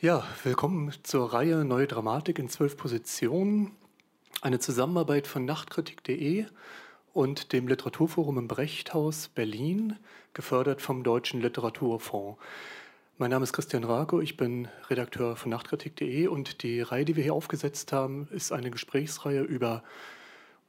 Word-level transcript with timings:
Ja, 0.00 0.22
willkommen 0.44 0.92
zur 1.02 1.32
Reihe 1.32 1.64
Neue 1.64 1.88
Dramatik 1.88 2.38
in 2.38 2.48
zwölf 2.48 2.76
Positionen. 2.76 3.72
Eine 4.42 4.60
Zusammenarbeit 4.60 5.26
von 5.26 5.44
Nachtkritik.de 5.44 6.46
und 7.12 7.52
dem 7.52 7.66
Literaturforum 7.66 8.38
im 8.38 8.46
Brechthaus 8.46 9.26
Berlin, 9.26 9.96
gefördert 10.34 10.82
vom 10.82 11.02
Deutschen 11.02 11.40
Literaturfonds. 11.40 12.38
Mein 13.16 13.30
Name 13.30 13.42
ist 13.42 13.52
Christian 13.52 13.82
Rako, 13.82 14.20
ich 14.20 14.36
bin 14.36 14.68
Redakteur 14.88 15.34
von 15.34 15.50
Nachtkritik.de 15.50 16.28
und 16.28 16.62
die 16.62 16.80
Reihe, 16.80 17.04
die 17.04 17.16
wir 17.16 17.24
hier 17.24 17.34
aufgesetzt 17.34 17.92
haben, 17.92 18.28
ist 18.30 18.52
eine 18.52 18.70
Gesprächsreihe 18.70 19.42
über 19.42 19.82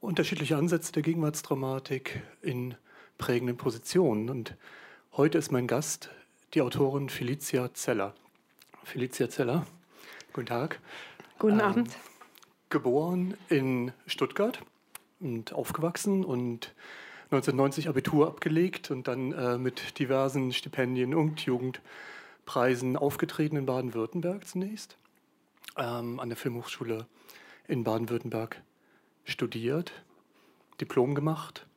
unterschiedliche 0.02 0.58
Ansätze 0.58 0.92
der 0.92 1.04
Gegenwartsdramatik 1.04 2.24
in 2.42 2.74
prägenden 3.20 3.58
Positionen. 3.58 4.32
Und 4.32 4.56
heute 5.12 5.38
ist 5.38 5.52
mein 5.52 5.68
Gast 5.68 6.10
die 6.56 6.64
Autorin 6.64 7.10
Felicia 7.10 7.72
Zeller. 7.76 8.16
Felicia 8.84 9.30
Zeller, 9.30 9.66
guten 10.34 10.48
Tag. 10.48 10.80
Guten 11.38 11.60
ähm, 11.60 11.66
Abend. 11.66 11.98
Geboren 12.70 13.36
in 13.50 13.92
Stuttgart 14.08 14.60
und 15.20 15.54
aufgewachsen 15.54 16.24
und 16.26 16.74
1990 17.32 17.90
Abitur 17.90 18.28
abgelegt 18.28 18.90
und 18.92 19.08
dann 19.08 19.32
äh, 19.34 19.58
mit 19.58 20.00
diversen 20.00 20.52
Stipendien 20.52 21.14
und 21.14 21.42
Jugendpreisen 21.42 22.98
aufgetreten 22.98 23.58
in 23.58 23.66
Baden-Württemberg 23.66 24.48
zunächst, 24.48 24.98
ähm, 25.78 26.20
an 26.20 26.30
der 26.30 26.38
Filmhochschule 26.38 27.06
in 27.68 27.84
Baden-Württemberg 27.84 28.62
studiert, 29.26 29.92
Diplom 30.82 31.14
gemacht 31.14 31.68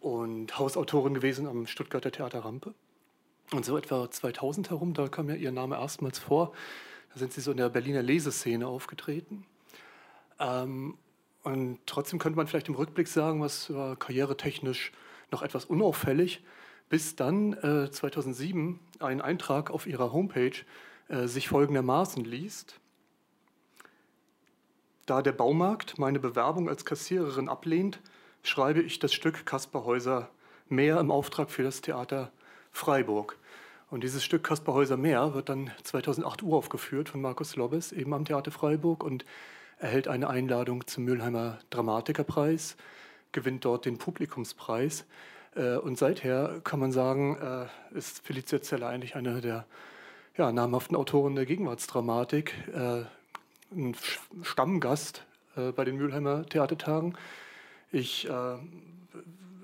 und 0.00 0.58
Hausautorin 0.58 1.14
gewesen 1.14 1.46
am 1.46 1.66
Stuttgarter 1.66 2.12
Theater 2.12 2.44
Rampe. 2.44 2.74
Und 3.52 3.64
so 3.64 3.76
etwa 3.76 4.10
2000 4.10 4.70
herum, 4.70 4.94
da 4.94 5.08
kam 5.08 5.28
ja 5.28 5.34
ihr 5.34 5.50
Name 5.50 5.76
erstmals 5.76 6.18
vor, 6.18 6.52
da 7.12 7.18
sind 7.18 7.32
sie 7.32 7.40
so 7.40 7.50
in 7.50 7.56
der 7.56 7.68
Berliner 7.68 8.02
Leseszene 8.02 8.66
aufgetreten. 8.66 9.44
Ähm, 10.38 10.96
und 11.42 11.78
trotzdem 11.86 12.18
könnte 12.18 12.36
man 12.36 12.46
vielleicht 12.46 12.68
im 12.68 12.74
Rückblick 12.74 13.08
sagen, 13.08 13.40
was 13.40 13.72
war 13.72 13.96
karrieretechnisch 13.96 14.92
noch 15.32 15.42
etwas 15.42 15.64
unauffällig, 15.64 16.44
bis 16.88 17.16
dann 17.16 17.54
äh, 17.54 17.90
2007 17.90 18.78
ein 19.00 19.20
Eintrag 19.20 19.70
auf 19.70 19.86
ihrer 19.86 20.12
Homepage 20.12 20.52
äh, 21.08 21.26
sich 21.26 21.48
folgendermaßen 21.48 22.24
liest. 22.24 22.78
Da 25.06 25.22
der 25.22 25.32
Baumarkt 25.32 25.98
meine 25.98 26.20
Bewerbung 26.20 26.68
als 26.68 26.84
Kassiererin 26.84 27.48
ablehnt, 27.48 28.00
schreibe 28.42 28.80
ich 28.80 29.00
das 29.00 29.12
Stück 29.12 29.44
Kaspar 29.44 29.84
Häuser 29.84 30.30
mehr 30.68 31.00
im 31.00 31.10
Auftrag 31.10 31.50
für 31.50 31.64
das 31.64 31.80
Theater 31.80 32.30
Freiburg. 32.72 33.36
Und 33.90 34.04
dieses 34.04 34.22
Stück 34.22 34.44
Kaspar 34.44 34.74
Häuser 34.74 34.96
Meer 34.96 35.34
wird 35.34 35.48
dann 35.48 35.70
2008 35.82 36.42
uraufgeführt 36.42 37.08
von 37.08 37.20
Markus 37.20 37.56
Lobbes, 37.56 37.90
eben 37.90 38.14
am 38.14 38.24
Theater 38.24 38.52
Freiburg 38.52 39.02
und 39.02 39.24
erhält 39.78 40.06
eine 40.06 40.28
Einladung 40.28 40.86
zum 40.86 41.04
Mülheimer 41.04 41.58
Dramatikerpreis, 41.70 42.76
gewinnt 43.32 43.64
dort 43.64 43.86
den 43.86 43.98
Publikumspreis. 43.98 45.06
Äh, 45.56 45.76
und 45.76 45.98
seither 45.98 46.60
kann 46.62 46.78
man 46.80 46.92
sagen, 46.92 47.36
äh, 47.36 47.96
ist 47.96 48.24
Felicia 48.24 48.60
Zeller 48.60 48.88
eigentlich 48.88 49.16
eine 49.16 49.40
der 49.40 49.66
ja, 50.36 50.52
namhaften 50.52 50.96
Autoren 50.96 51.34
der 51.34 51.46
Gegenwartsdramatik, 51.46 52.54
äh, 52.72 53.02
ein 53.72 53.96
Stammgast 54.42 55.24
bei 55.54 55.84
den 55.84 55.96
Mülheimer 55.96 56.46
Theatertagen. 56.46 57.16
Ich 57.92 58.28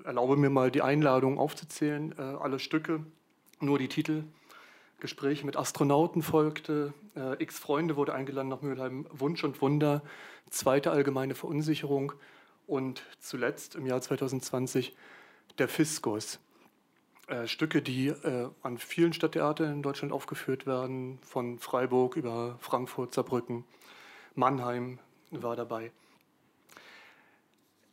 erlaube 0.07 0.37
mir 0.37 0.49
mal 0.49 0.71
die 0.71 0.81
Einladung 0.81 1.37
aufzuzählen, 1.37 2.17
alle 2.17 2.59
Stücke, 2.59 3.03
nur 3.59 3.77
die 3.77 3.89
Titel. 3.89 4.23
Gespräche 4.99 5.45
mit 5.45 5.57
Astronauten 5.57 6.23
folgte, 6.23 6.93
äh, 7.15 7.41
X 7.41 7.59
Freunde 7.59 7.95
wurde 7.97 8.15
eingeladen 8.15 8.47
nach 8.47 8.61
Mülheim, 8.61 9.05
Wunsch 9.11 9.43
und 9.43 9.61
Wunder, 9.61 10.01
zweite 10.49 10.89
allgemeine 10.89 11.35
Verunsicherung 11.35 12.13
und 12.65 13.03
zuletzt 13.19 13.75
im 13.75 13.85
Jahr 13.85 14.01
2020 14.01 14.95
der 15.59 15.67
Fiskus. 15.67 16.39
Äh, 17.27 17.45
Stücke, 17.45 17.83
die 17.83 18.07
äh, 18.07 18.49
an 18.63 18.79
vielen 18.79 19.13
Stadttheatern 19.13 19.71
in 19.71 19.81
Deutschland 19.83 20.11
aufgeführt 20.11 20.65
werden, 20.65 21.19
von 21.21 21.59
Freiburg 21.59 22.15
über 22.15 22.57
Frankfurt, 22.59 23.13
Saarbrücken, 23.13 23.65
Mannheim 24.33 24.97
war 25.29 25.55
dabei. 25.55 25.91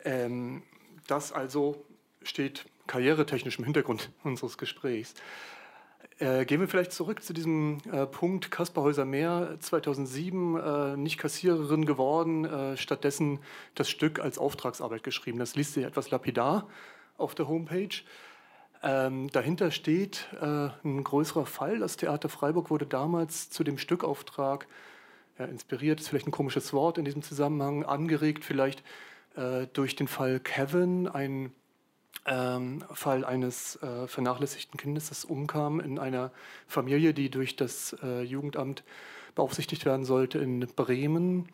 Ähm, 0.05 0.63
das 1.07 1.33
also 1.33 1.85
steht 2.25 2.67
karrieretechnisch 2.87 3.59
im 3.59 3.65
Hintergrund 3.65 4.11
unseres 4.25 4.59
Gesprächs. 4.59 5.15
Äh, 6.19 6.45
gehen 6.45 6.61
wir 6.61 6.69
vielleicht 6.69 6.93
zurück 6.93 7.23
zu 7.23 7.33
diesem 7.33 7.79
äh, 7.91 8.07
Punkt 8.07 8.51
Kaspar 8.51 8.85
Häuser 8.85 9.05
Meer 9.05 9.57
2007, 9.59 10.57
äh, 10.57 10.97
nicht 10.97 11.19
Kassiererin 11.19 11.87
geworden, 11.87 12.45
äh, 12.45 12.77
stattdessen 12.77 13.41
das 13.75 13.91
Stück 13.91 14.21
als 14.21 14.39
Auftragsarbeit 14.39 15.03
geschrieben. 15.03 15.39
Das 15.39 15.57
liest 15.57 15.75
sich 15.75 15.85
etwas 15.85 16.11
lapidar 16.11 16.69
auf 17.17 17.35
der 17.35 17.49
Homepage. 17.49 18.03
Ähm, 18.83 19.29
dahinter 19.31 19.71
steht 19.71 20.29
äh, 20.41 20.69
ein 20.85 21.03
größerer 21.03 21.47
Fall. 21.47 21.79
Das 21.81 21.97
Theater 21.97 22.29
Freiburg 22.29 22.71
wurde 22.71 22.87
damals 22.87 23.51
zu 23.51 23.65
dem 23.65 23.79
Stückauftrag 23.79 24.69
ja, 25.39 25.47
inspiriert, 25.47 26.01
ist 26.01 26.11
vielleicht 26.11 26.29
ein 26.29 26.33
komisches 26.33 26.73
Wort 26.73 26.99
in 26.99 27.05
diesem 27.05 27.23
Zusammenhang, 27.23 27.85
angeregt 27.85 28.45
vielleicht 28.45 28.85
äh, 29.37 29.67
durch 29.73 29.97
den 29.97 30.07
Fall 30.07 30.39
Kevin, 30.39 31.09
ein 31.09 31.53
ähm, 32.27 32.83
Fall 32.93 33.25
eines 33.25 33.77
äh, 33.83 34.07
vernachlässigten 34.07 34.79
Kindes, 34.79 35.09
das 35.09 35.25
umkam 35.25 35.81
in 35.81 35.99
einer 35.99 36.31
Familie, 36.67 37.13
die 37.15 37.31
durch 37.31 37.57
das 37.57 37.97
äh, 38.03 38.23
Jugendamt 38.23 38.83
beaufsichtigt 39.35 39.85
werden 39.85 40.05
sollte 40.05 40.39
in 40.39 40.61
Bremen. 40.61 41.49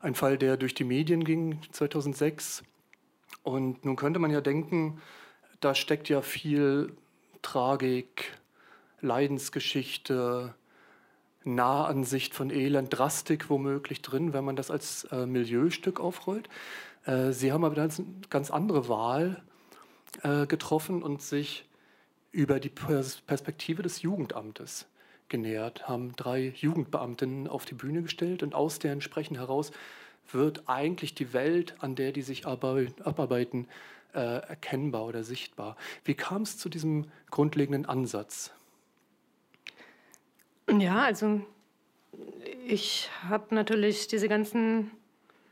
Ein 0.00 0.14
Fall, 0.14 0.38
der 0.38 0.56
durch 0.56 0.74
die 0.74 0.84
Medien 0.84 1.24
ging 1.24 1.60
2006. 1.70 2.64
Und 3.42 3.84
nun 3.84 3.96
könnte 3.96 4.18
man 4.18 4.30
ja 4.30 4.40
denken, 4.40 5.00
da 5.60 5.74
steckt 5.74 6.08
ja 6.08 6.22
viel 6.22 6.96
Tragik, 7.42 8.36
Leidensgeschichte, 9.00 10.54
Nahansicht 11.44 12.34
von 12.34 12.50
Elend, 12.50 12.96
Drastik 12.96 13.50
womöglich 13.50 14.02
drin, 14.02 14.32
wenn 14.32 14.44
man 14.44 14.56
das 14.56 14.70
als 14.70 15.04
äh, 15.04 15.26
Milieustück 15.26 16.00
aufrollt. 16.00 16.48
Äh, 17.04 17.32
Sie 17.32 17.52
haben 17.52 17.64
aber 17.64 17.80
eine 17.80 17.90
ganz 18.30 18.50
andere 18.50 18.88
Wahl 18.88 19.42
äh, 20.22 20.46
getroffen 20.46 21.02
und 21.02 21.22
sich 21.22 21.64
über 22.30 22.60
die 22.60 22.70
Perspektive 22.70 23.82
des 23.82 24.02
Jugendamtes 24.02 24.86
genähert, 25.28 25.88
haben 25.88 26.14
drei 26.16 26.52
Jugendbeamtinnen 26.56 27.48
auf 27.48 27.64
die 27.64 27.74
Bühne 27.74 28.02
gestellt 28.02 28.42
und 28.42 28.54
aus 28.54 28.78
deren 28.78 29.00
Sprechen 29.00 29.36
heraus 29.36 29.72
wird 30.30 30.68
eigentlich 30.68 31.14
die 31.14 31.32
Welt, 31.32 31.74
an 31.80 31.94
der 31.94 32.12
die 32.12 32.22
sich 32.22 32.46
abarbeiten, 32.46 33.68
äh, 34.14 34.18
erkennbar 34.18 35.04
oder 35.06 35.24
sichtbar. 35.24 35.76
Wie 36.04 36.14
kam 36.14 36.42
es 36.42 36.58
zu 36.58 36.68
diesem 36.68 37.06
grundlegenden 37.30 37.86
Ansatz? 37.86 38.52
Ja, 40.70 41.02
also 41.02 41.40
ich 42.66 43.10
habe 43.28 43.54
natürlich 43.54 44.06
diese 44.06 44.28
ganzen 44.28 44.90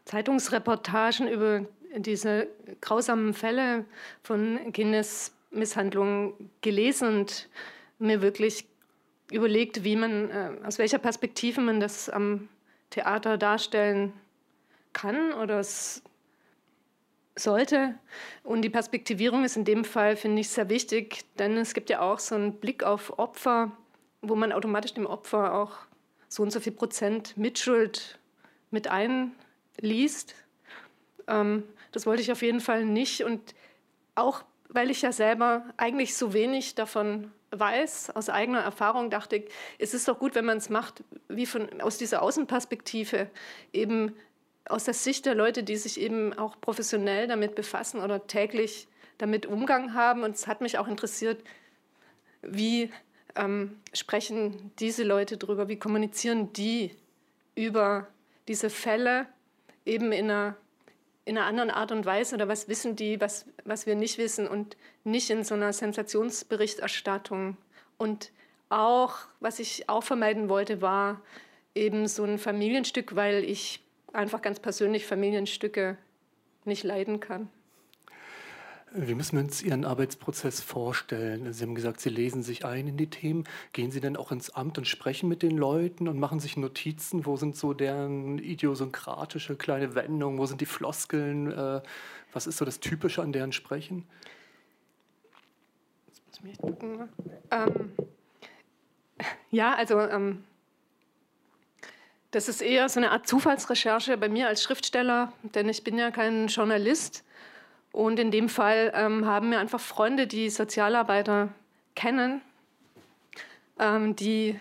Zeitungsreportagen 0.04 1.28
über 1.28 1.66
diese 1.96 2.48
grausamen 2.80 3.34
Fälle 3.34 3.84
von 4.22 4.58
Kindesmisshandlung 4.72 6.34
gelesen 6.60 7.08
und 7.08 7.48
mir 7.98 8.22
wirklich 8.22 8.66
überlegt, 9.30 9.84
wie 9.84 9.96
man, 9.96 10.30
äh, 10.30 10.50
aus 10.64 10.78
welcher 10.78 10.98
Perspektive 10.98 11.60
man 11.60 11.80
das 11.80 12.08
am 12.08 12.48
Theater 12.90 13.38
darstellen 13.38 14.12
kann 14.92 15.32
oder 15.34 15.60
es 15.60 16.02
sollte. 17.36 17.94
Und 18.42 18.62
die 18.62 18.70
Perspektivierung 18.70 19.44
ist 19.44 19.56
in 19.56 19.64
dem 19.64 19.84
Fall, 19.84 20.16
finde 20.16 20.40
ich, 20.40 20.48
sehr 20.48 20.68
wichtig, 20.68 21.24
denn 21.38 21.56
es 21.56 21.74
gibt 21.74 21.90
ja 21.90 22.00
auch 22.00 22.18
so 22.18 22.34
einen 22.34 22.54
Blick 22.54 22.82
auf 22.82 23.18
Opfer, 23.18 23.72
wo 24.20 24.34
man 24.34 24.52
automatisch 24.52 24.94
dem 24.94 25.06
Opfer 25.06 25.54
auch 25.54 25.72
so 26.28 26.42
und 26.42 26.50
so 26.50 26.60
viel 26.60 26.72
Prozent 26.72 27.36
Mitschuld 27.36 28.18
mit 28.70 28.88
einliest. 28.88 30.34
Ähm, 31.26 31.64
das 31.92 32.06
wollte 32.06 32.22
ich 32.22 32.32
auf 32.32 32.42
jeden 32.42 32.60
Fall 32.60 32.84
nicht. 32.84 33.24
Und 33.24 33.54
auch 34.14 34.44
weil 34.68 34.90
ich 34.90 35.02
ja 35.02 35.12
selber 35.12 35.64
eigentlich 35.76 36.14
so 36.14 36.32
wenig 36.32 36.74
davon 36.74 37.32
weiß, 37.50 38.10
aus 38.10 38.28
eigener 38.28 38.60
Erfahrung 38.60 39.10
dachte 39.10 39.36
ich, 39.36 39.50
es 39.78 39.94
ist 39.94 40.06
doch 40.06 40.18
gut, 40.18 40.34
wenn 40.34 40.44
man 40.44 40.58
es 40.58 40.70
macht, 40.70 41.02
wie 41.28 41.46
von, 41.46 41.80
aus 41.80 41.98
dieser 41.98 42.22
Außenperspektive, 42.22 43.28
eben 43.72 44.14
aus 44.68 44.84
der 44.84 44.94
Sicht 44.94 45.26
der 45.26 45.34
Leute, 45.34 45.64
die 45.64 45.76
sich 45.76 46.00
eben 46.00 46.32
auch 46.38 46.60
professionell 46.60 47.26
damit 47.26 47.56
befassen 47.56 48.00
oder 48.00 48.26
täglich 48.28 48.86
damit 49.18 49.46
Umgang 49.46 49.94
haben. 49.94 50.22
Und 50.22 50.36
es 50.36 50.46
hat 50.46 50.60
mich 50.60 50.78
auch 50.78 50.86
interessiert, 50.86 51.42
wie 52.42 52.90
ähm, 53.34 53.80
sprechen 53.92 54.70
diese 54.78 55.02
Leute 55.02 55.36
darüber, 55.36 55.68
wie 55.68 55.78
kommunizieren 55.78 56.52
die 56.52 56.94
über 57.56 58.06
diese 58.46 58.70
Fälle 58.70 59.26
eben 59.84 60.12
in 60.12 60.30
einer 60.30 60.56
in 61.30 61.38
einer 61.38 61.46
anderen 61.46 61.70
Art 61.70 61.92
und 61.92 62.04
Weise 62.06 62.34
oder 62.34 62.48
was 62.48 62.66
wissen 62.66 62.96
die, 62.96 63.20
was, 63.20 63.46
was 63.64 63.86
wir 63.86 63.94
nicht 63.94 64.18
wissen 64.18 64.48
und 64.48 64.76
nicht 65.04 65.30
in 65.30 65.44
so 65.44 65.54
einer 65.54 65.72
Sensationsberichterstattung 65.72 67.56
und 67.98 68.32
auch, 68.68 69.14
was 69.38 69.60
ich 69.60 69.88
auch 69.88 70.02
vermeiden 70.02 70.48
wollte, 70.48 70.82
war 70.82 71.22
eben 71.72 72.08
so 72.08 72.24
ein 72.24 72.36
Familienstück, 72.36 73.14
weil 73.14 73.44
ich 73.44 73.80
einfach 74.12 74.42
ganz 74.42 74.58
persönlich 74.58 75.06
Familienstücke 75.06 75.96
nicht 76.64 76.82
leiden 76.82 77.20
kann. 77.20 77.48
Wie 78.92 79.14
müssen 79.14 79.36
wir 79.36 79.44
uns 79.44 79.62
Ihren 79.62 79.84
Arbeitsprozess 79.84 80.60
vorstellen? 80.60 81.52
Sie 81.52 81.62
haben 81.62 81.76
gesagt, 81.76 82.00
Sie 82.00 82.08
lesen 82.08 82.42
sich 82.42 82.64
ein 82.64 82.88
in 82.88 82.96
die 82.96 83.08
Themen. 83.08 83.44
Gehen 83.72 83.92
Sie 83.92 84.00
denn 84.00 84.16
auch 84.16 84.32
ins 84.32 84.50
Amt 84.50 84.78
und 84.78 84.84
sprechen 84.84 85.28
mit 85.28 85.42
den 85.42 85.56
Leuten 85.56 86.08
und 86.08 86.18
machen 86.18 86.40
sich 86.40 86.56
Notizen? 86.56 87.24
Wo 87.24 87.36
sind 87.36 87.56
so 87.56 87.72
deren 87.72 88.38
idiosynkratische 88.38 89.54
kleine 89.54 89.94
Wendungen? 89.94 90.40
Wo 90.40 90.46
sind 90.46 90.60
die 90.60 90.66
Floskeln? 90.66 91.52
Äh, 91.52 91.82
was 92.32 92.48
ist 92.48 92.56
so 92.56 92.64
das 92.64 92.80
Typische 92.80 93.22
an 93.22 93.32
deren 93.32 93.52
Sprechen? 93.52 94.08
Jetzt 96.08 96.26
muss 96.26 96.36
ich 96.38 96.42
mich 96.42 96.58
gucken. 96.58 97.08
Ähm, 97.52 97.92
ja, 99.52 99.72
also 99.72 100.00
ähm, 100.00 100.42
das 102.32 102.48
ist 102.48 102.60
eher 102.60 102.88
so 102.88 102.98
eine 102.98 103.12
Art 103.12 103.28
Zufallsrecherche 103.28 104.16
bei 104.16 104.28
mir 104.28 104.48
als 104.48 104.64
Schriftsteller, 104.64 105.32
denn 105.54 105.68
ich 105.68 105.84
bin 105.84 105.96
ja 105.96 106.10
kein 106.10 106.48
Journalist. 106.48 107.24
Und 107.92 108.18
in 108.18 108.30
dem 108.30 108.48
Fall 108.48 108.92
ähm, 108.94 109.26
haben 109.26 109.48
mir 109.50 109.58
einfach 109.58 109.80
Freunde, 109.80 110.26
die 110.26 110.48
Sozialarbeiter 110.48 111.48
kennen, 111.94 112.40
ähm, 113.78 114.14
die 114.14 114.58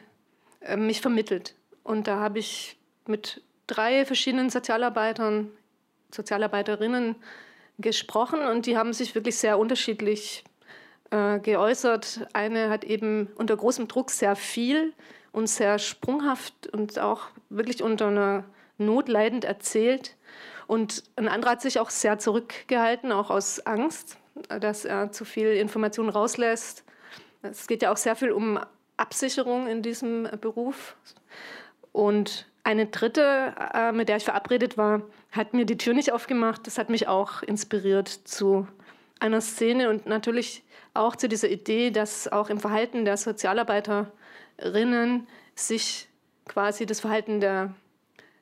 äh, 0.62 0.76
mich 0.76 1.02
vermittelt. 1.02 1.56
Und 1.84 2.08
da 2.08 2.20
habe 2.20 2.40
ich 2.40 2.78
mit 3.06 3.42
drei 3.68 4.06
verschiedenen 4.06 4.50
Sozialarbeitern, 4.50 5.52
Sozialarbeiterinnen 6.12 7.16
gesprochen 7.78 8.42
und 8.42 8.66
die 8.66 8.78
haben 8.78 8.94
sich 8.94 9.16
wirklich 9.16 9.38
sehr 9.38 9.58
unterschiedlich 9.58 10.44
äh, 11.12 11.40
geäußert. 11.40 12.28
Eine 12.34 12.70
hat 12.70 12.84
eben 12.84 13.30
unter 13.36 13.56
großem 13.56 13.88
Druck 13.88 14.12
sehr 14.12 14.36
viel 14.36 14.94
und 15.32 15.48
sehr 15.48 15.80
sprunghaft 15.80 16.68
und 16.68 17.00
auch 17.00 17.28
wirklich 17.50 17.82
unter 17.84 18.08
einer 18.08 18.44
Not 18.78 19.08
leidend 19.08 19.46
erzählt. 19.46 20.16
Und 20.70 21.04
ein 21.16 21.28
anderer 21.28 21.54
hat 21.54 21.64
sich 21.64 21.80
auch 21.80 21.90
sehr 21.90 22.20
zurückgehalten, 22.20 23.12
auch 23.12 23.32
aus 23.32 23.66
Angst, 23.66 24.20
dass 24.50 24.86
er 24.86 25.12
zu 25.12 25.26
viel 25.26 25.54
Informationen 25.54 26.10
rauslässt. 26.10 26.84
Es 27.42 27.66
geht 27.66 27.82
ja 27.82 27.92
auch 27.92 27.98
sehr 27.98 28.16
viel 28.16 28.30
um 28.30 28.60
Absicherung 28.96 29.66
in 29.66 29.82
diesem 29.82 30.30
Beruf. 30.40 30.96
Und 31.92 32.46
eine 32.64 32.86
dritte, 32.86 33.56
äh, 33.74 33.92
mit 33.94 34.10
der 34.10 34.18
ich 34.18 34.26
verabredet 34.26 34.78
war, 34.78 35.02
hat 35.32 35.56
mir 35.56 35.66
die 35.66 35.80
Tür 35.80 35.96
nicht 35.96 36.12
aufgemacht. 36.12 36.68
Das 36.68 36.78
hat 36.78 36.90
mich 36.90 37.08
auch 37.08 37.42
inspiriert 37.42 38.08
zu 38.08 38.68
einer 39.20 39.42
Szene 39.42 39.90
und 39.90 40.06
natürlich 40.06 40.64
auch 40.94 41.16
zu 41.16 41.28
dieser 41.28 41.50
Idee, 41.50 41.90
dass 41.90 42.32
auch 42.32 42.52
im 42.52 42.60
Verhalten 42.60 43.06
der 43.06 43.18
Sozialarbeiterinnen 43.18 45.28
sich 45.56 46.10
quasi 46.46 46.86
das 46.86 47.00
Verhalten 47.00 47.40
der 47.40 47.74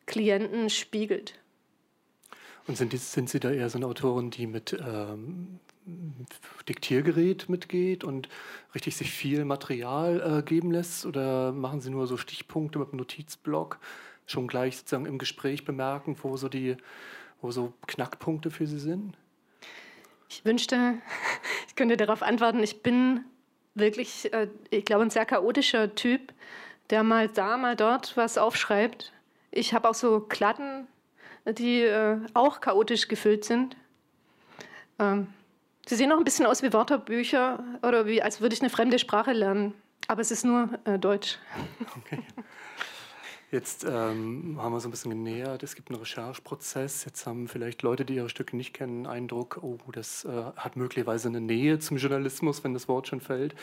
Klienten 0.08 0.70
spiegelt. 0.70 1.40
Und 2.68 2.76
sind, 2.76 2.98
sind 2.98 3.30
Sie 3.30 3.40
da 3.40 3.50
eher 3.50 3.70
so 3.70 3.78
eine 3.78 3.88
Autorin, 3.88 4.30
die 4.30 4.46
mit 4.46 4.74
ähm, 4.74 5.60
Diktiergerät 6.68 7.48
mitgeht 7.48 8.04
und 8.04 8.28
richtig 8.76 8.98
sich 8.98 9.12
viel 9.12 9.46
Material 9.46 10.40
äh, 10.40 10.44
geben 10.44 10.72
lässt? 10.72 11.06
Oder 11.06 11.54
machen 11.54 11.80
Sie 11.80 11.90
nur 11.90 12.08
so 12.08 12.18
Stichpunkte 12.18 12.78
mit 12.78 12.90
einem 12.90 12.98
Notizblock, 12.98 13.80
schon 14.26 14.48
gleich 14.48 14.78
sozusagen 14.78 15.06
im 15.06 15.18
Gespräch 15.18 15.64
bemerken, 15.64 16.18
wo 16.22 16.36
so, 16.36 16.50
die, 16.50 16.76
wo 17.42 17.52
so 17.52 17.74
Knackpunkte 17.88 18.52
für 18.52 18.68
Sie 18.68 18.80
sind? 18.80 19.16
Ich 20.30 20.44
wünschte, 20.44 20.96
ich 21.68 21.76
könnte 21.76 21.96
darauf 21.96 22.22
antworten. 22.22 22.62
Ich 22.62 22.84
bin 22.84 23.24
wirklich, 23.76 24.34
äh, 24.34 24.50
ich 24.72 24.84
glaube, 24.84 25.04
ein 25.04 25.10
sehr 25.10 25.26
chaotischer 25.26 25.96
Typ, 25.96 26.34
der 26.90 27.04
mal 27.04 27.30
da, 27.30 27.56
mal 27.56 27.78
dort 27.78 28.18
was 28.18 28.38
aufschreibt. 28.38 29.14
Ich 29.52 29.74
habe 29.74 29.90
auch 29.90 29.94
so 29.94 30.20
Klatten, 30.20 30.88
die 31.54 31.82
äh, 31.82 32.18
auch 32.34 32.62
chaotisch 32.62 33.08
gefüllt 33.08 33.46
sind. 33.46 33.76
Ähm, 35.00 35.28
sie 35.86 35.96
sehen 35.96 36.12
auch 36.12 36.18
ein 36.18 36.24
bisschen 36.24 36.46
aus 36.46 36.64
wie 36.64 36.74
Wörterbücher 36.74 37.64
oder 37.84 38.06
wie, 38.06 38.22
als 38.22 38.42
würde 38.42 38.56
ich 38.56 38.62
eine 38.62 38.70
fremde 38.70 39.00
Sprache 39.00 39.34
lernen. 39.34 39.74
Aber 40.08 40.22
es 40.22 40.32
ist 40.32 40.46
nur 40.46 40.70
äh, 40.86 40.98
Deutsch. 40.98 41.38
Okay. 41.98 42.24
Jetzt 43.50 43.86
ähm, 43.86 44.58
haben 44.62 44.74
wir 44.74 44.82
so 44.82 44.90
ein 44.90 44.92
bisschen 44.92 45.12
genähert. 45.12 45.64
Es 45.64 45.76
gibt 45.76 45.90
einen 45.90 46.00
Rechercheprozess. 46.00 47.06
Jetzt 47.06 47.26
haben 47.26 47.48
vielleicht 47.48 47.82
Leute, 47.82 48.04
die 48.04 48.16
ihre 48.16 48.28
Stücke 48.28 48.58
nicht 48.58 48.74
kennen, 48.74 49.06
einen 49.06 49.24
Eindruck, 49.24 49.60
oh, 49.62 49.78
das 49.94 50.26
äh, 50.26 50.30
hat 50.58 50.76
möglicherweise 50.76 51.30
eine 51.30 51.40
Nähe 51.40 51.80
zum 51.80 51.96
Journalismus, 51.96 52.66
wenn 52.66 52.74
das 52.74 52.90
Wort 52.90 53.08
schon 53.08 53.22
fällt. 53.22 53.56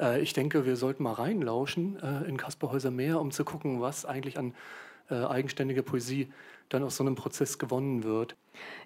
Äh, 0.00 0.22
ich 0.22 0.32
denke, 0.32 0.64
wir 0.64 0.76
sollten 0.76 1.02
mal 1.02 1.12
reinlauschen 1.12 1.98
äh, 2.02 2.26
in 2.26 2.38
Kaspar 2.38 2.72
Häuser 2.72 2.90
Meer, 2.90 3.20
um 3.20 3.30
zu 3.30 3.44
gucken, 3.44 3.82
was 3.82 4.06
eigentlich 4.06 4.38
an 4.38 4.54
äh, 5.10 5.24
eigenständiger 5.24 5.82
Poesie 5.82 6.32
dann 6.68 6.82
aus 6.82 6.96
so 6.96 7.04
einem 7.04 7.14
Prozess 7.14 7.58
gewonnen 7.58 8.04
wird. 8.04 8.36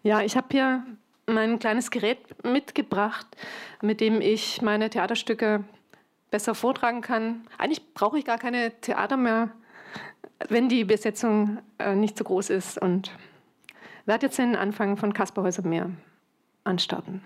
Ja, 0.02 0.22
ich 0.22 0.36
habe 0.36 0.48
hier 0.50 0.84
mein 1.26 1.58
kleines 1.58 1.90
Gerät 1.90 2.18
mitgebracht, 2.44 3.26
mit 3.80 4.00
dem 4.00 4.20
ich 4.20 4.62
meine 4.62 4.90
Theaterstücke 4.90 5.64
besser 6.30 6.54
vortragen 6.54 7.00
kann. 7.00 7.46
Eigentlich 7.58 7.94
brauche 7.94 8.18
ich 8.18 8.24
gar 8.24 8.38
keine 8.38 8.72
Theater 8.80 9.16
mehr 9.16 9.50
wenn 10.48 10.68
die 10.68 10.84
Besetzung 10.84 11.58
äh, 11.78 11.94
nicht 11.94 12.18
so 12.18 12.24
groß 12.24 12.50
ist. 12.50 12.78
Und 12.78 13.10
werde 14.06 14.26
jetzt 14.26 14.38
den 14.38 14.56
Anfang 14.56 14.96
von 14.96 15.12
Kaspar 15.12 15.44
Häuser 15.44 15.66
Meer 15.66 15.90
anstarten. 16.64 17.22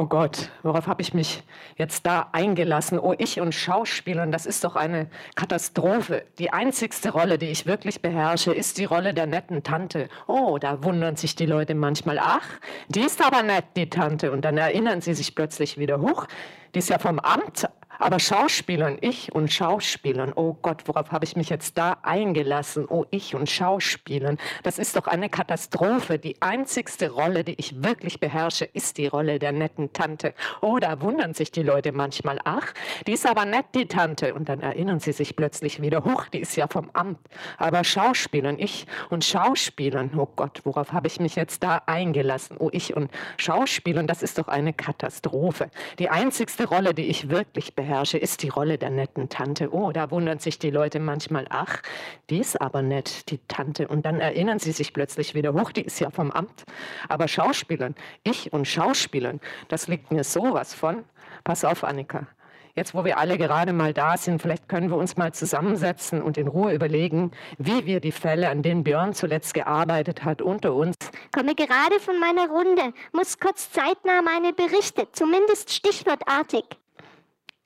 Oh 0.00 0.06
Gott, 0.06 0.50
worauf 0.62 0.86
habe 0.86 1.02
ich 1.02 1.12
mich 1.12 1.42
jetzt 1.76 2.06
da 2.06 2.28
eingelassen? 2.30 3.00
Oh, 3.00 3.16
ich 3.18 3.40
und 3.40 3.52
Schauspielern, 3.52 4.30
das 4.30 4.46
ist 4.46 4.62
doch 4.62 4.76
eine 4.76 5.08
Katastrophe. 5.34 6.24
Die 6.38 6.52
einzigste 6.52 7.10
Rolle, 7.10 7.36
die 7.36 7.46
ich 7.46 7.66
wirklich 7.66 8.00
beherrsche, 8.00 8.52
ist 8.52 8.78
die 8.78 8.84
Rolle 8.84 9.12
der 9.12 9.26
netten 9.26 9.64
Tante. 9.64 10.08
Oh, 10.28 10.58
da 10.60 10.84
wundern 10.84 11.16
sich 11.16 11.34
die 11.34 11.46
Leute 11.46 11.74
manchmal. 11.74 12.20
Ach, 12.20 12.46
die 12.86 13.00
ist 13.00 13.20
aber 13.20 13.42
nett, 13.42 13.64
die 13.74 13.90
Tante. 13.90 14.30
Und 14.30 14.44
dann 14.44 14.56
erinnern 14.56 15.00
sie 15.00 15.14
sich 15.14 15.34
plötzlich 15.34 15.78
wieder, 15.78 16.00
hoch, 16.00 16.28
die 16.76 16.78
ist 16.78 16.90
ja 16.90 17.00
vom 17.00 17.18
Amt 17.18 17.68
aber 17.98 18.20
Schauspielern, 18.20 18.98
ich 19.00 19.32
und 19.32 19.52
Schauspielern, 19.52 20.32
oh 20.36 20.56
Gott, 20.62 20.86
worauf 20.86 21.10
habe 21.10 21.24
ich 21.24 21.34
mich 21.34 21.48
jetzt 21.48 21.76
da 21.76 21.98
eingelassen? 22.02 22.86
Oh, 22.88 23.04
ich 23.10 23.34
und 23.34 23.50
Schauspielern, 23.50 24.38
das 24.62 24.78
ist 24.78 24.94
doch 24.94 25.08
eine 25.08 25.28
Katastrophe. 25.28 26.18
Die 26.18 26.40
einzigste 26.40 27.10
Rolle, 27.10 27.42
die 27.42 27.54
ich 27.54 27.82
wirklich 27.82 28.20
beherrsche, 28.20 28.64
ist 28.66 28.98
die 28.98 29.08
Rolle 29.08 29.40
der 29.40 29.50
netten 29.50 29.92
Tante. 29.92 30.32
Oh, 30.60 30.78
da 30.78 31.00
wundern 31.00 31.34
sich 31.34 31.50
die 31.50 31.62
Leute 31.62 31.90
manchmal, 31.90 32.38
ach, 32.44 32.72
die 33.06 33.12
ist 33.12 33.26
aber 33.26 33.44
nett, 33.44 33.66
die 33.74 33.86
Tante. 33.86 34.32
Und 34.32 34.48
dann 34.48 34.60
erinnern 34.60 35.00
sie 35.00 35.12
sich 35.12 35.34
plötzlich 35.34 35.82
wieder, 35.82 36.04
hoch, 36.04 36.26
die 36.28 36.38
ist 36.38 36.54
ja 36.56 36.68
vom 36.68 36.90
Amt. 36.92 37.18
Aber 37.56 37.82
Schauspielern, 37.82 38.60
ich 38.60 38.86
und 39.10 39.24
Schauspielern, 39.24 40.12
oh 40.16 40.28
Gott, 40.36 40.60
worauf 40.62 40.92
habe 40.92 41.08
ich 41.08 41.18
mich 41.18 41.34
jetzt 41.34 41.64
da 41.64 41.82
eingelassen? 41.86 42.58
Oh, 42.60 42.70
ich 42.72 42.94
und 42.94 43.10
Schauspielern, 43.38 44.06
das 44.06 44.22
ist 44.22 44.38
doch 44.38 44.46
eine 44.46 44.72
Katastrophe. 44.72 45.70
Die 45.98 46.10
einzigste 46.10 46.68
Rolle, 46.68 46.94
die 46.94 47.06
ich 47.06 47.28
wirklich 47.28 47.74
beherrsche, 47.74 47.87
beherrsche, 47.88 48.18
ist 48.18 48.42
die 48.42 48.50
Rolle 48.50 48.76
der 48.76 48.90
netten 48.90 49.30
Tante. 49.30 49.72
Oh, 49.72 49.92
da 49.92 50.10
wundern 50.10 50.38
sich 50.38 50.58
die 50.58 50.70
Leute 50.70 51.00
manchmal, 51.00 51.46
ach, 51.48 51.80
die 52.28 52.38
ist 52.38 52.60
aber 52.60 52.82
nett, 52.82 53.30
die 53.30 53.38
Tante. 53.48 53.88
Und 53.88 54.04
dann 54.04 54.20
erinnern 54.20 54.58
sie 54.58 54.72
sich 54.72 54.92
plötzlich 54.92 55.34
wieder, 55.34 55.54
hoch, 55.54 55.72
die 55.72 55.82
ist 55.82 55.98
ja 55.98 56.10
vom 56.10 56.30
Amt. 56.30 56.64
Aber 57.08 57.28
Schauspielern, 57.28 57.94
ich 58.24 58.52
und 58.52 58.68
Schauspielern, 58.68 59.40
das 59.68 59.88
liegt 59.88 60.12
mir 60.12 60.22
sowas 60.22 60.74
von. 60.74 61.04
Pass 61.44 61.64
auf, 61.64 61.82
Annika. 61.82 62.26
Jetzt, 62.74 62.94
wo 62.94 63.04
wir 63.04 63.18
alle 63.18 63.38
gerade 63.38 63.72
mal 63.72 63.94
da 63.94 64.18
sind, 64.18 64.42
vielleicht 64.42 64.68
können 64.68 64.90
wir 64.90 64.96
uns 64.98 65.16
mal 65.16 65.32
zusammensetzen 65.32 66.20
und 66.22 66.36
in 66.36 66.46
Ruhe 66.46 66.74
überlegen, 66.74 67.32
wie 67.56 67.86
wir 67.86 68.00
die 68.00 68.12
Fälle, 68.12 68.50
an 68.50 68.62
denen 68.62 68.84
Björn 68.84 69.14
zuletzt 69.14 69.54
gearbeitet 69.54 70.24
hat, 70.24 70.42
unter 70.42 70.74
uns. 70.74 70.94
Komme 71.32 71.54
gerade 71.54 71.98
von 72.00 72.20
meiner 72.20 72.48
Runde, 72.48 72.92
muss 73.12 73.40
kurz 73.40 73.72
zeitnah 73.72 74.20
meine 74.22 74.52
Berichte, 74.52 75.08
zumindest 75.10 75.72
stichwortartig. 75.72 76.64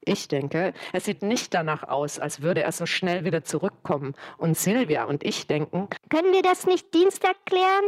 Ich 0.04 0.26
denke, 0.26 0.73
es 0.92 1.04
sieht 1.04 1.23
nicht 1.23 1.54
danach 1.54 1.85
aus, 1.85 2.18
als 2.18 2.42
würde 2.42 2.62
er 2.62 2.73
so 2.73 2.87
schnell 2.87 3.25
wieder 3.25 3.44
zurückkommen. 3.44 4.14
Und 4.37 4.59
Silvia 4.59 5.04
und 5.04 5.23
ich 5.23 5.47
denken, 5.47 5.88
können 6.11 6.32
wir 6.32 6.42
das 6.42 6.66
nicht 6.66 6.92
Dienstag 6.92 7.37
klären? 7.47 7.85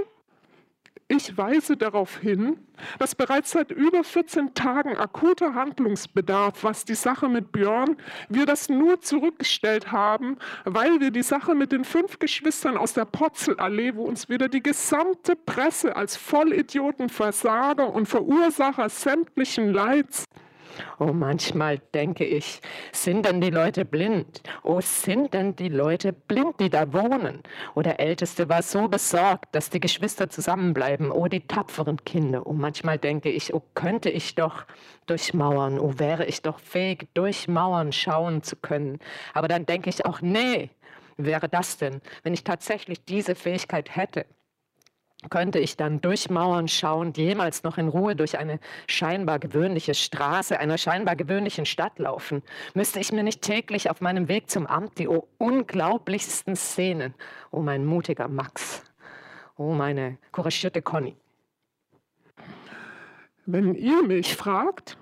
Ich 1.08 1.36
weise 1.36 1.76
darauf 1.76 2.18
hin, 2.18 2.56
dass 2.98 3.14
bereits 3.14 3.50
seit 3.50 3.70
über 3.70 4.02
14 4.04 4.54
Tagen 4.54 4.96
akuter 4.96 5.54
Handlungsbedarf, 5.54 6.64
was 6.64 6.86
die 6.86 6.94
Sache 6.94 7.28
mit 7.28 7.52
Björn, 7.52 7.96
wir 8.30 8.46
das 8.46 8.70
nur 8.70 9.00
zurückgestellt 9.02 9.92
haben, 9.92 10.38
weil 10.64 11.00
wir 11.00 11.10
die 11.10 11.22
Sache 11.22 11.54
mit 11.54 11.72
den 11.72 11.84
fünf 11.84 12.20
Geschwistern 12.20 12.78
aus 12.78 12.94
der 12.94 13.04
Potzelallee, 13.04 13.96
wo 13.96 14.04
uns 14.04 14.30
wieder 14.30 14.48
die 14.48 14.62
gesamte 14.62 15.36
Presse 15.36 15.94
als 15.94 16.16
Vollidioten, 16.16 17.10
Versager 17.10 17.92
und 17.92 18.06
Verursacher 18.06 18.88
sämtlichen 18.88 19.72
Leids 19.72 20.24
Oh, 20.98 21.12
manchmal 21.12 21.78
denke 21.94 22.24
ich, 22.24 22.60
sind 22.92 23.26
denn 23.26 23.40
die 23.40 23.50
Leute 23.50 23.84
blind? 23.84 24.42
Oh, 24.62 24.80
sind 24.80 25.34
denn 25.34 25.56
die 25.56 25.68
Leute 25.68 26.12
blind, 26.12 26.60
die 26.60 26.70
da 26.70 26.92
wohnen? 26.92 27.42
Oh, 27.74 27.82
der 27.82 28.00
Älteste 28.00 28.48
war 28.48 28.62
so 28.62 28.88
besorgt, 28.88 29.54
dass 29.54 29.70
die 29.70 29.80
Geschwister 29.80 30.30
zusammenbleiben. 30.30 31.10
Oh, 31.10 31.26
die 31.26 31.46
tapferen 31.46 32.04
Kinder. 32.04 32.46
Oh, 32.46 32.52
manchmal 32.52 32.98
denke 32.98 33.30
ich, 33.30 33.54
oh, 33.54 33.62
könnte 33.74 34.10
ich 34.10 34.34
doch 34.34 34.64
durch 35.06 35.34
Mauern, 35.34 35.78
oh, 35.78 35.98
wäre 35.98 36.24
ich 36.26 36.42
doch 36.42 36.58
fähig, 36.58 37.08
durch 37.14 37.48
Mauern 37.48 37.92
schauen 37.92 38.42
zu 38.42 38.56
können. 38.56 38.98
Aber 39.32 39.48
dann 39.48 39.66
denke 39.66 39.90
ich 39.90 40.04
auch, 40.06 40.20
nee, 40.20 40.70
wäre 41.16 41.48
das 41.48 41.76
denn, 41.78 42.00
wenn 42.22 42.34
ich 42.34 42.44
tatsächlich 42.44 43.04
diese 43.04 43.34
Fähigkeit 43.34 43.94
hätte? 43.94 44.26
Könnte 45.30 45.58
ich 45.58 45.76
dann 45.76 46.00
durch 46.00 46.30
Mauern 46.30 46.68
schauend 46.68 47.16
jemals 47.16 47.62
noch 47.62 47.78
in 47.78 47.88
Ruhe 47.88 48.16
durch 48.16 48.38
eine 48.38 48.60
scheinbar 48.86 49.38
gewöhnliche 49.38 49.94
Straße 49.94 50.58
einer 50.58 50.78
scheinbar 50.78 51.16
gewöhnlichen 51.16 51.66
Stadt 51.66 51.98
laufen? 51.98 52.42
Müsste 52.74 53.00
ich 53.00 53.12
mir 53.12 53.22
nicht 53.22 53.42
täglich 53.42 53.90
auf 53.90 54.00
meinem 54.00 54.28
Weg 54.28 54.50
zum 54.50 54.66
Amt 54.66 54.98
die 54.98 55.08
unglaublichsten 55.08 56.56
Szenen, 56.56 57.14
oh 57.50 57.60
mein 57.60 57.84
mutiger 57.84 58.28
Max, 58.28 58.82
oh 59.56 59.72
meine 59.72 60.18
couragierte 60.32 60.82
Conny. 60.82 61.16
Wenn 63.46 63.74
ihr 63.74 64.02
mich 64.02 64.36
fragt, 64.36 64.96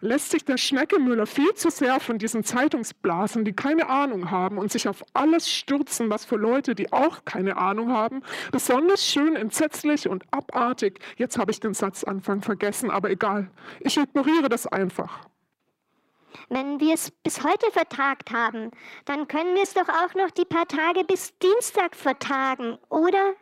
lässt 0.00 0.30
sich 0.30 0.44
der 0.44 0.56
Schneckemüller 0.56 1.26
viel 1.26 1.54
zu 1.54 1.70
sehr 1.70 2.00
von 2.00 2.18
diesen 2.18 2.44
Zeitungsblasen, 2.44 3.44
die 3.44 3.52
keine 3.52 3.88
Ahnung 3.88 4.30
haben 4.30 4.58
und 4.58 4.72
sich 4.72 4.88
auf 4.88 5.04
alles 5.12 5.50
stürzen, 5.50 6.10
was 6.10 6.24
für 6.24 6.36
Leute, 6.36 6.74
die 6.74 6.92
auch 6.92 7.24
keine 7.24 7.56
Ahnung 7.56 7.92
haben, 7.92 8.22
besonders 8.50 9.06
schön 9.06 9.36
entsetzlich 9.36 10.08
und 10.08 10.24
abartig. 10.30 11.00
Jetzt 11.16 11.38
habe 11.38 11.50
ich 11.50 11.60
den 11.60 11.74
Satzanfang 11.74 12.42
vergessen, 12.42 12.90
aber 12.90 13.10
egal. 13.10 13.50
Ich 13.80 13.96
ignoriere 13.96 14.48
das 14.48 14.66
einfach. 14.66 15.26
Wenn 16.48 16.80
wir 16.80 16.94
es 16.94 17.10
bis 17.10 17.44
heute 17.44 17.70
vertagt 17.72 18.30
haben, 18.30 18.70
dann 19.04 19.28
können 19.28 19.54
wir 19.54 19.62
es 19.62 19.74
doch 19.74 19.88
auch 19.88 20.14
noch 20.14 20.30
die 20.30 20.44
paar 20.44 20.66
Tage 20.66 21.04
bis 21.04 21.36
Dienstag 21.38 21.94
vertagen, 21.94 22.78
oder? 22.88 23.34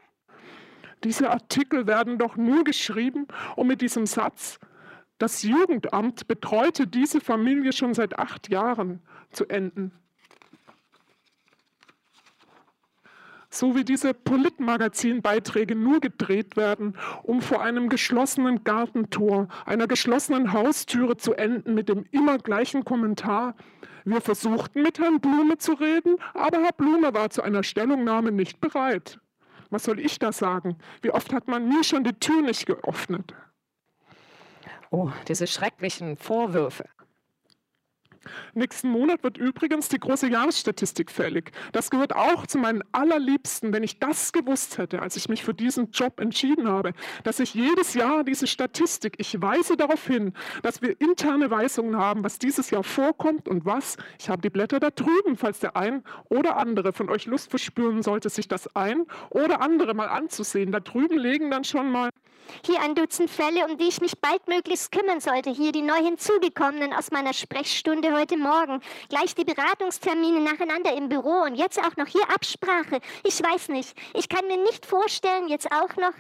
Diese 1.05 1.31
Artikel 1.31 1.87
werden 1.87 2.19
doch 2.19 2.37
nur 2.37 2.63
geschrieben, 2.65 3.27
um 3.57 3.67
mit 3.67 3.81
diesem 3.81 4.07
Satz 4.07 4.59
das 5.21 5.43
Jugendamt 5.43 6.27
betreute 6.29 6.87
diese 6.87 7.21
Familie 7.21 7.75
schon 7.75 7.93
seit 7.93 8.19
acht 8.19 8.49
Jahren 8.49 9.01
zu 9.33 9.47
enden. 9.47 9.93
So 13.51 13.77
wie 13.77 13.85
diese 13.85 14.15
Politmagazin-Beiträge 14.15 15.75
nur 15.75 16.01
gedreht 16.01 16.57
werden, 16.57 16.97
um 17.23 17.43
vor 17.43 17.61
einem 17.61 17.91
geschlossenen 17.91 18.65
Gartentor, 18.65 19.49
einer 19.67 19.87
geschlossenen 19.87 20.55
Haustüre 20.55 21.19
zu 21.19 21.35
enden 21.35 21.75
mit 21.75 21.91
dem 21.91 22.07
immer 22.13 22.39
gleichen 22.39 22.87
Kommentar. 22.87 23.57
Wir 24.07 24.23
versuchten 24.23 24.81
mit 24.81 24.99
Herrn 25.01 25.21
Blume 25.21 25.59
zu 25.59 25.75
reden, 25.75 26.17
aber 26.33 26.63
Herr 26.63 26.73
Blume 26.73 27.13
war 27.13 27.29
zu 27.29 27.43
einer 27.43 27.63
Stellungnahme 27.63 28.33
nicht 28.33 28.59
bereit. 28.63 29.21
Was 29.69 29.85
soll 29.85 30.01
ich 30.01 30.19
da 30.19 30.33
sagen? 30.33 30.79
Wie 31.03 31.11
oft 31.11 31.35
hat 31.35 31.47
man 31.47 31.69
mir 31.69 31.85
schon 31.85 32.05
die 32.05 32.19
Tür 32.19 32.41
nicht 32.41 32.65
geöffnet? 32.65 33.35
Oh, 34.93 35.11
diese 35.29 35.47
schrecklichen 35.47 36.17
Vorwürfe. 36.17 36.85
Nächsten 38.55 38.91
Monat 38.91 39.23
wird 39.23 39.39
übrigens 39.39 39.89
die 39.89 39.99
große 39.99 40.29
Jahresstatistik 40.29 41.11
fällig. 41.11 41.53
Das 41.73 41.91
gehört 41.91 42.15
auch 42.15 42.47
zu 42.47 42.59
meinen 42.59 42.83
allerliebsten, 42.93 43.73
wenn 43.73 43.83
ich 43.83 43.99
das 43.99 44.33
gewusst 44.33 44.79
hätte, 44.79 45.01
als 45.03 45.17
ich 45.17 45.29
mich 45.29 45.43
für 45.43 45.55
diesen 45.55 45.91
Job 45.91 46.21
entschieden 46.21 46.69
habe, 46.69 46.93
dass 47.25 47.41
ich 47.41 47.55
jedes 47.55 47.95
Jahr 47.95 48.25
diese 48.25 48.47
Statistik, 48.47 49.15
ich 49.19 49.41
weise 49.41 49.77
darauf 49.77 50.07
hin, 50.07 50.35
dass 50.63 50.83
wir 50.83 51.01
interne 51.01 51.51
Weisungen 51.51 51.97
haben, 51.97 52.25
was 52.25 52.39
dieses 52.39 52.71
Jahr 52.71 52.85
vorkommt 52.85 53.49
und 53.49 53.65
was. 53.65 53.97
Ich 54.19 54.29
habe 54.29 54.43
die 54.43 54.51
Blätter 54.51 54.81
da 54.81 54.91
drüben, 54.91 55.37
falls 55.37 55.61
der 55.61 55.77
ein 55.77 56.03
oder 56.29 56.57
andere 56.57 56.93
von 56.93 57.09
euch 57.09 57.27
Lust 57.27 57.51
verspüren 57.51 58.03
sollte, 58.03 58.29
sich 58.29 58.49
das 58.49 58.75
ein 58.77 59.07
oder 59.31 59.61
andere 59.61 59.95
mal 59.95 60.09
anzusehen. 60.09 60.73
Da 60.73 60.81
drüben 60.81 61.19
legen 61.19 61.51
dann 61.51 61.65
schon 61.65 61.91
mal 61.91 62.11
hier 62.65 62.81
ein 62.83 62.95
Dutzend 62.95 63.31
Fälle, 63.31 63.67
um 63.67 63.77
die 63.77 63.89
ich 63.89 64.01
mich 64.01 64.19
baldmöglichst 64.19 64.93
kümmern 64.93 65.21
sollte. 65.21 65.51
Hier 65.51 65.73
die 65.73 65.83
neu 65.83 66.03
hinzugekommenen 66.03 66.93
aus 66.93 67.11
meiner 67.11 67.33
Sprechstunde 67.33 68.13
heute 68.13 68.20
Morgen. 68.37 68.81
Gleich 69.09 69.35
die 69.35 69.45
Beratungstermine 69.45 70.41
nacheinander 70.41 70.95
im 70.95 71.09
Büro 71.09 71.43
und 71.47 71.55
jetzt 71.55 71.79
auch 71.79 71.97
noch 71.97 72.07
hier 72.07 72.29
Absprache. 72.29 73.01
Ich 73.25 73.43
weiß 73.43 73.69
nicht. 73.71 73.97
Ich 74.15 74.29
kann 74.29 74.47
mir 74.47 74.63
nicht 74.63 74.85
vorstellen, 74.85 75.49
jetzt 75.49 75.73
auch 75.73 75.97
noch. 75.97 76.13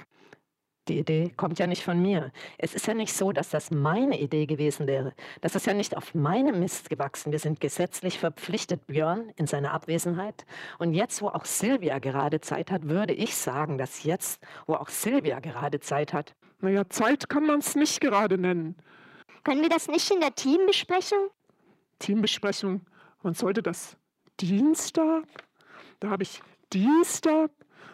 Die 0.88 0.98
Idee 0.98 1.30
kommt 1.36 1.58
ja 1.58 1.66
nicht 1.66 1.84
von 1.84 2.00
mir. 2.00 2.32
Es 2.58 2.74
ist 2.74 2.86
ja 2.86 2.94
nicht 2.94 3.12
so, 3.12 3.32
dass 3.32 3.50
das 3.50 3.70
meine 3.70 4.18
Idee 4.18 4.46
gewesen 4.46 4.86
wäre. 4.86 5.12
Das 5.40 5.54
ist 5.54 5.66
ja 5.66 5.74
nicht 5.74 5.96
auf 5.96 6.14
meinem 6.14 6.58
Mist 6.58 6.88
gewachsen. 6.88 7.32
Wir 7.32 7.38
sind 7.38 7.60
gesetzlich 7.60 8.18
verpflichtet, 8.18 8.86
Björn, 8.86 9.30
in 9.36 9.46
seiner 9.46 9.72
Abwesenheit. 9.72 10.46
Und 10.78 10.94
jetzt, 10.94 11.20
wo 11.22 11.28
auch 11.28 11.44
Silvia 11.44 11.98
gerade 11.98 12.40
Zeit 12.40 12.70
hat, 12.70 12.88
würde 12.88 13.12
ich 13.12 13.36
sagen, 13.36 13.78
dass 13.78 14.04
jetzt, 14.04 14.40
wo 14.66 14.74
auch 14.74 14.88
Silvia 14.88 15.38
gerade 15.40 15.80
Zeit 15.80 16.12
hat. 16.12 16.34
Naja, 16.60 16.88
Zeit 16.88 17.28
kann 17.28 17.46
man 17.46 17.60
es 17.60 17.76
nicht 17.76 18.00
gerade 18.00 18.38
nennen. 18.38 18.74
Können 19.44 19.62
wir 19.62 19.68
das 19.68 19.86
nicht 19.86 20.10
in 20.10 20.20
der 20.20 20.34
Teambesprechung? 20.34 21.30
Teambesprechung. 22.00 22.80
Man 23.22 23.34
sollte 23.34 23.62
das 23.62 23.96
Dienstag? 24.40 25.24
Da 26.00 26.10
habe 26.10 26.24
ich 26.24 26.42
Dienstag 26.72 27.50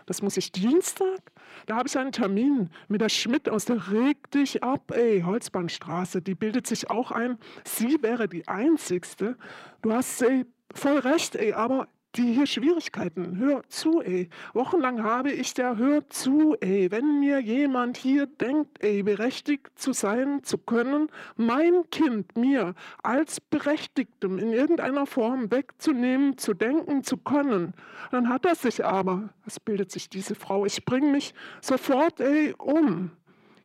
das 0.07 0.23
muss 0.23 0.37
ich 0.37 0.53
Dienstag? 0.53 1.21
Da 1.67 1.77
habe 1.77 1.89
ich 1.89 1.99
einen 1.99 2.13
Termin 2.13 2.71
mit 2.89 3.01
der 3.01 3.09
Schmidt 3.09 3.49
aus 3.49 3.65
der 3.65 3.91
Reg 3.91 4.31
dich 4.31 4.63
ab, 4.63 4.93
ey, 4.93 5.23
Holzbahnstraße. 5.23 6.23
Die 6.23 6.37
bildet 6.37 6.67
sich 6.67 6.91
auch 6.91 7.11
ein. 7.11 7.39
Sie 7.65 8.03
wäre 8.03 8.29
die 8.29 8.47
Einzigste. 8.47 9.37
Du 9.83 9.93
hast, 9.93 10.23
ey, 10.23 10.47
voll 10.73 10.99
recht, 10.99 11.35
ey, 11.35 11.53
aber 11.53 11.89
die 12.17 12.33
hier 12.33 12.47
Schwierigkeiten. 12.47 13.37
Hör 13.39 13.63
zu, 13.69 14.01
ey. 14.01 14.29
Wochenlang 14.55 15.03
habe 15.03 15.31
ich 15.31 15.55
der 15.55 15.77
Hör 15.77 16.09
zu, 16.09 16.57
ey. 16.61 16.91
Wenn 16.91 17.21
mir 17.21 17.41
jemand 17.41 17.97
hier 17.97 18.27
denkt, 18.27 18.83
ey, 18.83 19.03
berechtigt 19.03 19.71
zu 19.77 19.93
sein, 19.93 20.43
zu 20.43 20.59
können, 20.59 21.09
mein 21.37 21.89
Kind 21.91 22.37
mir 22.37 22.75
als 23.03 23.41
Berechtigtem 23.41 24.39
in 24.39 24.53
irgendeiner 24.53 25.07
Form 25.07 25.51
wegzunehmen, 25.51 26.39
zu 26.39 26.55
denken, 26.55 27.05
zu 27.05 27.19
können, 27.19 27.75
dann 28.11 28.29
hat 28.29 28.45
er 28.47 28.55
sich 28.55 28.85
aber, 28.85 29.31
es 29.47 29.61
bildet 29.61 29.91
sich 29.91 30.09
diese 30.09 30.35
Frau, 30.35 30.65
ich 30.65 30.85
bringe 30.85 31.11
mich 31.11 31.35
sofort, 31.61 32.21
ey, 32.21 32.55
um. 32.59 33.11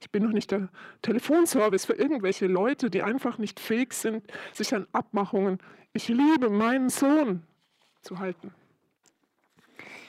Ich 0.01 0.09
bin 0.09 0.23
noch 0.23 0.31
nicht 0.31 0.49
der 0.49 0.69
Telefonservice 1.03 1.85
für 1.85 1.93
irgendwelche 1.93 2.47
Leute, 2.47 2.89
die 2.89 3.03
einfach 3.03 3.37
nicht 3.37 3.59
fähig 3.59 3.93
sind, 3.93 4.23
sich 4.51 4.73
an 4.73 4.87
Abmachungen. 4.93 5.59
Ich 5.93 6.07
liebe 6.07 6.49
meinen 6.49 6.89
Sohn 6.89 7.43
zu 8.01 8.19
halten. 8.19 8.53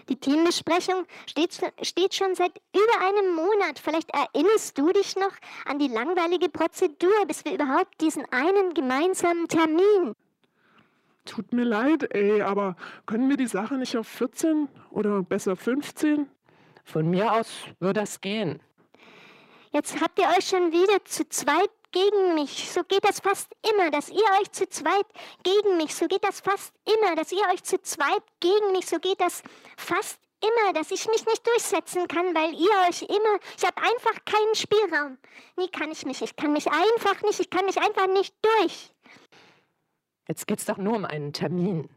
Die 0.09 0.17
Teambesprechung 0.17 1.07
steht, 1.27 1.61
steht, 1.83 2.15
schon 2.15 2.35
seit 2.35 2.61
über 2.75 3.07
einem 3.07 3.35
Monat. 3.35 3.79
Vielleicht 3.79 4.11
erinnerst 4.11 4.77
du 4.77 4.93
dich 4.93 5.15
noch 5.17 5.33
an 5.65 5.79
die 5.79 5.89
langweilige 5.89 6.49
Prozedur, 6.49 7.25
bis 7.27 7.45
wir 7.45 7.55
überhaupt 7.55 8.01
diesen 8.01 8.25
einen 8.33 8.75
gemeinsamen 8.75 9.47
Termin. 9.47 10.15
Tut 11.25 11.53
mir 11.53 11.65
leid, 11.65 12.13
ey, 12.15 12.43
aber 12.43 12.77
können 13.07 13.29
wir 13.29 13.37
die 13.37 13.47
Sache 13.47 13.77
nicht 13.77 13.97
auf 13.97 14.09
14 14.09 14.69
oder 14.91 15.23
besser 15.23 15.55
15? 15.55 16.29
Von 16.85 17.09
mir 17.09 17.33
aus 17.33 17.49
würde 17.79 18.01
das 18.01 18.21
gehen. 18.21 18.61
Jetzt 19.71 20.01
habt 20.01 20.19
ihr 20.19 20.27
euch 20.37 20.47
schon 20.47 20.73
wieder 20.73 21.05
zu 21.05 21.29
zweit 21.29 21.71
gegen 21.93 22.35
mich. 22.35 22.71
So 22.71 22.83
geht 22.85 23.05
das 23.05 23.21
fast 23.21 23.49
immer, 23.71 23.91
dass 23.91 24.09
ihr 24.09 24.25
euch 24.41 24.51
zu 24.51 24.69
zweit 24.69 25.07
gegen 25.43 25.77
mich. 25.77 25.95
So 25.95 26.09
geht 26.09 26.25
das 26.25 26.41
fast 26.41 26.75
immer, 26.85 27.15
dass 27.15 27.31
ihr 27.33 27.47
euch 27.53 27.63
zu 27.63 27.81
zweit 27.83 28.23
gegen 28.41 28.73
mich. 28.73 28.87
So 28.87 28.99
geht 28.99 29.21
das 29.21 29.43
fast 29.77 30.19
immer, 30.41 30.73
dass 30.73 30.91
ich 30.91 31.07
mich 31.09 31.25
nicht 31.27 31.47
durchsetzen 31.47 32.09
kann, 32.09 32.35
weil 32.35 32.53
ihr 32.55 32.89
euch 32.89 33.03
immer, 33.03 33.39
ich 33.57 33.65
habe 33.65 33.77
einfach 33.77 34.25
keinen 34.25 34.55
Spielraum. 34.55 35.19
Nie 35.57 35.69
kann 35.69 35.91
ich 35.91 36.05
mich, 36.05 36.21
ich 36.23 36.35
kann 36.35 36.53
mich 36.53 36.67
einfach 36.67 37.23
nicht, 37.23 37.39
ich 37.41 37.51
kann 37.51 37.65
mich 37.65 37.79
einfach 37.79 38.09
nicht 38.09 38.35
durch. 38.43 38.93
Jetzt 40.29 40.47
geht 40.47 40.59
es 40.59 40.65
doch 40.65 40.79
nur 40.79 40.97
um 40.97 41.05
einen 41.05 41.33
Termin. 41.33 41.89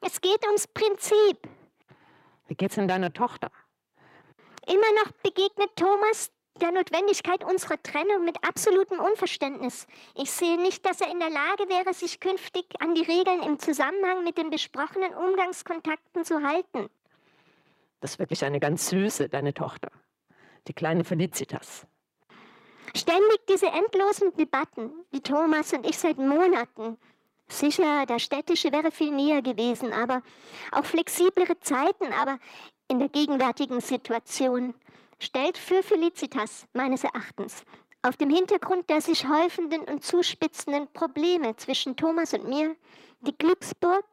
Es 0.00 0.20
geht 0.20 0.44
ums 0.46 0.68
Prinzip. 0.68 1.48
Wie 2.48 2.54
geht's 2.54 2.76
denn 2.76 2.88
deiner 2.88 3.12
Tochter? 3.12 3.50
Immer 4.66 4.92
noch 5.04 5.12
begegnet 5.22 5.70
Thomas 5.76 6.30
der 6.60 6.72
Notwendigkeit 6.72 7.44
unserer 7.44 7.82
Trennung 7.82 8.24
mit 8.24 8.42
absolutem 8.46 8.98
Unverständnis. 9.00 9.86
Ich 10.14 10.30
sehe 10.30 10.60
nicht, 10.60 10.84
dass 10.84 11.00
er 11.00 11.10
in 11.10 11.20
der 11.20 11.30
Lage 11.30 11.68
wäre, 11.68 11.94
sich 11.94 12.20
künftig 12.20 12.66
an 12.80 12.94
die 12.94 13.02
Regeln 13.02 13.42
im 13.42 13.58
Zusammenhang 13.58 14.24
mit 14.24 14.38
den 14.38 14.50
besprochenen 14.50 15.14
Umgangskontakten 15.14 16.24
zu 16.24 16.42
halten. 16.42 16.88
Das 18.00 18.12
ist 18.12 18.18
wirklich 18.18 18.44
eine 18.44 18.60
ganz 18.60 18.88
süße, 18.88 19.28
deine 19.28 19.54
Tochter. 19.54 19.90
Die 20.68 20.74
kleine 20.74 21.04
Felicitas. 21.04 21.86
Ständig 22.94 23.46
diese 23.48 23.66
endlosen 23.66 24.34
Debatten, 24.36 24.90
die 25.12 25.20
Thomas 25.20 25.72
und 25.72 25.86
ich 25.86 25.98
seit 25.98 26.18
Monaten. 26.18 26.98
Sicher, 27.48 28.06
der 28.06 28.18
städtische 28.18 28.72
wäre 28.72 28.90
viel 28.90 29.12
näher 29.12 29.42
gewesen, 29.42 29.92
aber 29.92 30.22
auch 30.72 30.84
flexiblere 30.84 31.58
Zeiten, 31.60 32.12
aber 32.12 32.38
in 32.88 32.98
der 32.98 33.08
gegenwärtigen 33.08 33.80
Situation 33.80 34.74
stellt 35.18 35.58
für 35.58 35.82
Felicitas 35.82 36.66
meines 36.72 37.04
Erachtens 37.04 37.64
Auf 38.02 38.16
dem 38.16 38.30
Hintergrund 38.30 38.88
der 38.88 39.00
sich 39.00 39.28
häufenden 39.28 39.82
und 39.82 40.04
zuspitzenden 40.04 40.86
Probleme 40.92 41.56
zwischen 41.56 41.96
Thomas 41.96 42.34
und 42.34 42.48
mir, 42.48 42.76
die 43.22 43.36
Glücksburg, 43.36 44.04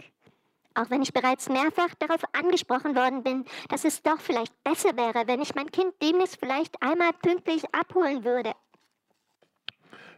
auch 0.73 0.89
wenn 0.89 1.03
ich 1.03 1.13
bereits 1.13 1.49
mehrfach 1.49 1.93
darauf 1.99 2.23
angesprochen 2.33 2.95
worden 2.95 3.23
bin, 3.23 3.45
dass 3.69 3.85
es 3.85 4.01
doch 4.01 4.19
vielleicht 4.19 4.63
besser 4.63 4.97
wäre, 4.97 5.27
wenn 5.27 5.41
ich 5.41 5.53
mein 5.53 5.71
Kind 5.71 5.93
demnächst 6.01 6.39
vielleicht 6.39 6.81
einmal 6.81 7.13
pünktlich 7.13 7.63
abholen 7.73 8.23
würde. 8.23 8.53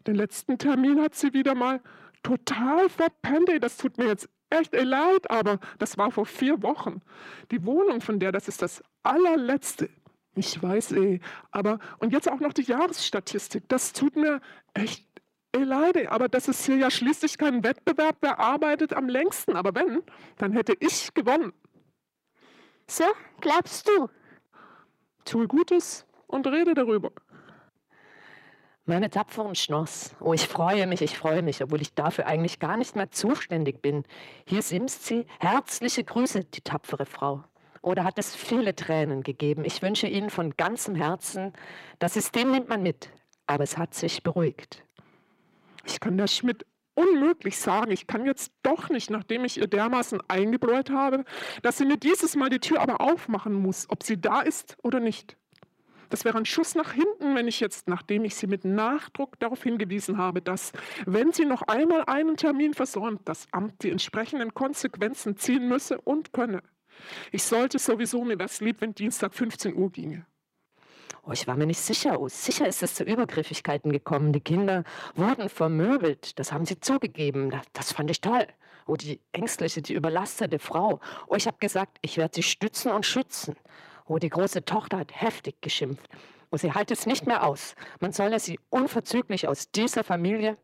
Den 0.08 0.16
letzten 0.16 0.58
Termin 0.58 1.02
hat 1.02 1.16
sie 1.16 1.34
wieder 1.34 1.56
mal 1.56 1.82
total 2.24 2.90
verpennt. 2.90 3.50
Das 3.62 3.78
tut 3.78 3.98
mir 3.98 4.08
jetzt 4.08 4.30
echt 4.50 4.74
leid, 4.74 5.30
aber 5.30 5.60
das 5.80 5.98
war 5.98 6.12
vor 6.12 6.26
vier 6.26 6.62
Wochen. 6.62 7.02
Die 7.52 7.66
Wohnung 7.66 8.02
von 8.02 8.20
der, 8.20 8.32
das 8.32 8.48
ist 8.48 8.62
das 8.62 8.84
allerletzte. 9.04 9.90
Ich 10.36 10.62
weiß 10.62 10.92
eh, 10.94 11.20
aber 11.52 11.80
und 12.00 12.12
jetzt 12.12 12.30
auch 12.30 12.40
noch 12.40 12.54
die 12.54 12.64
Jahresstatistik. 12.64 13.68
Das 13.70 13.94
tut 13.94 14.16
mir 14.16 14.42
echt 14.74 15.08
ey, 15.54 15.64
leid, 15.64 16.08
aber 16.08 16.28
das 16.28 16.48
ist 16.48 16.66
hier 16.66 16.76
ja 16.76 16.92
schließlich 16.92 17.38
kein 17.38 17.64
Wettbewerb, 17.64 18.18
wer 18.22 18.40
arbeitet 18.40 18.94
am 18.94 19.08
längsten. 19.08 19.56
Aber 19.56 19.74
wenn, 19.74 20.04
dann 20.38 20.52
hätte 20.52 20.76
ich 20.80 21.14
gewonnen. 21.14 21.54
So, 22.88 23.06
glaubst 23.40 23.88
du? 23.88 24.10
Tue 25.24 25.48
Gutes 25.48 26.06
und 26.28 26.46
rede 26.48 26.74
darüber. 26.74 27.12
Meine 28.88 29.10
tapferen 29.10 29.56
Schnoss. 29.56 30.16
Oh, 30.20 30.34
ich 30.34 30.48
freue 30.48 30.86
mich, 30.86 31.02
ich 31.02 31.18
freue 31.18 31.42
mich, 31.42 31.64
obwohl 31.64 31.82
ich 31.82 31.96
dafür 31.96 32.28
eigentlich 32.28 32.60
gar 32.60 32.78
nicht 32.78 32.96
mehr 32.96 33.10
zuständig 33.10 33.82
bin. 33.82 34.04
Hier 34.46 34.62
simst 34.62 35.06
sie. 35.06 35.26
Herzliche 35.40 36.04
Grüße, 36.04 36.44
die 36.44 36.62
tapfere 36.62 37.08
Frau. 37.08 37.44
Oder 37.86 38.04
hat 38.04 38.18
es 38.18 38.36
viele 38.36 38.76
Tränen 38.76 39.22
gegeben? 39.22 39.64
Ich 39.64 39.84
wünsche 39.84 40.08
Ihnen 40.08 40.32
von 40.32 40.58
ganzem 40.58 40.96
Herzen, 40.96 41.54
das 42.00 42.16
System 42.16 42.50
nimmt 42.50 42.68
man 42.68 42.82
mit, 42.82 43.12
aber 43.46 43.64
es 43.64 43.78
hat 43.78 43.94
sich 43.94 44.24
beruhigt. 44.24 44.84
Ich 45.86 46.00
kann 46.00 46.18
der 46.18 46.26
Schmidt 46.26 46.66
unmöglich 46.96 47.60
sagen, 47.60 47.92
ich 47.92 48.08
kann 48.08 48.26
jetzt 48.26 48.52
doch 48.64 48.90
nicht, 48.90 49.12
nachdem 49.12 49.46
ich 49.46 49.60
ihr 49.60 49.68
dermaßen 49.68 50.20
eingebläut 50.28 50.90
habe, 50.90 51.26
dass 51.62 51.78
sie 51.78 51.86
mir 51.86 51.98
dieses 51.98 52.36
Mal 52.36 52.50
die 52.50 52.58
Tür 52.58 52.82
aber 52.82 53.02
aufmachen 53.02 53.54
muss, 53.54 53.88
ob 53.88 54.02
sie 54.02 54.20
da 54.20 54.42
ist 54.42 54.78
oder 54.82 55.00
nicht. 55.00 55.38
Das 56.10 56.26
wäre 56.26 56.40
ein 56.40 56.46
Schuss 56.46 56.74
nach 56.74 56.94
hinten, 56.94 57.36
wenn 57.36 57.48
ich 57.48 57.60
jetzt, 57.60 57.88
nachdem 57.88 58.26
ich 58.26 58.36
Sie 58.36 58.48
mit 58.48 58.66
Nachdruck 58.66 59.38
darauf 59.38 59.62
hingewiesen 59.62 60.18
habe, 60.18 60.42
dass, 60.42 60.72
wenn 61.06 61.34
sie 61.34 61.46
noch 61.46 61.62
einmal 61.64 62.04
einen 62.06 62.36
Termin 62.36 62.74
versäumt, 62.74 63.22
das 63.26 63.46
Amt 63.52 63.84
die 63.84 63.92
entsprechenden 63.92 64.56
Konsequenzen 64.56 65.38
ziehen 65.38 65.68
müsse 65.68 66.02
und 66.02 66.34
könne. 66.34 66.64
Ich 67.32 67.44
sollte 67.44 67.80
sowieso, 67.80 68.24
mir 68.24 68.38
das 68.38 68.62
lieb, 68.62 68.82
wenn 68.82 68.94
Dienstag 68.94 69.34
15 69.34 69.76
Uhr 69.76 69.92
ginge. 69.92 70.26
Oh, 71.24 71.32
ich 71.32 71.48
war 71.48 71.56
mir 71.56 71.66
nicht 71.66 71.80
sicher. 71.80 72.20
Oh, 72.20 72.28
sicher 72.28 72.68
ist 72.68 72.84
es 72.84 72.94
zu 72.94 73.04
Übergriffigkeiten 73.04 73.92
gekommen. 73.92 74.32
Die 74.32 74.42
Kinder 74.42 74.84
wurden 75.16 75.50
vermöbelt. 75.50 76.38
Das 76.38 76.52
haben 76.52 76.66
sie 76.66 76.80
zugegeben. 76.80 77.50
Das, 77.50 77.64
das 77.74 77.94
fand 77.94 78.12
ich 78.12 78.22
toll. 78.22 78.46
Oh, 78.86 78.96
die 78.96 79.20
ängstliche, 79.32 79.82
die 79.82 79.94
überlastete 79.94 80.60
Frau. 80.60 81.00
Oh, 81.28 81.36
ich 81.36 81.48
habe 81.48 81.58
gesagt, 81.60 81.98
ich 82.02 82.18
werde 82.18 82.36
sie 82.36 82.44
stützen 82.44 82.92
und 82.92 83.06
schützen. 83.06 83.56
Oh, 84.06 84.20
die 84.20 84.30
große 84.30 84.66
Tochter 84.66 85.00
hat 85.00 85.20
heftig 85.20 85.62
geschimpft. 85.62 86.08
Oh, 86.52 86.58
sie 86.58 86.72
hält 86.72 86.92
es 86.92 87.08
nicht 87.08 87.26
mehr 87.26 87.44
aus. 87.44 87.74
Man 88.00 88.12
solle 88.12 88.40
sie 88.40 88.60
unverzüglich 88.70 89.48
aus 89.48 89.72
dieser 89.72 90.04
Familie. 90.04 90.58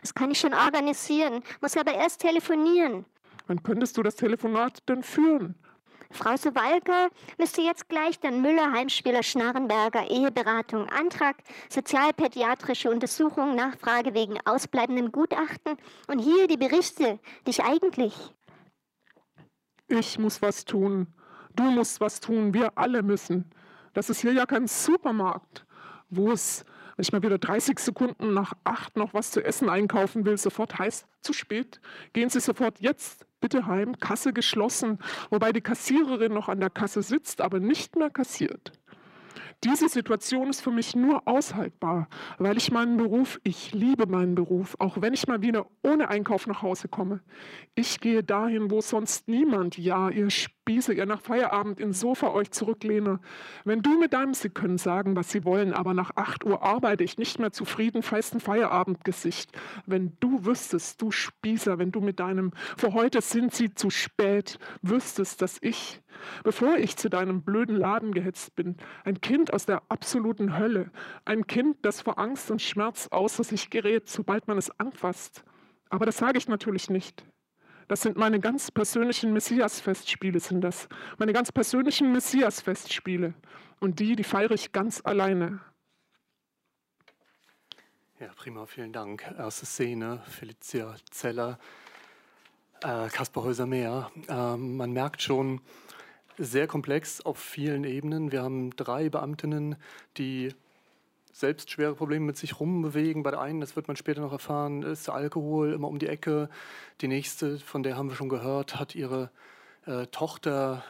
Das 0.00 0.14
kann 0.14 0.30
ich 0.30 0.40
schon 0.40 0.54
organisieren, 0.54 1.42
muss 1.60 1.76
aber 1.76 1.92
erst 1.92 2.22
telefonieren. 2.22 3.04
Wann 3.46 3.62
könntest 3.62 3.96
du 3.96 4.02
das 4.02 4.16
Telefonat 4.16 4.88
denn 4.88 5.02
führen? 5.02 5.54
Frau 6.10 6.36
Sowalka 6.36 7.08
müsste 7.36 7.60
jetzt 7.60 7.88
gleich 7.88 8.18
den 8.18 8.40
Müller 8.40 8.72
Heimspieler 8.72 9.22
Schnarrenberger 9.22 10.10
Eheberatung 10.10 10.88
Antrag, 10.88 11.36
sozialpädiatrische 11.68 12.90
Untersuchung, 12.90 13.54
Nachfrage 13.54 14.14
wegen 14.14 14.38
ausbleibendem 14.46 15.12
Gutachten 15.12 15.76
und 16.06 16.18
hier 16.18 16.46
die 16.46 16.56
Berichte, 16.56 17.18
die 17.46 17.50
ich 17.50 17.62
eigentlich. 17.62 18.14
Ich 19.88 20.18
muss 20.18 20.40
was 20.40 20.64
tun. 20.64 21.06
Du 21.54 21.64
musst 21.64 22.00
was 22.00 22.20
tun. 22.20 22.54
Wir 22.54 22.76
alle 22.76 23.02
müssen. 23.02 23.50
Das 23.92 24.10
ist 24.10 24.20
hier 24.20 24.32
ja 24.32 24.46
kein 24.46 24.66
Supermarkt, 24.66 25.66
wo 26.08 26.32
es, 26.32 26.64
wenn 26.96 27.02
ich 27.02 27.12
mal 27.12 27.22
wieder 27.22 27.38
30 27.38 27.78
Sekunden 27.78 28.32
nach 28.32 28.54
acht 28.64 28.96
noch 28.96 29.12
was 29.12 29.30
zu 29.30 29.44
essen 29.44 29.68
einkaufen 29.68 30.24
will, 30.24 30.38
sofort 30.38 30.78
heißt, 30.78 31.06
zu 31.20 31.32
spät. 31.32 31.80
Gehen 32.12 32.30
Sie 32.30 32.40
sofort 32.40 32.80
jetzt 32.80 33.26
bitte 33.40 33.66
heim, 33.66 33.98
Kasse 33.98 34.32
geschlossen, 34.32 34.98
wobei 35.30 35.52
die 35.52 35.60
Kassiererin 35.60 36.32
noch 36.32 36.48
an 36.48 36.60
der 36.60 36.70
Kasse 36.70 37.02
sitzt, 37.02 37.40
aber 37.40 37.60
nicht 37.60 37.96
mehr 37.96 38.10
kassiert. 38.10 38.72
Diese 39.64 39.88
Situation 39.88 40.50
ist 40.50 40.60
für 40.60 40.70
mich 40.70 40.94
nur 40.94 41.26
aushaltbar, 41.26 42.08
weil 42.38 42.56
ich 42.56 42.70
meinen 42.70 42.96
Beruf, 42.96 43.40
ich 43.42 43.72
liebe 43.74 44.06
meinen 44.06 44.36
Beruf, 44.36 44.76
auch 44.78 45.00
wenn 45.00 45.14
ich 45.14 45.26
mal 45.26 45.42
wieder 45.42 45.66
ohne 45.82 46.10
Einkauf 46.10 46.46
nach 46.46 46.62
Hause 46.62 46.86
komme. 46.86 47.22
Ich 47.74 47.98
gehe 47.98 48.22
dahin, 48.22 48.70
wo 48.70 48.80
sonst 48.80 49.26
niemand, 49.26 49.76
ja, 49.76 50.10
ihr 50.10 50.30
Spieße, 50.30 50.94
ihr 50.94 51.06
nach 51.06 51.20
Feierabend 51.20 51.80
ins 51.80 51.98
Sofa 51.98 52.30
euch 52.30 52.52
zurücklehne. 52.52 53.18
Wenn 53.64 53.82
du 53.82 53.98
mit 53.98 54.12
deinem, 54.12 54.32
sie 54.32 54.48
können 54.48 54.78
sagen, 54.78 55.16
was 55.16 55.32
sie 55.32 55.44
wollen, 55.44 55.72
aber 55.72 55.92
nach 55.92 56.12
8 56.14 56.44
Uhr 56.44 56.62
arbeite 56.62 57.02
ich 57.02 57.18
nicht 57.18 57.40
mehr 57.40 57.50
zufrieden, 57.50 58.02
feisten 58.02 58.38
Feierabendgesicht. 58.38 59.50
Wenn 59.86 60.12
du 60.20 60.44
wüsstest, 60.44 61.02
du 61.02 61.10
Spießer, 61.10 61.78
wenn 61.78 61.90
du 61.90 62.00
mit 62.00 62.20
deinem, 62.20 62.52
für 62.76 62.92
heute 62.92 63.22
sind 63.22 63.52
sie 63.52 63.74
zu 63.74 63.90
spät, 63.90 64.60
wüsstest, 64.82 65.42
dass 65.42 65.58
ich, 65.62 66.00
bevor 66.44 66.76
ich 66.76 66.96
zu 66.96 67.08
deinem 67.08 67.42
blöden 67.42 67.76
Laden 67.76 68.12
gehetzt 68.12 68.54
bin, 68.56 68.76
ein 69.04 69.20
Kind 69.20 69.52
aus 69.52 69.66
der 69.66 69.82
absoluten 69.88 70.58
Hölle, 70.58 70.90
ein 71.24 71.46
Kind, 71.46 71.78
das 71.82 72.00
vor 72.00 72.18
Angst 72.18 72.50
und 72.50 72.62
Schmerz 72.62 73.08
außer 73.08 73.44
sich 73.44 73.70
gerät, 73.70 74.08
sobald 74.08 74.48
man 74.48 74.58
es 74.58 74.70
anfasst. 74.78 75.44
Aber 75.90 76.06
das 76.06 76.18
sage 76.18 76.38
ich 76.38 76.48
natürlich 76.48 76.90
nicht. 76.90 77.24
Das 77.88 78.02
sind 78.02 78.18
meine 78.18 78.38
ganz 78.38 78.70
persönlichen 78.70 79.32
Messias-Festspiele, 79.32 80.40
sind 80.40 80.60
das. 80.60 80.88
Meine 81.16 81.32
ganz 81.32 81.50
persönlichen 81.50 82.12
Messias-Festspiele. 82.12 83.32
Und 83.80 83.98
die, 83.98 84.14
die 84.14 84.24
feiere 84.24 84.50
ich 84.50 84.72
ganz 84.72 85.00
alleine. 85.02 85.60
Ja, 88.20 88.28
prima, 88.36 88.66
vielen 88.66 88.92
Dank. 88.92 89.24
Erste 89.38 89.64
Szene, 89.64 90.20
Felicia 90.26 90.96
Zeller, 91.10 91.58
äh, 92.82 93.08
Kaspar 93.08 93.44
Häuser-Mehr. 93.44 94.10
Ähm, 94.28 94.76
man 94.76 94.92
merkt 94.92 95.22
schon, 95.22 95.62
sehr 96.38 96.66
komplex 96.66 97.20
auf 97.20 97.38
vielen 97.38 97.84
Ebenen. 97.84 98.32
Wir 98.32 98.42
haben 98.42 98.70
drei 98.76 99.08
Beamtinnen, 99.08 99.76
die 100.16 100.54
selbst 101.32 101.70
schwere 101.70 101.94
Probleme 101.94 102.26
mit 102.26 102.36
sich 102.36 102.58
rumbewegen. 102.58 103.22
Bei 103.22 103.30
der 103.30 103.40
einen, 103.40 103.60
das 103.60 103.76
wird 103.76 103.88
man 103.88 103.96
später 103.96 104.20
noch 104.20 104.32
erfahren, 104.32 104.82
ist 104.82 105.06
der 105.06 105.14
Alkohol 105.14 105.72
immer 105.72 105.88
um 105.88 105.98
die 105.98 106.08
Ecke. 106.08 106.48
Die 107.00 107.08
nächste, 107.08 107.58
von 107.58 107.82
der 107.82 107.96
haben 107.96 108.08
wir 108.08 108.16
schon 108.16 108.28
gehört, 108.28 108.78
hat 108.78 108.94
ihre 108.94 109.30
äh, 109.86 110.06
Tochter, 110.06 110.84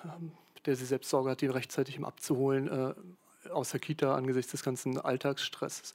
der 0.66 0.76
sie 0.76 0.87
selbst 0.87 1.11
Sorge 1.11 1.30
hat, 1.30 1.40
die 1.40 1.46
rechtzeitig 1.46 2.02
abzuholen, 2.02 2.68
äh, 2.68 3.50
aus 3.50 3.70
der 3.70 3.80
Kita 3.80 4.14
angesichts 4.14 4.52
des 4.52 4.62
ganzen 4.62 4.98
Alltagsstresses. 4.98 5.92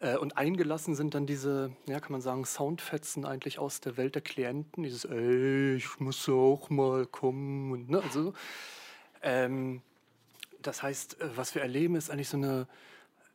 Äh, 0.00 0.16
und 0.16 0.36
eingelassen 0.36 0.94
sind 0.94 1.14
dann 1.14 1.26
diese, 1.26 1.72
ja, 1.86 2.00
kann 2.00 2.12
man 2.12 2.20
sagen, 2.20 2.44
Soundfetzen 2.44 3.24
eigentlich 3.24 3.58
aus 3.58 3.80
der 3.80 3.96
Welt 3.96 4.14
der 4.14 4.22
Klienten. 4.22 4.82
Dieses, 4.82 5.04
ey, 5.04 5.74
ich 5.74 6.00
muss 6.00 6.28
auch 6.28 6.70
mal 6.70 7.06
kommen. 7.06 7.72
Und, 7.72 7.90
ne, 7.90 8.02
also, 8.02 8.32
ähm, 9.22 9.82
das 10.62 10.82
heißt, 10.82 11.20
äh, 11.20 11.36
was 11.36 11.54
wir 11.54 11.62
erleben, 11.62 11.96
ist 11.96 12.10
eigentlich 12.10 12.28
so 12.28 12.36
eine 12.36 12.66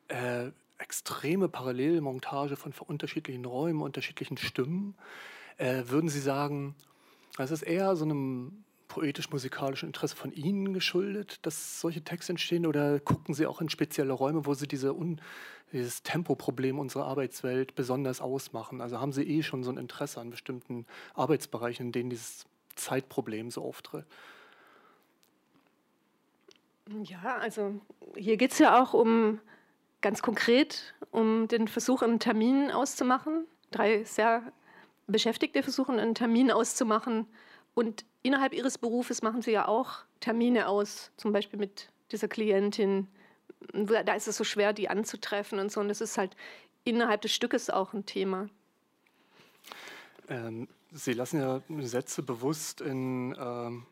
äh, 0.08 0.52
extreme 0.78 1.49
Parallelmontage 1.49 2.56
von 2.56 2.73
unterschiedlichen 2.88 3.45
Räumen, 3.45 3.82
unterschiedlichen 3.82 4.38
Stimmen. 4.38 4.95
Äh, 5.58 5.84
würden 5.88 6.10
Sie 6.10 6.19
sagen, 6.19 6.76
das 7.38 7.52
ist 7.52 7.63
eher 7.63 7.95
so 7.95 8.06
einem 8.06 8.62
poetisch-musikalischen 8.93 9.89
Interesse 9.89 10.15
von 10.15 10.32
Ihnen 10.32 10.71
geschuldet, 10.71 11.39
dass 11.41 11.82
solche 11.82 12.03
Texte 12.03 12.34
entstehen? 12.34 12.67
Oder 12.67 12.99
gucken 12.99 13.34
Sie 13.34 13.47
auch 13.47 13.60
in 13.60 13.69
spezielle 13.69 14.13
Räume, 14.13 14.45
wo 14.45 14.53
Sie 14.53 14.67
diese 14.67 14.93
un 14.93 15.19
dieses 15.71 16.03
Tempoproblem 16.03 16.77
unserer 16.77 17.06
Arbeitswelt 17.06 17.73
besonders 17.73 18.21
ausmachen? 18.21 18.79
Also 18.79 18.99
haben 18.99 19.12
Sie 19.12 19.23
eh 19.23 19.41
schon 19.41 19.63
so 19.63 19.71
ein 19.71 19.77
Interesse 19.77 20.21
an 20.21 20.29
bestimmten 20.29 20.86
Arbeitsbereichen, 21.15 21.88
in 21.88 21.91
denen 21.91 22.10
dieses 22.12 22.45
Zeitproblem 22.75 23.49
so 23.49 23.63
auftritt? 23.63 24.06
Ja, 27.03 27.38
also 27.38 27.82
hier 28.15 28.38
geht 28.38 28.51
es 28.51 28.60
ja 28.60 28.79
auch 28.79 28.93
um 28.93 29.39
ganz 30.01 30.21
konkret 30.21 30.93
um 31.10 31.47
den 31.47 31.67
Versuch, 31.67 32.03
einen 32.03 32.19
Termin 32.19 32.69
auszumachen. 32.69 33.47
Drei 33.71 34.03
sehr 34.03 34.43
Beschäftigte 35.08 35.63
versuchen, 35.63 35.97
einen 35.97 36.13
Termin 36.13 36.51
auszumachen. 36.51 37.25
Und 37.73 38.06
innerhalb 38.23 38.53
ihres 38.53 38.77
Berufes 38.77 39.21
machen 39.21 39.41
sie 39.41 39.51
ja 39.51 39.67
auch 39.67 39.99
Termine 40.19 40.67
aus, 40.67 41.12
zum 41.17 41.31
Beispiel 41.31 41.59
mit 41.59 41.89
dieser 42.12 42.27
Klientin. 42.27 43.07
Da 43.73 44.13
ist 44.15 44.27
es 44.27 44.38
so 44.38 44.43
schwer, 44.43 44.73
die 44.73 44.89
anzutreffen 44.89 45.59
und 45.59 45.71
so. 45.71 45.79
Und 45.79 45.89
das 45.89 46.01
ist 46.01 46.17
halt 46.17 46.36
innerhalb 46.83 47.21
des 47.21 47.33
Stückes 47.33 47.69
auch 47.69 47.93
ein 47.93 48.05
Thema. 48.05 48.49
Ähm, 50.29 50.67
sie 50.91 51.13
lassen 51.13 51.39
ja 51.39 51.62
Sätze 51.81 52.23
bewusst 52.23 52.81
in, 52.81 53.36
ähm, 53.39 53.86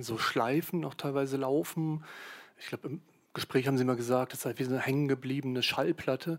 so 0.00 0.18
Schleifen 0.18 0.84
auch 0.84 0.94
teilweise 0.94 1.36
laufen. 1.36 2.04
Ich 2.58 2.66
glaube, 2.66 2.88
im 2.88 3.00
Gespräch 3.34 3.66
haben 3.66 3.78
Sie 3.78 3.84
mal 3.84 3.96
gesagt, 3.96 4.32
das 4.32 4.42
sei 4.42 4.54
wie 4.56 4.64
so 4.64 4.70
eine 4.70 4.80
hängengebliebene 4.80 5.62
Schallplatte. 5.62 6.38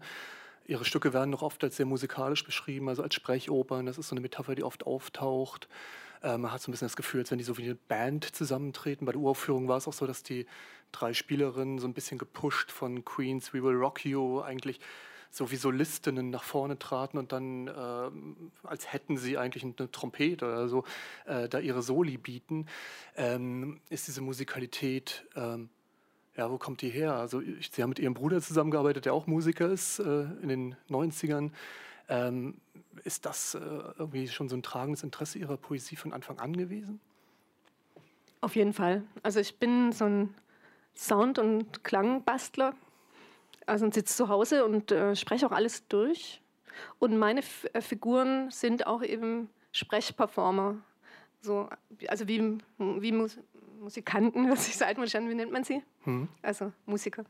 Ihre 0.65 0.85
Stücke 0.85 1.13
werden 1.13 1.31
noch 1.31 1.41
oft 1.41 1.63
als 1.63 1.77
sehr 1.77 1.85
musikalisch 1.85 2.43
beschrieben, 2.43 2.87
also 2.87 3.03
als 3.03 3.15
Sprechopern. 3.15 3.85
Das 3.85 3.97
ist 3.97 4.09
so 4.09 4.13
eine 4.13 4.21
Metapher, 4.21 4.55
die 4.55 4.63
oft 4.63 4.85
auftaucht. 4.85 5.67
Äh, 6.23 6.38
man 6.38 6.51
hat 6.51 6.62
so 6.62 6.69
ein 6.69 6.71
bisschen 6.71 6.88
das 6.88 6.95
Gefühl, 6.95 7.21
als 7.21 7.31
wenn 7.31 7.38
die 7.38 7.43
so 7.43 7.57
wie 7.57 7.63
eine 7.63 7.75
Band 7.75 8.36
zusammentreten. 8.36 9.05
Bei 9.05 9.12
der 9.12 9.21
Uraufführung 9.21 9.67
war 9.67 9.77
es 9.77 9.88
auch 9.88 9.93
so, 9.93 10.07
dass 10.07 10.23
die 10.23 10.45
drei 10.91 11.13
Spielerinnen 11.13 11.79
so 11.79 11.88
ein 11.88 11.93
bisschen 11.93 12.17
gepusht 12.17 12.71
von 12.71 13.03
Queens 13.03 13.53
We 13.53 13.63
Will 13.63 13.75
Rock 13.75 14.05
You 14.05 14.41
eigentlich 14.41 14.79
so 15.33 15.49
wie 15.49 15.55
Solistinnen 15.55 16.29
nach 16.29 16.43
vorne 16.43 16.77
traten 16.77 17.17
und 17.17 17.31
dann, 17.31 17.67
äh, 17.67 18.67
als 18.67 18.93
hätten 18.93 19.17
sie 19.17 19.38
eigentlich 19.38 19.63
eine 19.63 19.91
Trompete 19.91 20.45
oder 20.45 20.67
so, 20.69 20.83
äh, 21.25 21.49
da 21.49 21.57
ihre 21.57 21.81
Soli 21.81 22.17
bieten, 22.17 22.67
ähm, 23.17 23.81
ist 23.89 24.07
diese 24.07 24.21
Musikalität, 24.21 25.25
ähm, 25.36 25.69
ja, 26.36 26.51
wo 26.51 26.59
kommt 26.59 26.81
die 26.81 26.89
her? 26.89 27.15
Also 27.15 27.41
ich, 27.41 27.71
sie 27.71 27.81
haben 27.81 27.89
mit 27.89 27.97
ihrem 27.97 28.13
Bruder 28.13 28.41
zusammengearbeitet, 28.41 29.05
der 29.05 29.15
auch 29.15 29.25
Musiker 29.25 29.71
ist, 29.71 29.97
äh, 29.97 30.25
in 30.41 30.49
den 30.49 30.75
90ern. 30.88 31.51
Ähm, 32.09 32.55
ist 33.03 33.25
das 33.25 33.55
äh, 33.55 33.59
irgendwie 33.59 34.27
schon 34.27 34.49
so 34.49 34.55
ein 34.55 34.63
tragendes 34.63 35.03
Interesse 35.03 35.39
Ihrer 35.39 35.57
Poesie 35.57 35.95
von 35.95 36.13
Anfang 36.13 36.39
an 36.39 36.55
gewesen? 36.55 36.99
Auf 38.41 38.55
jeden 38.55 38.73
Fall. 38.73 39.03
Also 39.23 39.39
ich 39.39 39.57
bin 39.57 39.91
so 39.91 40.05
ein 40.05 40.35
Sound- 40.95 41.39
und 41.39 41.83
Klangbastler 41.83 42.75
also 43.65 43.85
und 43.85 43.93
sitze 43.93 44.15
zu 44.15 44.29
Hause 44.29 44.65
und 44.65 44.91
äh, 44.91 45.15
spreche 45.15 45.47
auch 45.47 45.51
alles 45.51 45.87
durch. 45.87 46.41
Und 46.99 47.17
meine 47.17 47.39
F 47.39 47.67
äh, 47.73 47.81
Figuren 47.81 48.49
sind 48.51 48.87
auch 48.87 49.03
eben 49.03 49.49
Sprechperformer. 49.71 50.77
So, 51.41 51.69
also 52.07 52.27
wie, 52.27 52.57
wie 52.77 53.11
Mus 53.11 53.37
Musikanten, 53.79 54.49
was 54.49 54.67
ich 54.67 54.81
an, 55.17 55.29
wie 55.29 55.35
nennt 55.35 55.51
man 55.51 55.63
sie? 55.63 55.83
Hm. 56.03 56.29
Also 56.41 56.71
Musiker. 56.85 57.25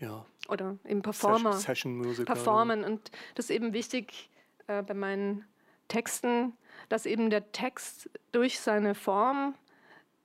Ja. 0.00 0.26
Oder 0.48 0.76
eben 0.86 1.02
Performer. 1.02 1.52
Session, 1.54 1.96
Musiker. 1.96 2.24
Performen. 2.24 2.84
Und 2.84 3.10
das 3.34 3.46
ist 3.46 3.50
eben 3.50 3.72
wichtig 3.72 4.30
äh, 4.66 4.82
bei 4.82 4.94
meinen 4.94 5.44
Texten, 5.88 6.52
dass 6.88 7.06
eben 7.06 7.30
der 7.30 7.52
Text 7.52 8.10
durch 8.32 8.60
seine 8.60 8.94
Form 8.94 9.54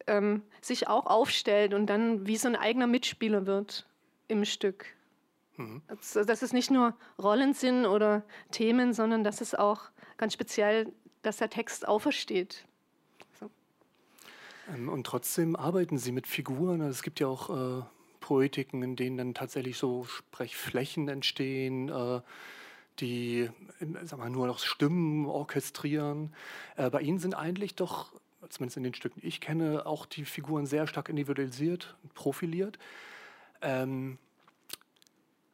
ähm, 0.07 0.41
sich 0.61 0.87
auch 0.87 1.05
aufstellt 1.05 1.73
und 1.73 1.87
dann 1.87 2.25
wie 2.25 2.37
so 2.37 2.47
ein 2.47 2.55
eigener 2.55 2.87
Mitspieler 2.87 3.45
wird 3.45 3.85
im 4.27 4.45
Stück. 4.45 4.85
Mhm. 5.57 5.81
Dass 5.87 6.41
es 6.41 6.53
nicht 6.53 6.71
nur 6.71 6.95
Rollen 7.19 7.53
sind 7.53 7.85
oder 7.85 8.23
Themen, 8.51 8.93
sondern 8.93 9.23
dass 9.23 9.41
es 9.41 9.55
auch 9.55 9.89
ganz 10.17 10.33
speziell, 10.33 10.91
dass 11.21 11.37
der 11.37 11.49
Text 11.49 11.87
aufersteht. 11.87 12.65
So. 13.39 13.49
Ähm, 14.73 14.89
und 14.89 15.05
trotzdem 15.05 15.55
arbeiten 15.55 15.97
Sie 15.97 16.11
mit 16.11 16.27
Figuren. 16.27 16.81
Also 16.81 16.91
es 16.91 17.03
gibt 17.03 17.19
ja 17.19 17.27
auch 17.27 17.49
äh, 17.49 17.83
Poetiken, 18.27 18.83
in 18.83 18.97
denen 18.97 19.17
dann 19.17 19.33
tatsächlich 19.33 19.77
so 19.77 20.03
Sprechflächen 20.03 21.07
entstehen. 21.07 21.87
Äh, 21.87 22.19
die 22.99 23.49
sag 24.03 24.19
mal, 24.19 24.29
nur 24.29 24.47
noch 24.47 24.59
Stimmen 24.59 25.27
orchestrieren. 25.27 26.33
Äh, 26.75 26.89
bei 26.89 26.99
Ihnen 27.01 27.19
sind 27.19 27.35
eigentlich 27.35 27.75
doch, 27.75 28.11
zumindest 28.49 28.75
in 28.75 28.83
den 28.83 28.93
Stücken, 28.93 29.21
ich 29.23 29.39
kenne, 29.39 29.85
auch 29.85 30.05
die 30.05 30.25
Figuren 30.25 30.65
sehr 30.65 30.87
stark 30.87 31.07
individualisiert 31.07 31.95
und 32.03 32.15
profiliert. 32.15 32.79
Ähm, 33.61 34.17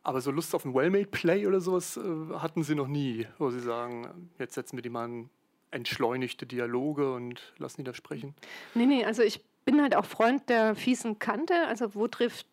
aber 0.01 0.21
so 0.21 0.31
Lust 0.31 0.55
auf 0.55 0.65
ein 0.65 0.73
Well-Made-Play 0.73 1.45
oder 1.45 1.61
sowas 1.61 1.97
äh, 1.97 2.01
hatten 2.39 2.63
sie 2.63 2.73
noch 2.73 2.87
nie, 2.87 3.27
wo 3.37 3.51
sie 3.51 3.59
sagen, 3.59 4.31
jetzt 4.39 4.55
setzen 4.55 4.77
wir 4.77 4.81
die 4.81 4.89
mal 4.89 5.05
in 5.05 5.29
entschleunigte 5.69 6.47
Dialoge 6.47 7.13
und 7.13 7.53
lassen 7.57 7.81
die 7.81 7.83
da 7.83 7.93
sprechen. 7.93 8.33
Nee, 8.73 8.87
nee, 8.87 9.05
also 9.05 9.21
ich 9.21 9.43
bin 9.65 9.81
halt 9.81 9.95
auch 9.95 10.05
Freund 10.05 10.49
der 10.49 10.75
fiesen 10.75 11.19
Kante. 11.19 11.67
Also 11.67 11.95
wo 11.95 12.07
trifft 12.07 12.52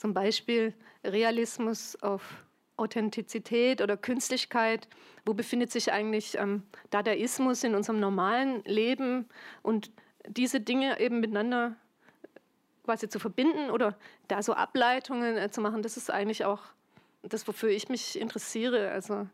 zum 0.00 0.14
Beispiel 0.14 0.72
Realismus 1.04 1.94
auf 2.02 2.22
Authentizität 2.78 3.82
oder 3.82 3.98
Künstlichkeit? 3.98 4.88
Wo 5.26 5.34
befindet 5.34 5.70
sich 5.70 5.92
eigentlich 5.92 6.38
ähm, 6.38 6.62
Dadaismus 6.88 7.62
in 7.64 7.74
unserem 7.74 8.00
normalen 8.00 8.64
Leben? 8.64 9.28
Und 9.62 9.90
diese 10.26 10.60
Dinge 10.60 10.98
eben 11.00 11.20
miteinander 11.20 11.76
quasi 12.86 13.10
zu 13.10 13.18
verbinden 13.18 13.70
oder 13.70 13.94
da 14.28 14.42
so 14.42 14.54
Ableitungen 14.54 15.36
äh, 15.36 15.50
zu 15.50 15.60
machen, 15.60 15.82
das 15.82 15.98
ist 15.98 16.10
eigentlich 16.10 16.46
auch 16.46 16.62
das, 17.22 17.46
wofür 17.46 17.68
ich 17.68 17.90
mich 17.90 18.18
interessiere. 18.18 18.90
Also 18.92 19.28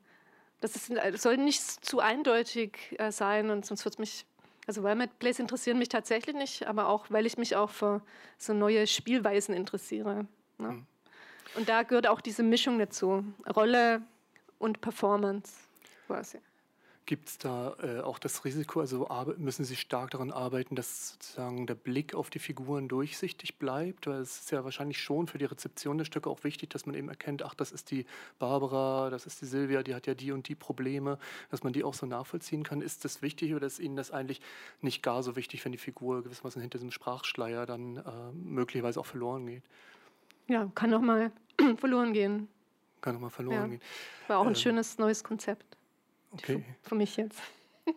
das, 0.61 0.75
ist, 0.75 0.91
das 0.91 1.23
soll 1.23 1.37
nicht 1.37 1.63
zu 1.63 2.01
eindeutig 2.01 2.97
äh, 2.99 3.13
sein 3.13 3.51
und 3.51 3.65
sonst 3.65 3.85
wird 3.85 3.95
es 3.95 3.99
mich, 4.01 4.27
also 4.67 4.83
Wildmat 4.83 5.21
Plays 5.21 5.39
interessieren 5.39 5.79
mich 5.79 5.91
tatsächlich 5.91 6.35
nicht, 6.35 6.67
aber 6.67 6.89
auch, 6.89 7.07
weil 7.09 7.25
ich 7.25 7.39
mich 7.39 7.55
auch 7.55 7.71
für 7.71 8.03
so 8.37 8.53
neue 8.53 8.89
Spielweisen 8.89 9.55
interessiere. 9.55 10.27
Ne? 10.59 10.69
Mhm. 10.69 10.87
Und 11.57 11.69
da 11.69 11.83
gehört 11.83 12.07
auch 12.07 12.21
diese 12.21 12.42
Mischung 12.42 12.79
dazu, 12.79 13.25
Rolle 13.55 14.03
und 14.59 14.81
Performance 14.81 15.55
quasi. 16.07 16.38
Gibt 17.07 17.29
es 17.29 17.38
da 17.38 17.77
äh, 17.81 18.01
auch 18.01 18.19
das 18.19 18.45
Risiko, 18.45 18.81
also 18.81 19.07
müssen 19.38 19.64
Sie 19.64 19.77
stark 19.77 20.11
daran 20.11 20.33
arbeiten, 20.33 20.75
dass 20.75 21.11
sozusagen 21.11 21.69
der 21.69 21.77
Blick 21.77 22.16
auf 22.16 22.31
die 22.31 22.40
Figuren 22.40 22.88
durchsichtig 22.88 23.59
bleibt? 23.59 24.09
Weil 24.09 24.21
es 24.21 24.40
ist 24.40 24.51
ja 24.51 24.64
wahrscheinlich 24.64 25.01
schon 25.01 25.29
für 25.29 25.38
die 25.38 25.45
Rezeption 25.45 25.99
der 25.99 26.05
Stücke 26.05 26.29
auch 26.29 26.42
wichtig, 26.42 26.71
dass 26.71 26.85
man 26.85 26.97
eben 26.97 27.09
erkennt, 27.09 27.45
ach, 27.45 27.55
das 27.55 27.71
ist 27.71 27.92
die 27.92 28.07
Barbara, 28.40 29.09
das 29.11 29.25
ist 29.25 29.40
die 29.40 29.47
Silvia, 29.47 29.85
die 29.85 29.95
hat 29.95 30.09
ja 30.09 30.14
die 30.14 30.33
und 30.33 30.49
die 30.49 30.57
Probleme, 30.57 31.21
dass 31.53 31.62
man 31.62 31.73
die 31.73 31.85
auch 31.85 31.95
so 31.95 32.07
nachvollziehen 32.07 32.64
kann. 32.64 32.81
Ist 32.81 33.05
das 33.05 33.23
wichtig 33.23 33.55
oder 33.55 33.69
ist 33.69 33.79
Ihnen 33.79 33.95
das 33.95 34.11
eigentlich 34.11 34.40
nicht 34.81 35.01
gar 35.01 35.23
so 35.23 35.37
wichtig, 35.37 35.64
wenn 35.64 35.71
die 35.71 35.79
Figur 35.79 36.25
gewissermaßen 36.25 36.61
hinter 36.61 36.79
diesem 36.79 36.90
Sprachschleier 36.90 37.66
dann 37.66 37.99
äh, 37.99 38.33
möglicherweise 38.33 38.99
auch 38.99 39.07
verloren 39.07 39.47
geht? 39.47 39.62
Ja, 40.49 40.71
kann 40.75 40.93
auch 40.95 41.01
mal 41.01 41.33
verloren 41.77 42.13
gehen. 42.13 42.49
Kann 43.01 43.17
auch 43.17 43.21
mal 43.21 43.31
verloren 43.31 43.57
ja. 43.57 43.67
gehen. 43.67 43.81
War 44.29 44.39
auch 44.39 44.43
ein 44.43 44.49
ähm, 44.49 44.55
schönes 44.55 44.99
neues 44.99 45.23
Konzept. 45.25 45.77
Okay. 46.33 46.65
Für, 46.83 46.95
mich 46.95 47.17
jetzt. 47.17 47.41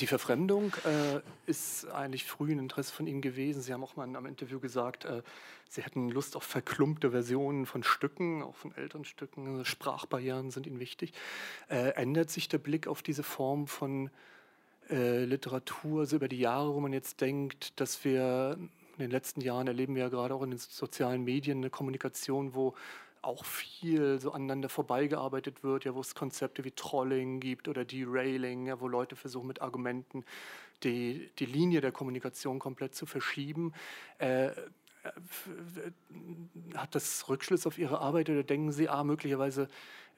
Die 0.00 0.06
Verfremdung 0.06 0.72
äh, 0.84 1.20
ist 1.46 1.86
eigentlich 1.90 2.24
früh 2.24 2.52
ein 2.52 2.58
Interesse 2.58 2.92
von 2.92 3.06
Ihnen 3.06 3.20
gewesen. 3.20 3.62
Sie 3.62 3.72
haben 3.72 3.82
auch 3.84 3.96
mal 3.96 4.04
am 4.16 4.26
Interview 4.26 4.60
gesagt, 4.60 5.04
äh, 5.04 5.22
Sie 5.68 5.82
hätten 5.82 6.08
Lust 6.08 6.36
auf 6.36 6.44
verklumpte 6.44 7.10
Versionen 7.10 7.66
von 7.66 7.82
Stücken, 7.82 8.42
auch 8.42 8.54
von 8.54 8.74
älteren 8.76 9.04
Stücken. 9.04 9.64
Sprachbarrieren 9.64 10.50
sind 10.50 10.66
Ihnen 10.66 10.78
wichtig. 10.78 11.12
Äh, 11.68 11.90
ändert 11.94 12.30
sich 12.30 12.48
der 12.48 12.58
Blick 12.58 12.86
auf 12.86 13.02
diese 13.02 13.24
Form 13.24 13.66
von 13.66 14.10
äh, 14.90 15.24
Literatur 15.24 16.06
so 16.06 16.16
über 16.16 16.28
die 16.28 16.38
Jahre, 16.38 16.74
wo 16.74 16.80
man 16.80 16.92
jetzt 16.92 17.20
denkt, 17.20 17.78
dass 17.80 18.04
wir 18.04 18.58
in 18.94 19.00
den 19.00 19.10
letzten 19.10 19.40
Jahren 19.40 19.66
erleben 19.66 19.94
wir 19.94 20.02
ja 20.02 20.08
gerade 20.08 20.34
auch 20.34 20.42
in 20.42 20.50
den 20.50 20.58
sozialen 20.58 21.24
Medien 21.24 21.58
eine 21.58 21.70
Kommunikation, 21.70 22.54
wo 22.54 22.74
auch 23.22 23.44
viel 23.44 24.20
so 24.20 24.32
aneinander 24.32 24.68
vorbeigearbeitet 24.68 25.64
wird, 25.64 25.84
ja, 25.84 25.94
wo 25.94 26.00
es 26.00 26.14
Konzepte 26.14 26.64
wie 26.64 26.70
Trolling 26.70 27.40
gibt 27.40 27.68
oder 27.68 27.84
Derailing, 27.84 28.66
ja, 28.66 28.80
wo 28.80 28.88
Leute 28.88 29.16
versuchen 29.16 29.48
mit 29.48 29.62
Argumenten 29.62 30.24
die, 30.82 31.30
die 31.38 31.46
Linie 31.46 31.80
der 31.80 31.92
Kommunikation 31.92 32.58
komplett 32.58 32.94
zu 32.94 33.06
verschieben. 33.06 33.72
Äh, 34.18 34.46
äh 34.46 34.52
hat 36.74 36.94
das 36.94 37.28
Rückschluss 37.28 37.66
auf 37.66 37.78
Ihre 37.78 38.00
Arbeit 38.00 38.30
oder 38.30 38.42
denken 38.42 38.72
Sie, 38.72 38.88
ah, 38.88 39.04
möglicherweise 39.04 39.68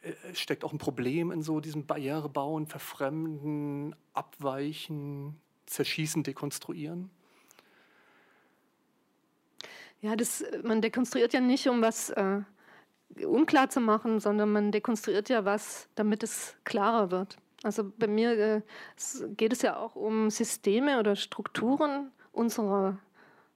äh, 0.03 0.35
steckt 0.35 0.65
auch 0.65 0.73
ein 0.73 0.79
Problem 0.79 1.31
in 1.31 1.43
so 1.43 1.61
diesem 1.61 1.87
Barrierebauen, 1.87 2.67
Verfremden, 2.67 3.95
Abweichen, 4.15 5.41
Zerschießen, 5.67 6.23
Dekonstruieren? 6.23 7.11
Ja, 10.01 10.17
das, 10.17 10.45
man 10.63 10.83
dekonstruiert 10.83 11.33
ja 11.33 11.41
nicht, 11.41 11.69
um 11.69 11.83
was 11.83 12.11
äh, 12.11 12.41
unklar 13.25 13.71
zu 13.71 13.81
machen, 13.81 14.21
sondern 14.21 14.53
man 14.53 14.73
dekonstruiert 14.73 15.29
ja 15.29 15.45
was, 15.45 15.89
damit 15.95 16.23
es 16.23 16.57
klarer 16.65 17.11
wird. 17.11 17.39
Also 17.63 17.91
bei 17.99 18.07
mir 18.07 18.39
äh, 18.39 18.63
geht 19.37 19.53
es 19.53 19.63
ja 19.63 19.77
auch 19.77 19.97
um 19.97 20.31
Systeme 20.31 20.99
oder 20.99 21.17
Strukturen 21.17 22.13
unserer 22.33 22.99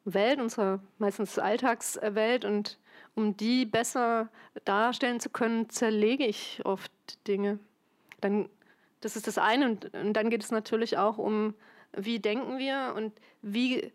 Welt, 0.04 0.40
unserer 0.40 0.80
meistens 0.98 1.38
Alltagswelt 1.38 2.44
und 2.44 2.78
um 3.14 3.36
die 3.36 3.66
besser 3.66 4.28
darstellen 4.64 5.20
zu 5.20 5.28
können, 5.30 5.68
zerlege 5.68 6.26
ich 6.26 6.62
oft 6.64 6.92
Dinge. 7.26 7.58
Dann, 8.20 8.48
das 9.00 9.16
ist 9.16 9.26
das 9.26 9.38
eine 9.38 9.66
und, 9.66 9.94
und 9.94 10.14
dann 10.14 10.30
geht 10.30 10.42
es 10.42 10.50
natürlich 10.50 10.96
auch 10.96 11.18
um, 11.18 11.54
wie 11.96 12.18
denken 12.18 12.58
wir 12.58 12.94
und 12.96 13.12
wie, 13.42 13.92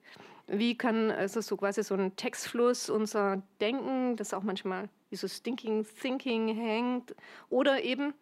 wie 0.47 0.77
kann 0.77 1.11
also 1.11 1.41
so 1.41 1.57
quasi 1.57 1.83
so 1.83 1.95
ein 1.95 2.15
Textfluss 2.15 2.89
unser 2.89 3.41
Denken, 3.59 4.15
das 4.15 4.33
auch 4.33 4.43
manchmal 4.43 4.89
wie 5.09 5.15
so 5.15 5.27
Stinking 5.27 5.85
Thinking 6.01 6.55
hängt. 6.55 7.15
Oder 7.49 7.83
eben, 7.83 8.13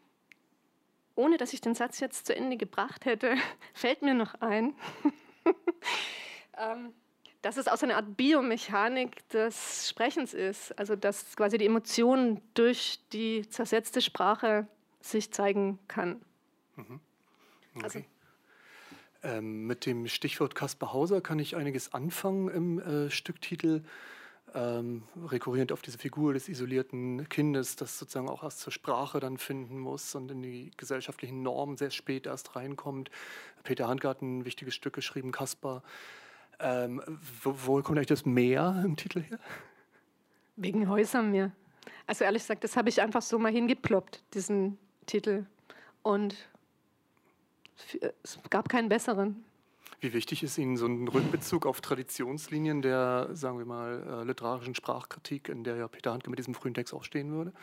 ohne 1.16 1.38
dass 1.38 1.54
ich 1.54 1.62
den 1.62 1.76
Satz 1.76 2.00
jetzt 2.00 2.26
zu 2.26 2.36
Ende 2.36 2.58
gebracht 2.58 3.06
hätte, 3.06 3.36
fällt 3.74 4.02
mir 4.02 4.14
noch 4.14 4.36
ein, 4.36 4.74
ähm, 6.58 6.94
dass 7.42 7.58
es 7.58 7.68
auch 7.68 7.76
so 7.76 7.86
eine 7.86 7.98
Art 7.98 8.16
Biomechanik 8.16 9.28
des 9.30 9.90
Sprechens 9.90 10.34
ist. 10.34 10.78
Also 10.80 10.96
dass 10.96 11.36
quasi 11.36 11.58
die 11.58 11.66
Emotion 11.66 12.42
durch 12.54 13.00
die 13.12 13.48
zersetzte 13.50 14.02
Sprache 14.02 14.68
sich 15.02 15.32
zeigen 15.34 15.80
kann. 15.90 16.22
Mhm. 16.78 17.02
Okay. 17.76 17.84
Also, 17.84 18.00
ähm, 19.24 19.66
mit 19.68 19.86
dem 19.86 20.08
Stichwort 20.08 20.56
Kaspar 20.56 20.94
Hauser 20.94 21.22
kann 21.22 21.40
ich 21.40 21.56
einiges 21.56 21.94
anfangen 21.94 22.50
im 22.50 22.80
äh, 22.80 23.10
Stücktitel 23.10 23.84
ähm, 24.56 25.04
rekurrierend 25.26 25.72
auf 25.72 25.82
diese 25.82 25.98
Figur 25.98 26.34
des 26.34 26.48
isolierten 26.48 27.28
Kindes, 27.30 27.76
das 27.76 27.98
sozusagen 27.98 28.30
auch 28.30 28.44
erst 28.44 28.60
zur 28.60 28.72
Sprache 28.72 29.20
dann 29.20 29.38
finden 29.38 29.80
muss 29.80 30.14
und 30.16 30.30
in 30.30 30.42
die 30.42 30.72
gesellschaftlichen 30.78 31.42
Normen 31.42 31.78
sehr 31.78 31.90
spät 31.90 32.28
erst 32.28 32.56
reinkommt. 32.56 33.10
Peter 33.64 33.88
hat 33.88 34.22
ein 34.22 34.46
wichtiges 34.46 34.76
Stück 34.76 34.94
geschrieben, 34.94 35.32
Kaspar. 35.32 35.84
Ähm, 36.60 37.02
wo, 37.42 37.56
wo 37.66 37.82
kommt 37.82 37.98
eigentlich 37.98 38.08
das 38.08 38.26
Meer 38.26 38.82
im 38.86 38.96
Titel 38.96 39.22
her? 39.22 39.40
Wegen 40.56 40.88
Häusermeer. 40.88 41.52
Also 42.06 42.24
ehrlich 42.24 42.44
gesagt, 42.44 42.64
das 42.64 42.78
habe 42.78 42.90
ich 42.90 43.02
einfach 43.02 43.22
so 43.22 43.40
mal 43.40 43.52
hingeploppt, 43.52 44.24
diesen 44.34 44.78
Titel. 45.08 45.46
Und 46.04 46.36
es 48.24 48.40
gab 48.50 48.70
keinen 48.70 48.90
besseren. 48.90 49.44
Wie 50.00 50.14
wichtig 50.14 50.44
ist 50.44 50.58
Ihnen 50.58 50.76
so 50.76 50.86
ein 50.86 51.08
Rückbezug 51.08 51.66
auf 51.66 51.80
Traditionslinien 51.80 52.82
der, 52.82 53.30
sagen 53.32 53.58
wir 53.58 53.66
mal, 53.66 54.22
äh, 54.22 54.24
literarischen 54.26 54.76
Sprachkritik, 54.76 55.48
in 55.48 55.64
der 55.64 55.78
ja 55.78 55.88
Peter 55.88 56.12
Handke 56.12 56.30
mit 56.30 56.40
diesem 56.40 56.54
frühen 56.54 56.74
Text 56.74 56.94
auch 56.94 57.06
stehen 57.06 57.32
würde? 57.32 57.54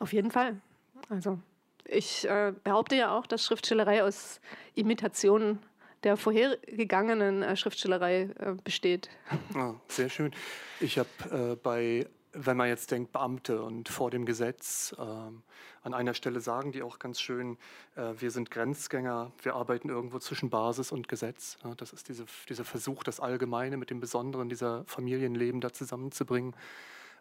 Auf 0.00 0.12
jeden 0.12 0.32
Fall. 0.32 0.60
Also 1.08 1.38
ich 1.84 2.28
äh, 2.28 2.52
behaupte 2.64 2.96
ja 2.96 3.16
auch, 3.16 3.26
dass 3.26 3.44
Schriftstellerei 3.44 4.02
aus 4.02 4.40
Imitationen 4.74 5.60
der 6.02 6.16
vorhergegangenen 6.16 7.42
äh, 7.42 7.56
Schriftstellerei 7.56 8.30
äh, 8.38 8.54
besteht. 8.62 9.10
Ah, 9.54 9.74
sehr 9.88 10.08
schön. 10.08 10.32
Ich 10.80 10.98
habe 10.98 11.08
äh, 11.30 11.56
bei 11.56 12.06
wenn 12.34 12.56
man 12.56 12.68
jetzt 12.68 12.90
denkt, 12.90 13.12
Beamte 13.12 13.62
und 13.62 13.88
vor 13.88 14.10
dem 14.10 14.26
Gesetz, 14.26 14.94
ähm, 14.98 15.42
an 15.82 15.94
einer 15.94 16.14
Stelle 16.14 16.40
sagen 16.40 16.72
die 16.72 16.82
auch 16.82 16.98
ganz 16.98 17.20
schön, 17.20 17.56
äh, 17.94 18.14
wir 18.18 18.30
sind 18.30 18.50
Grenzgänger, 18.50 19.32
wir 19.42 19.54
arbeiten 19.54 19.88
irgendwo 19.88 20.18
zwischen 20.18 20.50
Basis 20.50 20.92
und 20.92 21.08
Gesetz. 21.08 21.58
Ja, 21.62 21.74
das 21.74 21.92
ist 21.92 22.08
diese, 22.08 22.24
dieser 22.48 22.64
Versuch, 22.64 23.02
das 23.04 23.20
Allgemeine 23.20 23.76
mit 23.76 23.90
dem 23.90 24.00
Besonderen 24.00 24.48
dieser 24.48 24.84
Familienleben 24.86 25.60
da 25.60 25.72
zusammenzubringen. 25.72 26.54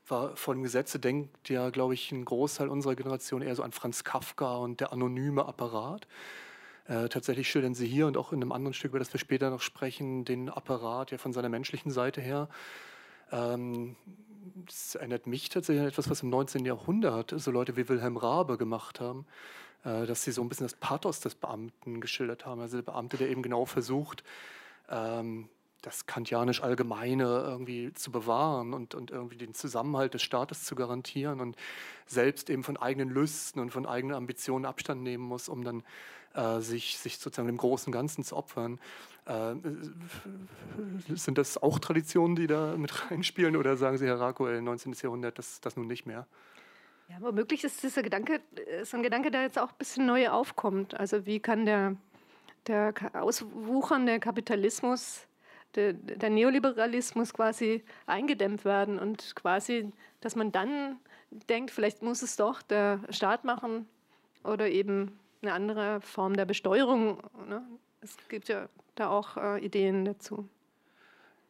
War 0.08 0.36
von 0.36 0.64
Gesetze 0.64 1.00
denkt 1.00 1.50
ja, 1.50 1.70
glaube 1.70 1.94
ich, 1.94 2.12
ein 2.12 2.26
Großteil 2.26 2.68
unserer 2.68 2.96
Generation 2.96 3.42
eher 3.42 3.56
so 3.56 3.64
an 3.64 3.72
Franz 3.72 4.04
Kafka 4.04 4.58
und 4.58 4.80
der 4.80 4.92
anonyme 4.92 5.46
Apparat. 5.46 6.08
Äh, 6.88 7.08
tatsächlich 7.08 7.50
schildern 7.50 7.76
sie 7.76 7.88
hier 7.88 8.08
und 8.08 8.18
auch 8.18 8.34
in 8.34 8.42
einem 8.42 8.52
anderen 8.52 8.74
Stück, 8.74 8.92
über 8.92 9.00
das 9.00 9.14
wir 9.14 9.20
später 9.20 9.50
noch 9.50 9.62
sprechen, 9.62 10.26
den 10.26 10.50
Apparat 10.50 11.12
ja 11.12 11.18
von 11.18 11.32
seiner 11.32 11.48
menschlichen 11.48 11.92
Seite 11.92 12.20
her. 12.20 12.50
Ähm, 13.32 13.96
das 14.66 14.96
erinnert 14.96 15.28
mich 15.28 15.50
tatsächlich 15.50 15.82
an 15.82 15.88
etwas, 15.88 16.10
was 16.10 16.22
im 16.24 16.30
19. 16.30 16.66
Jahrhundert 16.66 17.34
so 17.36 17.52
Leute 17.52 17.78
wie 17.78 17.88
Wilhelm 17.90 18.18
Rabe 18.18 18.58
gemacht 18.58 19.00
haben, 19.00 19.26
äh, 19.84 20.06
dass 20.06 20.24
sie 20.24 20.32
so 20.32 20.42
ein 20.42 20.50
bisschen 20.50 20.66
das 20.66 20.76
Pathos 20.76 21.20
des 21.20 21.36
Beamten 21.36 22.02
geschildert 22.02 22.46
haben. 22.46 22.62
Also 22.62 22.78
der 22.78 22.84
Beamte, 22.84 23.18
der 23.18 23.30
eben 23.30 23.42
genau 23.42 23.66
versucht, 23.66 24.24
ähm, 24.90 25.50
das 25.82 26.06
kantianisch 26.06 26.64
Allgemeine 26.64 27.26
irgendwie 27.26 27.94
zu 27.94 28.12
bewahren 28.12 28.74
und, 28.74 28.96
und 28.96 29.12
irgendwie 29.12 29.38
den 29.38 29.54
Zusammenhalt 29.54 30.14
des 30.14 30.22
Staates 30.22 30.64
zu 30.64 30.76
garantieren 30.76 31.42
und 31.42 31.58
selbst 32.06 32.50
eben 32.50 32.64
von 32.64 32.78
eigenen 32.78 33.10
Lüsten 33.10 33.62
und 33.62 33.72
von 33.72 33.86
eigenen 33.86 34.16
Ambitionen 34.16 34.66
Abstand 34.66 35.04
nehmen 35.04 35.26
muss, 35.26 35.50
um 35.50 35.64
dann 35.64 35.84
äh, 36.34 36.60
sich, 36.60 36.98
sich 36.98 37.18
sozusagen 37.18 37.48
dem 37.48 37.58
großen 37.58 37.92
Ganzen 37.92 38.24
zu 38.24 38.36
opfern. 38.36 38.80
Äh, 39.26 39.56
sind 41.16 41.38
das 41.38 41.62
auch 41.62 41.80
Traditionen, 41.80 42.36
die 42.36 42.48
da 42.48 42.76
mit 42.78 43.12
reinspielen 43.12 43.56
oder 43.56 43.78
sagen 43.78 43.98
Sie, 43.98 44.06
Herr 44.06 44.20
Rakoel, 44.20 44.62
19. 44.62 44.94
Jahrhundert, 44.94 45.38
das, 45.38 45.62
das 45.62 45.78
nun 45.78 45.88
nicht 45.88 46.06
mehr? 46.06 46.28
Ja, 47.10 47.18
aber 47.18 47.32
möglich 47.32 47.64
ist 47.64 47.84
dieser 47.84 48.02
Gedanke, 48.02 48.42
ist 48.82 48.94
ein 48.96 49.04
Gedanke, 49.04 49.30
der 49.30 49.44
jetzt 49.44 49.60
auch 49.60 49.70
ein 49.70 49.78
bisschen 49.78 50.06
neu 50.06 50.30
aufkommt. 50.30 51.00
Also 51.00 51.26
wie 51.26 51.40
kann 51.40 51.66
der, 51.66 51.96
der 52.68 52.94
auswuchernde 53.14 54.20
Kapitalismus, 54.20 55.28
der, 55.76 55.94
der 55.94 56.30
Neoliberalismus 56.30 57.34
quasi 57.34 57.84
eingedämmt 58.06 58.66
werden 58.66 59.00
und 59.00 59.36
quasi, 59.36 59.92
dass 60.22 60.36
man 60.36 60.52
dann 60.52 60.98
denkt, 61.50 61.72
vielleicht 61.72 62.02
muss 62.02 62.22
es 62.22 62.36
doch 62.36 62.62
der 62.62 63.00
Staat 63.10 63.44
machen 63.44 63.88
oder 64.44 64.70
eben 64.70 65.20
eine 65.44 65.54
andere 65.54 66.02
Form 66.02 66.36
der 66.36 66.46
Besteuerung. 66.46 67.22
Ne? 67.48 67.62
Es 68.02 68.18
gibt 68.30 68.48
ja 68.48 68.68
da 68.96 69.10
auch 69.10 69.38
äh, 69.38 69.64
Ideen 69.64 70.06
dazu. 70.06 70.48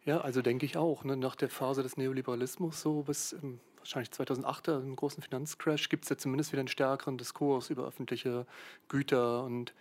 Ja, 0.06 0.22
also 0.22 0.42
denke 0.42 0.66
ich 0.66 0.78
auch. 0.78 1.04
Ne? 1.04 1.16
Nach 1.16 1.36
der 1.36 1.50
Phase 1.50 1.84
des 1.84 1.96
Neoliberalismus, 1.96 2.82
so 2.82 3.04
bis 3.04 3.34
ähm, 3.34 3.60
wahrscheinlich 3.78 4.12
2008, 4.12 4.68
im 4.70 4.96
großen 4.96 5.24
Finanzcrash, 5.24 5.90
gibt 5.90 6.04
es 6.04 6.10
ja 6.10 6.18
zumindest 6.18 6.52
wieder 6.52 6.60
einen 6.60 6.68
stärkeren 6.68 7.18
Diskurs 7.18 7.70
über 7.70 7.86
öffentliche 7.86 8.46
Güter 8.90 9.44
und, 9.44 9.74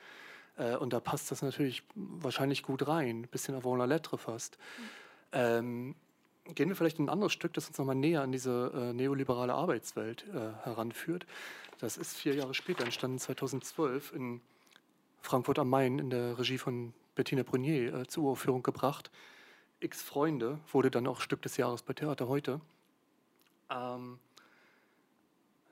äh, 0.57 0.77
und 0.77 0.93
da 0.93 1.01
passt 1.01 1.31
das 1.31 1.43
natürlich 1.43 1.83
wahrscheinlich 1.95 2.63
gut 2.63 2.87
rein, 2.87 3.23
ein 3.23 3.29
bisschen 3.29 3.55
avant 3.55 3.79
la 3.79 3.85
lettre 3.85 4.19
fast. 4.19 4.59
Mhm. 4.79 4.85
Ähm, 5.33 5.95
gehen 6.55 6.69
wir 6.69 6.77
vielleicht 6.77 6.99
in 6.99 7.07
ein 7.07 7.09
anderes 7.09 7.33
Stück, 7.33 7.53
das 7.55 7.69
uns 7.69 7.79
nochmal 7.79 7.95
näher 7.95 8.23
an 8.23 8.33
diese 8.33 8.73
äh, 8.75 8.93
neoliberale 8.93 9.55
Arbeitswelt 9.55 10.25
äh, 10.29 10.53
heranführt. 10.65 11.27
Das 11.79 11.97
ist 11.97 12.17
vier 12.17 12.35
Jahre 12.35 12.55
später 12.55 12.85
entstanden, 12.85 13.19
2012, 13.19 14.13
in 14.13 14.41
Frankfurt 15.21 15.59
am 15.59 15.69
Main 15.69 15.99
in 15.99 16.11
der 16.11 16.39
Regie 16.39 16.59
von 16.59 16.93
Bettina 17.15 17.43
Brunier 17.43 17.95
äh, 17.95 18.07
zur 18.07 18.25
Uraufführung 18.25 18.63
gebracht. 18.63 19.11
X 19.81 20.03
Freunde 20.03 20.61
wurde 20.71 20.91
dann 20.91 21.07
auch 21.07 21.21
Stück 21.21 21.43
des 21.43 21.57
Jahres 21.57 21.83
bei 21.83 21.93
Theater 21.93 22.29
heute. 22.29 22.61
Ähm, 23.71 24.19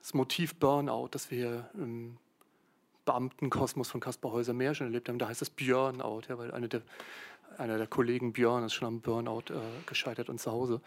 das 0.01 0.13
Motiv 0.13 0.55
Burnout, 0.55 1.09
das 1.11 1.31
wir 1.31 1.37
hier 1.37 1.69
im 1.75 2.17
Beamtenkosmos 3.05 3.89
von 3.89 3.99
Kaspar 3.99 4.31
Häuser 4.31 4.53
mehr 4.53 4.75
schon 4.75 4.87
erlebt 4.87 5.09
haben, 5.09 5.19
da 5.19 5.27
heißt 5.27 5.41
es 5.41 5.49
Björnout, 5.49 6.23
ja, 6.29 6.37
weil 6.37 6.51
eine 6.51 6.67
der, 6.67 6.81
einer 7.57 7.77
der 7.77 7.87
Kollegen 7.87 8.33
Björn 8.33 8.63
ist 8.63 8.73
schon 8.73 8.87
am 8.87 9.01
Burnout 9.01 9.53
äh, 9.53 9.59
gescheitert 9.85 10.29
und 10.29 10.39
zu 10.39 10.51
Hause. 10.51 10.81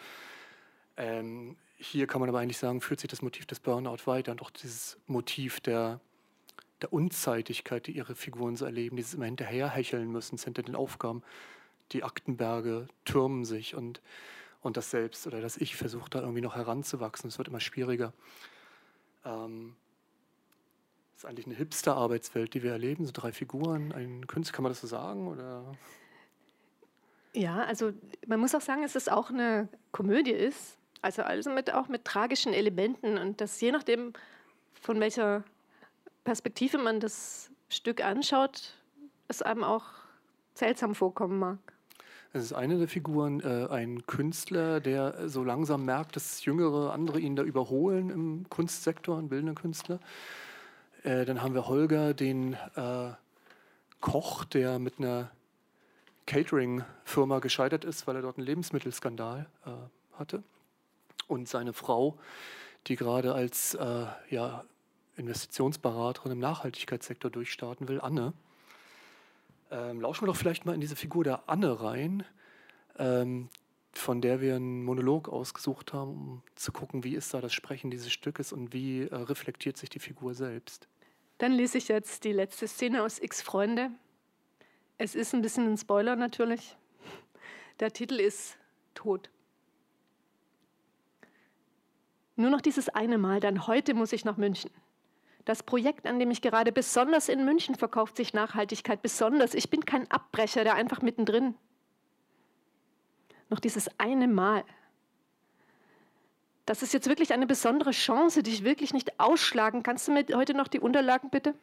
Ähm, 0.97 1.57
hier 1.77 2.07
kann 2.07 2.21
man 2.21 2.29
aber 2.29 2.39
eigentlich 2.39 2.59
sagen, 2.59 2.81
führt 2.81 3.01
sich 3.01 3.11
das 3.11 3.23
Motiv 3.23 3.47
des 3.47 3.61
Burnout 3.61 4.07
weiter 4.07 4.33
und 4.33 4.43
auch 4.43 4.51
dieses 4.51 4.99
Motiv 5.07 5.61
der, 5.61 6.01
der 6.81 6.93
Unzeitigkeit, 6.93 7.87
die 7.87 7.93
ihre 7.93 8.15
Figuren 8.15 8.57
so 8.57 8.65
erleben, 8.65 8.97
dieses 8.97 9.15
immer 9.15 9.27
hinterherhecheln 9.27 10.11
müssen 10.11 10.39
hinter 10.39 10.63
den 10.63 10.77
Aufgaben. 10.77 11.23
Die 11.93 12.03
Aktenberge 12.03 12.89
türmen 13.05 13.45
sich 13.45 13.75
und, 13.75 14.01
und 14.63 14.77
das 14.77 14.91
Selbst 14.91 15.27
oder 15.27 15.41
das 15.41 15.57
Ich 15.57 15.77
versucht 15.77 16.15
da 16.15 16.21
irgendwie 16.21 16.41
noch 16.41 16.57
heranzuwachsen. 16.57 17.29
Es 17.29 17.39
wird 17.39 17.49
immer 17.49 17.61
schwieriger. 17.61 18.13
Ähm, 19.25 19.77
das 21.13 21.25
ist 21.25 21.29
eigentlich 21.29 21.47
eine 21.47 21.57
Hipster-Arbeitswelt, 21.57 22.55
die 22.55 22.63
wir 22.63 22.73
erleben. 22.73 23.05
So 23.05 23.13
drei 23.13 23.33
Figuren, 23.33 23.93
ein 23.93 24.27
Künstler, 24.27 24.57
kann 24.57 24.63
man 24.63 24.73
das 24.73 24.81
so 24.81 24.87
sagen? 24.87 25.29
Oder? 25.29 25.77
Ja, 27.35 27.65
also 27.65 27.93
man 28.27 28.39
muss 28.39 28.55
auch 28.55 28.61
sagen, 28.61 28.83
dass 28.83 28.95
es 28.95 29.09
auch 29.09 29.31
eine 29.31 29.69
Komödie 29.93 30.31
ist. 30.31 30.79
Also, 31.03 31.23
also 31.23 31.51
mit, 31.51 31.73
auch 31.75 31.89
mit 31.89 32.05
tragischen 32.05 32.53
Elementen 32.53 33.19
und 33.19 33.41
dass 33.41 33.61
je 33.61 33.73
nachdem, 33.73 34.13
von 34.81 35.01
welcher 35.01 35.45
Perspektive 36.23 36.79
man 36.79 37.01
das 37.01 37.51
Stück 37.69 38.03
anschaut, 38.03 38.75
es 39.29 39.43
einem 39.43 39.65
auch 39.65 39.85
seltsam 40.55 40.95
vorkommen 40.95 41.39
mag. 41.39 41.59
Es 42.33 42.43
ist 42.43 42.53
eine 42.53 42.79
der 42.79 42.89
Figuren, 42.89 43.41
äh, 43.41 43.69
ein 43.71 44.07
Künstler, 44.07 44.81
der 44.81 45.29
so 45.29 45.45
langsam 45.45 45.85
merkt, 45.85 46.17
dass 46.17 46.45
jüngere 46.45 46.93
andere 46.93 47.21
ihn 47.21 47.37
da 47.37 47.43
überholen 47.43 48.11
im 48.11 48.49
Kunstsektor, 48.49 49.19
ein 49.19 49.29
bildender 49.29 49.55
Künstler. 49.55 50.01
Äh, 51.03 51.27
dann 51.27 51.43
haben 51.43 51.55
wir 51.55 51.69
Holger, 51.69 52.15
den 52.15 52.55
äh, 52.75 53.11
Koch, 54.01 54.45
der 54.45 54.79
mit 54.79 54.99
einer 54.99 55.31
Catering-Firma 56.27 57.39
gescheitert 57.41 57.85
ist, 57.85 58.07
weil 58.07 58.17
er 58.17 58.23
dort 58.23 58.39
einen 58.39 58.47
Lebensmittelskandal 58.47 59.47
äh, 59.67 59.71
hatte 60.19 60.43
und 61.29 61.49
seine 61.49 61.73
Frau, 61.73 62.19
die 62.87 62.97
gerade 62.97 63.35
als 63.35 63.75
äh, 63.75 64.07
ja, 64.31 64.65
Investitionsberaterin 65.17 66.33
im 66.33 66.39
Nachhaltigkeitssektor 66.39 67.31
durchstarten 67.31 67.89
will, 67.89 68.01
Anne. 68.01 68.33
Ähm, 69.71 70.01
lauschen 70.01 70.23
wir 70.23 70.27
doch 70.27 70.37
vielleicht 70.37 70.67
mal 70.67 70.75
in 70.75 70.81
diese 70.81 70.97
Figur 70.97 71.25
der 71.25 71.49
Anne 71.49 71.81
rein, 71.81 72.25
ähm, 72.99 73.49
von 73.93 74.21
der 74.21 74.41
wir 74.41 74.57
einen 74.57 74.85
Monolog 74.85 75.29
ausgesucht 75.29 75.93
haben, 75.93 76.11
um 76.11 76.43
zu 76.55 76.73
gucken, 76.73 77.05
wie 77.05 77.15
ist 77.15 77.33
da 77.33 77.41
das 77.41 77.53
Sprechen 77.55 77.91
dieses 77.91 78.13
Stückes 78.13 78.53
und 78.53 78.73
wie 78.73 79.03
äh, 79.03 79.15
reflektiert 79.15 79.77
sich 79.77 79.89
die 79.89 80.01
Figur 80.01 80.35
selbst. 80.35 80.89
Dann 81.39 81.53
lese 81.53 81.79
ich 81.79 81.89
jetzt 81.89 82.25
die 82.25 82.33
letzte 82.33 82.69
Szene 82.69 83.03
aus 83.03 83.21
X 83.21 83.43
Freunde. 83.43 83.91
Es 84.97 85.15
ist 85.15 85.35
ein 85.35 85.43
bisschen 85.43 85.73
ein 85.73 85.77
Spoiler 85.77 86.17
natürlich. 86.17 86.77
Der 87.81 87.93
Titel 87.93 88.21
ist 88.21 88.57
Tod. 88.95 89.29
Nur 92.37 92.51
noch 92.51 92.61
dieses 92.61 92.89
eine 92.89 93.19
Mal, 93.19 93.41
dann 93.41 93.67
heute 93.67 93.95
muss 93.95 94.13
ich 94.13 94.25
nach 94.25 94.37
München. 94.37 94.71
Das 95.45 95.63
Projekt, 95.63 96.07
an 96.07 96.19
dem 96.19 96.31
ich 96.31 96.41
gerade 96.41 96.73
besonders 96.73 97.29
in 97.29 97.45
München 97.45 97.75
verkauft 97.75 98.17
sich 98.17 98.33
Nachhaltigkeit 98.33 99.03
besonders. 99.03 99.55
Ich 99.55 99.69
bin 99.69 99.85
kein 99.85 100.11
Abbrecher, 100.11 100.65
der 100.65 100.75
einfach 100.75 101.03
mittendrin. 101.03 101.55
Noch 103.51 103.61
dieses 103.61 103.91
eine 103.99 104.27
Mal. 104.27 104.65
Das 106.67 106.83
ist 106.83 106.95
jetzt 106.95 107.09
wirklich 107.09 107.33
eine 107.33 107.47
besondere 107.47 107.91
Chance, 107.91 108.43
die 108.43 108.53
ich 108.53 108.65
wirklich 108.65 108.95
nicht 108.95 109.21
ausschlagen. 109.21 109.83
Kannst 109.83 110.09
du 110.09 110.13
mir 110.13 110.25
heute 110.35 110.55
noch 110.55 110.69
die 110.69 110.81
Unterlagen 110.81 111.29
bitte? 111.29 111.55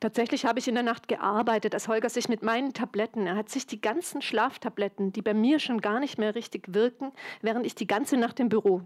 Tatsächlich 0.00 0.46
habe 0.46 0.58
ich 0.58 0.66
in 0.66 0.74
der 0.74 0.82
Nacht 0.82 1.08
gearbeitet, 1.08 1.74
als 1.74 1.86
Holger 1.86 2.08
sich 2.08 2.30
mit 2.30 2.42
meinen 2.42 2.72
Tabletten, 2.72 3.26
er 3.26 3.36
hat 3.36 3.50
sich 3.50 3.66
die 3.66 3.82
ganzen 3.82 4.22
Schlaftabletten, 4.22 5.12
die 5.12 5.20
bei 5.20 5.34
mir 5.34 5.58
schon 5.58 5.82
gar 5.82 6.00
nicht 6.00 6.16
mehr 6.16 6.34
richtig 6.34 6.72
wirken, 6.72 7.12
während 7.42 7.66
ich 7.66 7.74
die 7.74 7.86
ganze 7.86 8.16
Nacht 8.16 8.40
im 8.40 8.48
Büro. 8.48 8.80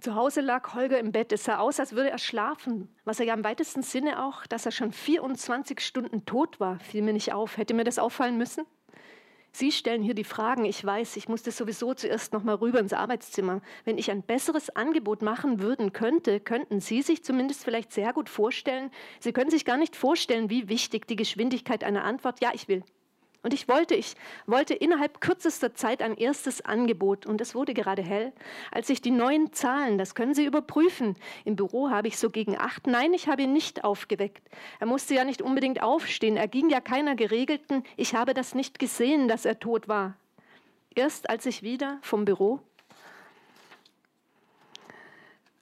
Zu 0.00 0.14
Hause 0.14 0.40
lag 0.40 0.74
Holger 0.74 0.98
im 0.98 1.12
Bett. 1.12 1.32
Es 1.32 1.44
sah 1.44 1.58
aus, 1.58 1.80
als 1.80 1.92
würde 1.92 2.10
er 2.10 2.18
schlafen, 2.18 2.88
was 3.04 3.18
er 3.20 3.26
ja 3.26 3.34
im 3.34 3.44
weitesten 3.44 3.82
Sinne 3.82 4.24
auch, 4.24 4.46
dass 4.46 4.64
er 4.64 4.72
schon 4.72 4.92
24 4.92 5.80
Stunden 5.80 6.24
tot 6.24 6.60
war, 6.60 6.78
fiel 6.80 7.02
mir 7.02 7.12
nicht 7.12 7.32
auf. 7.32 7.56
Hätte 7.56 7.74
mir 7.74 7.84
das 7.84 7.98
auffallen 7.98 8.38
müssen? 8.38 8.64
Sie 9.56 9.72
stellen 9.72 10.02
hier 10.02 10.12
die 10.12 10.22
Fragen. 10.22 10.66
Ich 10.66 10.84
weiß, 10.84 11.16
ich 11.16 11.30
musste 11.30 11.50
sowieso 11.50 11.94
zuerst 11.94 12.34
noch 12.34 12.42
mal 12.42 12.56
rüber 12.56 12.78
ins 12.78 12.92
Arbeitszimmer. 12.92 13.62
Wenn 13.86 13.96
ich 13.96 14.10
ein 14.10 14.22
besseres 14.22 14.68
Angebot 14.68 15.22
machen 15.22 15.60
würden 15.62 15.94
könnte, 15.94 16.40
könnten 16.40 16.80
Sie 16.80 17.00
sich 17.00 17.24
zumindest 17.24 17.64
vielleicht 17.64 17.90
sehr 17.90 18.12
gut 18.12 18.28
vorstellen. 18.28 18.90
Sie 19.18 19.32
können 19.32 19.48
sich 19.48 19.64
gar 19.64 19.78
nicht 19.78 19.96
vorstellen, 19.96 20.50
wie 20.50 20.68
wichtig 20.68 21.06
die 21.06 21.16
Geschwindigkeit 21.16 21.84
einer 21.84 22.04
Antwort. 22.04 22.42
Ja, 22.42 22.50
ich 22.52 22.68
will. 22.68 22.84
Und 23.42 23.54
ich 23.54 23.68
wollte, 23.68 23.94
ich 23.94 24.14
wollte 24.46 24.74
innerhalb 24.74 25.20
kürzester 25.20 25.74
Zeit 25.74 26.02
ein 26.02 26.16
erstes 26.16 26.64
Angebot 26.64 27.26
und 27.26 27.40
es 27.40 27.54
wurde 27.54 27.74
gerade 27.74 28.02
hell, 28.02 28.32
als 28.72 28.90
ich 28.90 29.00
die 29.00 29.10
neuen 29.10 29.52
Zahlen, 29.52 29.98
das 29.98 30.14
können 30.14 30.34
Sie 30.34 30.44
überprüfen. 30.44 31.16
Im 31.44 31.54
Büro 31.54 31.90
habe 31.90 32.08
ich 32.08 32.18
so 32.18 32.30
gegen 32.30 32.58
acht, 32.58 32.86
nein, 32.86 33.14
ich 33.14 33.28
habe 33.28 33.42
ihn 33.42 33.52
nicht 33.52 33.84
aufgeweckt. 33.84 34.48
Er 34.80 34.86
musste 34.86 35.14
ja 35.14 35.24
nicht 35.24 35.42
unbedingt 35.42 35.82
aufstehen, 35.82 36.36
er 36.36 36.48
ging 36.48 36.70
ja 36.70 36.80
keiner 36.80 37.14
geregelten, 37.14 37.84
ich 37.96 38.14
habe 38.14 38.34
das 38.34 38.54
nicht 38.54 38.78
gesehen, 38.78 39.28
dass 39.28 39.44
er 39.44 39.60
tot 39.60 39.86
war. 39.86 40.16
Erst 40.94 41.30
als 41.30 41.46
ich 41.46 41.62
wieder 41.62 41.98
vom 42.02 42.24
Büro 42.24 42.60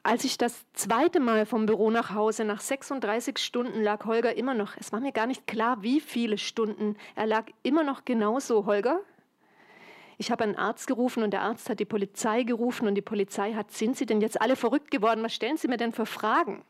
als 0.04 0.24
ich 0.24 0.36
das 0.36 0.66
zweite 0.74 1.18
Mal 1.18 1.46
vom 1.46 1.64
Büro 1.64 1.90
nach 1.90 2.14
Hause, 2.14 2.44
nach 2.44 2.60
36 2.60 3.38
Stunden, 3.38 3.82
lag 3.82 4.04
Holger 4.04 4.36
immer 4.36 4.52
noch. 4.52 4.76
Es 4.78 4.92
war 4.92 5.00
mir 5.00 5.12
gar 5.12 5.26
nicht 5.26 5.46
klar, 5.46 5.82
wie 5.82 5.98
viele 5.98 6.36
Stunden. 6.36 6.96
Er 7.16 7.26
lag 7.26 7.46
immer 7.62 7.82
noch 7.82 8.04
genauso, 8.04 8.66
Holger. 8.66 9.00
Ich 10.18 10.30
habe 10.30 10.44
einen 10.44 10.56
Arzt 10.56 10.86
gerufen 10.86 11.22
und 11.22 11.30
der 11.30 11.40
Arzt 11.40 11.70
hat 11.70 11.80
die 11.80 11.86
Polizei 11.86 12.42
gerufen 12.42 12.86
und 12.86 12.94
die 12.94 13.02
Polizei 13.02 13.54
hat, 13.54 13.72
sind 13.72 13.96
Sie 13.96 14.04
denn 14.04 14.20
jetzt 14.20 14.40
alle 14.40 14.56
verrückt 14.56 14.90
geworden? 14.90 15.22
Was 15.22 15.34
stellen 15.34 15.56
Sie 15.56 15.68
mir 15.68 15.78
denn 15.78 15.92
für 15.92 16.06
Fragen? 16.06 16.62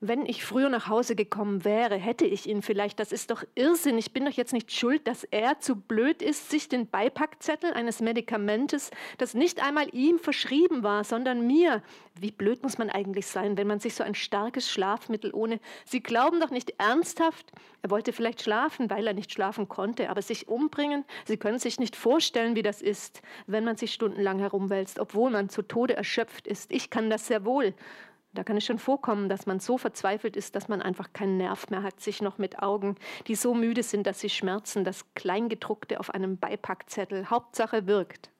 Wenn 0.00 0.26
ich 0.26 0.44
früher 0.44 0.68
nach 0.68 0.88
Hause 0.88 1.16
gekommen 1.16 1.64
wäre, 1.64 1.96
hätte 1.96 2.26
ich 2.26 2.46
ihn 2.46 2.62
vielleicht. 2.62 3.00
Das 3.00 3.12
ist 3.12 3.30
doch 3.30 3.42
Irrsinn. 3.54 3.96
Ich 3.96 4.12
bin 4.12 4.26
doch 4.26 4.32
jetzt 4.32 4.52
nicht 4.52 4.70
schuld, 4.72 5.06
dass 5.06 5.24
er 5.24 5.60
zu 5.60 5.76
blöd 5.76 6.20
ist, 6.20 6.50
sich 6.50 6.68
den 6.68 6.88
Beipackzettel 6.88 7.72
eines 7.72 8.00
Medikamentes, 8.00 8.90
das 9.18 9.34
nicht 9.34 9.64
einmal 9.64 9.88
ihm 9.94 10.18
verschrieben 10.18 10.82
war, 10.82 11.04
sondern 11.04 11.46
mir. 11.46 11.82
Wie 12.20 12.32
blöd 12.32 12.62
muss 12.62 12.76
man 12.76 12.90
eigentlich 12.90 13.26
sein, 13.26 13.56
wenn 13.56 13.66
man 13.66 13.80
sich 13.80 13.94
so 13.94 14.04
ein 14.04 14.14
starkes 14.14 14.70
Schlafmittel 14.70 15.32
ohne. 15.32 15.58
Sie 15.84 16.02
glauben 16.02 16.38
doch 16.38 16.50
nicht 16.50 16.74
ernsthaft, 16.78 17.52
er 17.82 17.90
wollte 17.90 18.12
vielleicht 18.12 18.42
schlafen, 18.42 18.90
weil 18.90 19.06
er 19.06 19.14
nicht 19.14 19.32
schlafen 19.32 19.68
konnte, 19.68 20.10
aber 20.10 20.22
sich 20.22 20.48
umbringen, 20.48 21.04
Sie 21.24 21.36
können 21.36 21.58
sich 21.58 21.78
nicht 21.80 21.96
vorstellen, 21.96 22.56
wie 22.56 22.62
das 22.62 22.82
ist, 22.82 23.22
wenn 23.46 23.64
man 23.64 23.76
sich 23.76 23.92
stundenlang 23.92 24.38
herumwälzt, 24.38 24.98
obwohl 24.98 25.30
man 25.30 25.48
zu 25.48 25.62
Tode 25.62 25.96
erschöpft 25.96 26.46
ist. 26.46 26.70
Ich 26.72 26.90
kann 26.90 27.10
das 27.10 27.26
sehr 27.26 27.44
wohl. 27.44 27.74
Da 28.34 28.42
kann 28.42 28.56
es 28.56 28.64
schon 28.64 28.80
vorkommen, 28.80 29.28
dass 29.28 29.46
man 29.46 29.60
so 29.60 29.78
verzweifelt 29.78 30.36
ist, 30.36 30.56
dass 30.56 30.68
man 30.68 30.82
einfach 30.82 31.12
keinen 31.12 31.36
Nerv 31.36 31.70
mehr 31.70 31.84
hat, 31.84 32.00
sich 32.00 32.20
noch 32.20 32.36
mit 32.36 32.60
Augen, 32.60 32.96
die 33.28 33.36
so 33.36 33.54
müde 33.54 33.84
sind, 33.84 34.06
dass 34.06 34.20
sie 34.20 34.28
schmerzen, 34.28 34.84
das 34.84 35.14
Kleingedruckte 35.14 36.00
auf 36.00 36.10
einem 36.10 36.36
Beipackzettel. 36.36 37.30
Hauptsache 37.30 37.86
wirkt. 37.86 38.30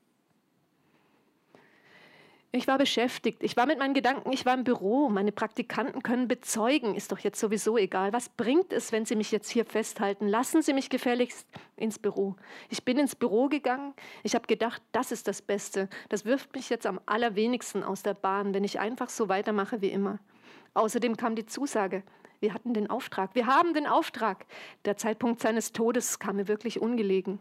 Ich 2.57 2.69
war 2.69 2.79
beschäftigt. 2.79 3.43
Ich 3.43 3.57
war 3.57 3.67
mit 3.67 3.81
meinen 3.81 3.95
Gedanken, 3.95 4.31
ich 4.31 4.47
war 4.47 4.55
im 4.55 4.63
Büro. 4.63 5.09
Meine 5.09 5.33
Praktikanten 5.33 6.05
können 6.05 6.29
bezeugen, 6.29 6.95
ist 6.95 7.11
doch 7.11 7.19
jetzt 7.19 7.41
sowieso 7.41 7.77
egal. 7.77 8.13
Was 8.13 8.29
bringt 8.29 8.73
es, 8.73 8.93
wenn 8.93 9.05
Sie 9.05 9.17
mich 9.17 9.33
jetzt 9.33 9.51
hier 9.51 9.65
festhalten? 9.65 10.29
Lassen 10.29 10.63
Sie 10.63 10.73
mich 10.73 10.89
gefälligst 10.89 11.49
ins 11.75 11.99
Büro. 11.99 12.37
Ich 12.69 12.85
bin 12.85 12.97
ins 12.97 13.17
Büro 13.17 13.49
gegangen. 13.49 13.93
Ich 14.23 14.37
habe 14.37 14.47
gedacht, 14.47 14.81
das 14.93 15.11
ist 15.11 15.27
das 15.27 15.43
Beste. 15.43 15.89
Das 16.11 16.27
wirft 16.27 16.55
mich 16.55 16.71
jetzt 16.71 16.87
am 16.87 17.01
allerwenigsten 17.07 17.83
aus 17.83 18.05
der 18.05 18.15
Bahn, 18.15 18.55
wenn 18.55 18.63
ich 18.63 18.79
einfach 18.79 19.09
so 19.09 19.29
weitermache 19.29 19.81
wie 19.81 19.91
immer. 19.91 20.21
Außerdem 20.75 21.17
kam 21.17 21.35
die 21.35 21.47
Zusage. 21.47 22.05
Wir 22.39 22.55
hatten 22.55 22.73
den 22.73 22.89
Auftrag. 22.89 23.35
Wir 23.35 23.49
haben 23.49 23.75
den 23.75 23.89
Auftrag. 23.89 24.47
Der 24.85 24.97
Zeitpunkt 24.97 25.41
seines 25.41 25.73
Todes 25.73 26.21
kam 26.21 26.37
mir 26.37 26.47
wirklich 26.47 26.81
ungelegen. 26.81 27.41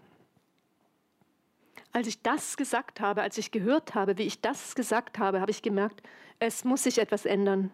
Als 1.96 2.08
ich 2.08 2.24
das 2.24 2.58
gesagt 2.58 3.00
habe, 3.02 3.22
als 3.22 3.38
ich 3.38 3.52
gehört 3.52 3.94
habe, 3.94 4.18
wie 4.18 4.24
ich 4.24 4.42
das 4.42 4.74
gesagt 4.74 5.20
habe, 5.20 5.40
habe 5.40 5.52
ich 5.52 5.62
gemerkt, 5.62 6.02
es 6.40 6.66
muss 6.66 6.84
sich 6.84 6.98
etwas 6.98 7.26
ändern. 7.26 7.70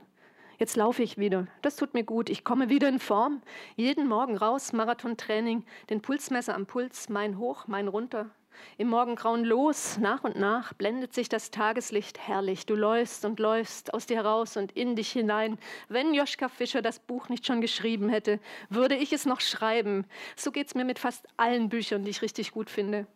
Jetzt 0.58 0.76
laufe 0.76 1.02
ich 1.04 1.18
wieder. 1.18 1.48
Das 1.62 1.78
tut 1.78 1.94
mir 1.94 2.04
gut. 2.04 2.30
Ich 2.30 2.44
komme 2.44 2.68
wieder 2.68 2.90
in 2.90 3.00
Form. 3.00 3.42
Jeden 3.78 4.10
Morgen 4.10 4.36
raus, 4.36 4.74
Marathontraining, 4.74 5.64
den 5.90 6.02
Pulsmesser 6.02 6.54
am 6.54 6.66
Puls, 6.66 7.08
mein 7.08 7.38
hoch, 7.38 7.68
mein 7.68 7.88
runter. 7.88 8.30
Im 8.78 8.90
Morgengrauen 8.90 9.46
los, 9.46 9.98
nach 10.00 10.26
und 10.26 10.36
nach 10.36 10.74
blendet 10.74 11.14
sich 11.14 11.30
das 11.30 11.50
Tageslicht 11.50 12.20
herrlich. 12.20 12.66
Du 12.66 12.76
läufst 12.76 13.24
und 13.24 13.40
läufst 13.40 13.94
aus 13.94 14.06
dir 14.06 14.18
heraus 14.18 14.58
und 14.58 14.74
in 14.74 14.98
dich 14.98 15.14
hinein. 15.14 15.58
Wenn 15.88 16.14
Joschka 16.14 16.50
Fischer 16.50 16.82
das 16.82 17.00
Buch 17.00 17.30
nicht 17.30 17.46
schon 17.46 17.62
geschrieben 17.62 18.10
hätte, 18.10 18.42
würde 18.68 18.96
ich 18.96 19.14
es 19.14 19.26
noch 19.26 19.40
schreiben. 19.40 20.06
So 20.36 20.52
geht 20.52 20.68
es 20.68 20.76
mir 20.76 20.84
mit 20.84 21.00
fast 21.00 21.26
allen 21.38 21.70
Büchern, 21.70 22.04
die 22.04 22.12
ich 22.12 22.22
richtig 22.22 22.52
gut 22.52 22.70
finde. 22.70 23.08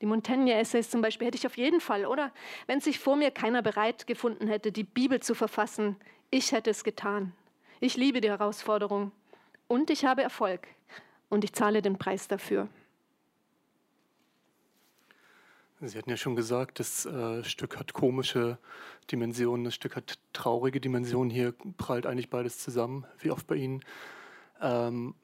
Die 0.00 0.06
Montaigne-Essays 0.06 0.90
zum 0.90 1.00
Beispiel 1.00 1.26
hätte 1.26 1.38
ich 1.38 1.46
auf 1.46 1.56
jeden 1.56 1.80
Fall, 1.80 2.04
oder? 2.06 2.32
Wenn 2.66 2.80
sich 2.80 2.98
vor 2.98 3.16
mir 3.16 3.30
keiner 3.30 3.62
bereit 3.62 4.06
gefunden 4.06 4.46
hätte, 4.48 4.72
die 4.72 4.84
Bibel 4.84 5.20
zu 5.20 5.34
verfassen, 5.34 5.96
ich 6.30 6.52
hätte 6.52 6.70
es 6.70 6.84
getan. 6.84 7.32
Ich 7.80 7.96
liebe 7.96 8.20
die 8.20 8.28
Herausforderung 8.28 9.12
und 9.68 9.90
ich 9.90 10.04
habe 10.04 10.22
Erfolg 10.22 10.66
und 11.28 11.44
ich 11.44 11.52
zahle 11.52 11.82
den 11.82 11.98
Preis 11.98 12.28
dafür. 12.28 12.68
Sie 15.80 15.98
hatten 15.98 16.08
ja 16.08 16.16
schon 16.16 16.36
gesagt, 16.36 16.80
das 16.80 17.04
äh, 17.04 17.44
Stück 17.44 17.78
hat 17.78 17.92
komische 17.92 18.58
Dimensionen, 19.10 19.64
das 19.64 19.74
Stück 19.74 19.94
hat 19.94 20.18
traurige 20.32 20.80
Dimensionen. 20.80 21.30
Hier 21.30 21.52
prallt 21.76 22.06
eigentlich 22.06 22.30
beides 22.30 22.58
zusammen, 22.58 23.06
wie 23.18 23.30
oft 23.30 23.46
bei 23.46 23.56
Ihnen. 23.56 23.84
Ähm, 24.60 25.14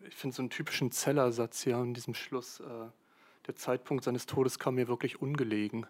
ich 0.00 0.14
finde 0.14 0.34
so 0.34 0.40
einen 0.40 0.48
typischen 0.48 0.90
Zellersatz 0.90 1.62
hier 1.62 1.76
in 1.76 1.92
diesem 1.92 2.14
Schluss. 2.14 2.60
Äh, 2.60 2.88
der 3.48 3.56
Zeitpunkt 3.56 4.04
seines 4.04 4.26
Todes 4.26 4.58
kam 4.58 4.76
mir 4.76 4.86
wirklich 4.86 5.20
ungelegen. 5.20 5.86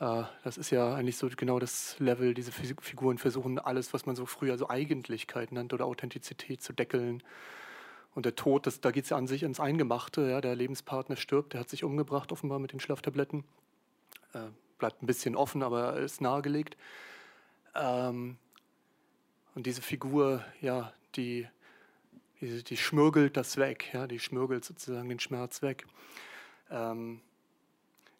Äh, 0.00 0.22
das 0.44 0.56
ist 0.56 0.70
ja 0.70 0.94
eigentlich 0.94 1.16
so 1.16 1.28
genau 1.28 1.58
das 1.58 1.98
Level, 1.98 2.32
diese 2.32 2.52
Figuren 2.52 3.18
versuchen 3.18 3.58
alles, 3.58 3.92
was 3.92 4.06
man 4.06 4.16
so 4.16 4.24
früher 4.24 4.56
so 4.56 4.70
Eigentlichkeit 4.70 5.52
nannte 5.52 5.74
oder 5.74 5.86
Authentizität 5.86 6.62
zu 6.62 6.72
deckeln. 6.72 7.22
Und 8.14 8.24
der 8.24 8.36
Tod, 8.36 8.66
das, 8.66 8.80
da 8.80 8.90
geht 8.90 9.04
es 9.04 9.10
ja 9.10 9.16
an 9.16 9.26
sich 9.26 9.42
ins 9.42 9.60
Eingemachte. 9.60 10.30
Ja, 10.30 10.40
der 10.40 10.56
Lebenspartner 10.56 11.16
stirbt, 11.16 11.52
der 11.52 11.60
hat 11.60 11.68
sich 11.68 11.84
umgebracht, 11.84 12.32
offenbar 12.32 12.58
mit 12.58 12.72
den 12.72 12.80
Schlaftabletten. 12.80 13.44
Äh, 14.32 14.48
bleibt 14.78 15.02
ein 15.02 15.06
bisschen 15.06 15.36
offen, 15.36 15.62
aber 15.62 15.96
ist 15.96 16.20
nahegelegt. 16.20 16.76
Ähm, 17.74 18.38
und 19.54 19.66
diese 19.66 19.82
Figur, 19.82 20.44
ja, 20.60 20.92
die, 21.16 21.48
die, 22.40 22.62
die 22.62 22.76
schmürgelt 22.76 23.36
das 23.36 23.56
weg, 23.56 23.92
ja, 23.92 24.06
die 24.06 24.20
schmürgelt 24.20 24.64
sozusagen 24.64 25.08
den 25.08 25.20
Schmerz 25.20 25.62
weg. 25.62 25.86
Ähm, 26.70 27.20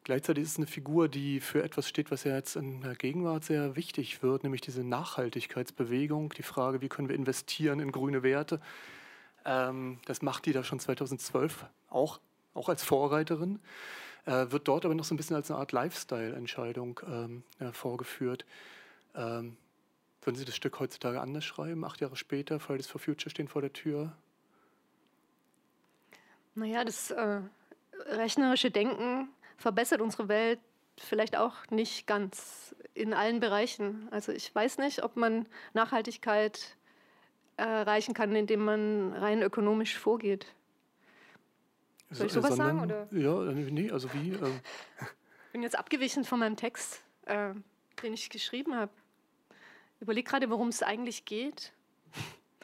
gleichzeitig 0.05 0.45
ist 0.45 0.53
es 0.53 0.57
eine 0.57 0.67
Figur, 0.67 1.09
die 1.09 1.41
für 1.41 1.63
etwas 1.63 1.89
steht, 1.89 2.11
was 2.11 2.25
ja 2.25 2.35
jetzt 2.35 2.57
in 2.57 2.81
der 2.81 2.95
Gegenwart 2.95 3.45
sehr 3.45 3.77
wichtig 3.77 4.23
wird, 4.23 4.43
nämlich 4.43 4.61
diese 4.61 4.85
Nachhaltigkeitsbewegung, 4.85 6.31
die 6.31 6.43
Frage, 6.43 6.81
wie 6.81 6.89
können 6.89 7.09
wir 7.09 7.17
investieren 7.17 7.81
in 7.81 7.93
grüne 7.93 8.23
Werte. 8.23 8.61
Ähm, 9.45 9.99
das 10.07 10.23
macht 10.23 10.47
die 10.47 10.53
da 10.53 10.65
schon 10.65 10.81
2012 10.81 11.67
auch, 11.89 12.21
auch 12.55 12.69
als 12.69 12.83
Vorreiterin, 12.85 13.61
äh, 14.27 14.51
wird 14.51 14.69
dort 14.69 14.85
aber 14.85 14.95
noch 14.95 15.05
so 15.05 15.15
ein 15.15 15.17
bisschen 15.17 15.37
als 15.37 15.51
eine 15.51 15.61
Art 15.61 15.73
Lifestyle-Entscheidung 15.73 17.01
ähm, 17.07 17.43
ja, 17.61 17.73
vorgeführt. 17.73 18.45
Ähm, 19.15 19.57
würden 20.23 20.37
Sie 20.37 20.45
das 20.45 20.57
Stück 20.57 20.79
heutzutage 20.81 21.21
anders 21.21 21.45
schreiben? 21.45 21.85
Acht 21.85 22.01
Jahre 22.01 22.17
später, 22.17 22.61
Fridays 22.61 22.87
for 22.87 23.01
Future 23.01 23.31
stehen 23.31 23.49
vor 23.49 23.63
der 23.63 23.73
Tür. 23.73 24.13
Naja, 26.55 26.85
das 26.85 27.11
äh, 27.11 27.41
rechnerische 28.09 28.71
Denken 28.71 29.29
verbessert 29.57 30.01
unsere 30.01 30.29
Welt 30.29 30.61
vielleicht 30.97 31.37
auch 31.37 31.55
nicht 31.71 32.07
ganz 32.07 32.75
in 32.94 33.14
allen 33.14 33.40
Bereichen. 33.40 34.09
Also 34.11 34.33
ich 34.33 34.53
weiß 34.55 34.79
nicht, 34.79 35.03
ob 35.03 35.16
man 35.16 35.47
Nachhaltigkeit 35.73 36.77
erreichen 37.57 38.14
kann, 38.14 38.35
indem 38.35 38.64
man 38.64 39.12
rein 39.12 39.43
ökonomisch 39.43 39.99
vorgeht. 39.99 40.47
Soll 42.11 42.26
ich 42.26 42.33
sowas 42.33 42.57
sagen? 42.57 42.80
Oder? 42.80 43.07
Ja, 43.11 43.41
nee, 43.53 43.91
also 43.91 44.12
wie? 44.14 44.30
Ähm. 44.30 44.61
Ich 45.47 45.53
bin 45.53 45.62
jetzt 45.62 45.78
abgewichen 45.78 46.24
von 46.24 46.39
meinem 46.39 46.57
Text, 46.57 47.03
äh, 47.26 47.53
den 48.03 48.14
ich 48.14 48.30
geschrieben 48.30 48.74
habe. 48.74 48.93
Überleg 50.01 50.26
gerade, 50.26 50.49
worum 50.51 50.68
es 50.68 50.83
eigentlich 50.83 51.24
geht. 51.24 51.72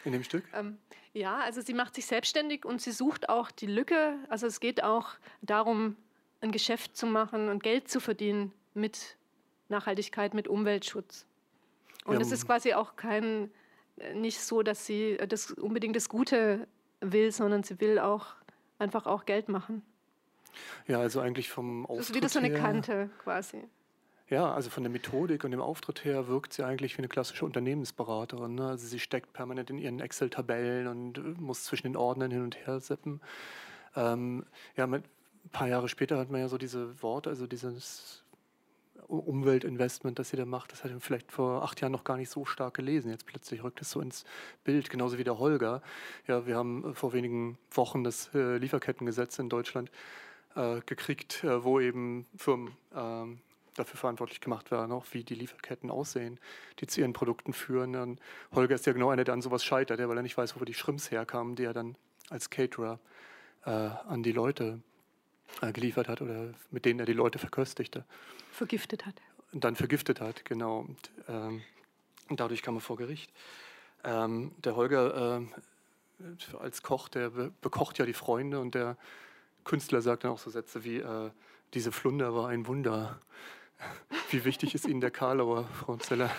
In 0.04 0.12
dem 0.12 0.22
Stück? 0.22 0.44
Ähm, 0.54 0.78
ja, 1.12 1.38
also 1.38 1.60
sie 1.60 1.74
macht 1.74 1.94
sich 1.94 2.06
selbstständig 2.06 2.64
und 2.64 2.80
sie 2.80 2.92
sucht 2.92 3.28
auch 3.28 3.50
die 3.50 3.66
Lücke. 3.66 4.18
Also 4.28 4.46
es 4.46 4.60
geht 4.60 4.82
auch 4.82 5.10
darum, 5.42 5.96
ein 6.40 6.50
Geschäft 6.52 6.96
zu 6.96 7.06
machen 7.06 7.48
und 7.48 7.62
Geld 7.62 7.88
zu 7.88 8.00
verdienen 8.00 8.52
mit 8.74 9.16
Nachhaltigkeit, 9.68 10.34
mit 10.34 10.48
Umweltschutz. 10.48 11.26
Und 12.04 12.20
es 12.20 12.32
ist 12.32 12.46
quasi 12.46 12.74
auch 12.74 12.96
kein, 12.96 13.50
äh, 13.96 14.14
nicht 14.14 14.40
so, 14.40 14.62
dass 14.62 14.84
sie 14.84 15.16
das 15.28 15.50
unbedingt 15.52 15.96
das 15.96 16.08
Gute 16.08 16.66
will, 17.00 17.32
sondern 17.32 17.62
sie 17.62 17.80
will 17.80 17.98
auch 17.98 18.34
einfach 18.78 19.06
auch 19.06 19.24
Geld 19.24 19.48
machen. 19.48 19.82
Ja, 20.86 21.00
also 21.00 21.20
eigentlich 21.20 21.48
vom 21.48 21.86
Auftritt 21.86 21.98
Das 21.98 22.10
ist 22.10 22.14
wieder 22.14 22.28
so 22.28 22.38
eine 22.38 22.48
her, 22.48 22.58
Kante 22.58 23.10
quasi. 23.18 23.64
Ja, 24.30 24.52
also 24.52 24.70
von 24.70 24.82
der 24.82 24.90
Methodik 24.90 25.44
und 25.44 25.50
dem 25.50 25.60
Auftritt 25.60 26.04
her 26.04 26.28
wirkt 26.28 26.54
sie 26.54 26.64
eigentlich 26.64 26.96
wie 26.96 27.00
eine 27.00 27.08
klassische 27.08 27.44
Unternehmensberaterin. 27.44 28.54
Ne? 28.54 28.68
Also 28.68 28.86
sie 28.86 28.98
steckt 28.98 29.34
permanent 29.34 29.68
in 29.68 29.78
ihren 29.78 30.00
Excel-Tabellen 30.00 30.86
und 30.86 31.18
äh, 31.18 31.20
muss 31.38 31.64
zwischen 31.64 31.86
den 31.86 31.96
Ordnern 31.96 32.30
hin 32.30 32.42
und 32.42 32.56
her 32.66 32.80
sippen. 32.80 33.20
Ähm, 33.96 34.46
ja, 34.76 34.86
mit, 34.86 35.04
ein 35.44 35.50
paar 35.50 35.68
Jahre 35.68 35.88
später 35.88 36.18
hat 36.18 36.30
man 36.30 36.40
ja 36.40 36.48
so 36.48 36.56
diese 36.56 37.02
Worte, 37.02 37.28
also 37.28 37.46
dieses 37.46 38.24
Umweltinvestment, 39.08 40.18
das 40.18 40.30
sie 40.30 40.38
da 40.38 40.46
macht, 40.46 40.72
das 40.72 40.84
hat 40.84 40.90
man 40.90 41.00
vielleicht 41.00 41.30
vor 41.30 41.62
acht 41.62 41.82
Jahren 41.82 41.92
noch 41.92 42.04
gar 42.04 42.16
nicht 42.16 42.30
so 42.30 42.46
stark 42.46 42.74
gelesen. 42.74 43.10
Jetzt 43.10 43.26
plötzlich 43.26 43.62
rückt 43.62 43.82
es 43.82 43.90
so 43.90 44.00
ins 44.00 44.24
Bild, 44.64 44.88
genauso 44.88 45.18
wie 45.18 45.24
der 45.24 45.38
Holger. 45.38 45.82
Ja, 46.26 46.46
wir 46.46 46.56
haben 46.56 46.92
äh, 46.92 46.94
vor 46.94 47.12
wenigen 47.12 47.58
Wochen 47.70 48.04
das 48.04 48.34
äh, 48.34 48.56
Lieferkettengesetz 48.56 49.38
in 49.38 49.50
Deutschland 49.50 49.90
äh, 50.56 50.80
gekriegt, 50.86 51.44
äh, 51.44 51.62
wo 51.62 51.78
eben 51.78 52.26
Firmen 52.36 52.72
ähm, 52.94 53.40
dafür 53.74 53.98
verantwortlich 53.98 54.40
gemacht 54.40 54.70
werden, 54.70 54.92
auch 54.92 55.06
wie 55.12 55.24
die 55.24 55.34
Lieferketten 55.34 55.90
aussehen, 55.90 56.38
die 56.80 56.86
zu 56.86 57.00
ihren 57.00 57.12
Produkten 57.12 57.52
führen. 57.52 57.96
Und 57.96 58.20
Holger 58.52 58.74
ist 58.74 58.86
ja 58.86 58.92
genau 58.92 59.10
einer, 59.10 59.24
der 59.24 59.34
an 59.34 59.42
sowas 59.42 59.64
scheitert, 59.64 59.98
weil 59.98 60.16
er 60.16 60.22
nicht 60.22 60.36
weiß, 60.36 60.58
wo 60.58 60.64
die 60.64 60.74
Shrimps 60.74 61.10
herkamen, 61.10 61.56
die 61.56 61.64
er 61.64 61.72
dann 61.72 61.96
als 62.30 62.50
Caterer 62.50 63.00
äh, 63.64 63.70
an 63.70 64.22
die 64.22 64.32
Leute 64.32 64.80
äh, 65.60 65.72
geliefert 65.72 66.08
hat 66.08 66.22
oder 66.22 66.54
mit 66.70 66.84
denen 66.84 67.00
er 67.00 67.06
die 67.06 67.12
Leute 67.12 67.38
verköstigte 67.38 68.04
Vergiftet 68.50 69.06
hat. 69.06 69.20
und 69.52 69.64
dann 69.64 69.76
vergiftet 69.76 70.20
hat, 70.20 70.44
genau. 70.44 70.80
Und, 70.80 71.10
ähm, 71.28 71.62
und 72.28 72.40
dadurch 72.40 72.62
kam 72.62 72.76
er 72.76 72.80
vor 72.80 72.96
Gericht. 72.96 73.32
Ähm, 74.04 74.52
der 74.58 74.76
Holger 74.76 75.36
ähm, 75.36 75.52
als 76.60 76.82
Koch, 76.82 77.08
der 77.08 77.30
be 77.30 77.52
bekocht 77.60 77.98
ja 77.98 78.06
die 78.06 78.12
Freunde 78.12 78.60
und 78.60 78.74
der 78.74 78.96
Künstler 79.64 80.02
sagt 80.02 80.24
dann 80.24 80.30
auch 80.30 80.38
so 80.38 80.50
Sätze 80.50 80.84
wie, 80.84 80.98
äh, 80.98 81.30
diese 81.74 81.90
Flunder 81.92 82.34
war 82.34 82.48
ein 82.48 82.66
Wunder. 82.66 83.20
Wie 84.30 84.44
wichtig 84.44 84.74
ist 84.74 84.86
Ihnen 84.86 85.00
der 85.00 85.10
Karlauer, 85.10 85.64
Frau 85.64 85.96
Zeller? 85.96 86.30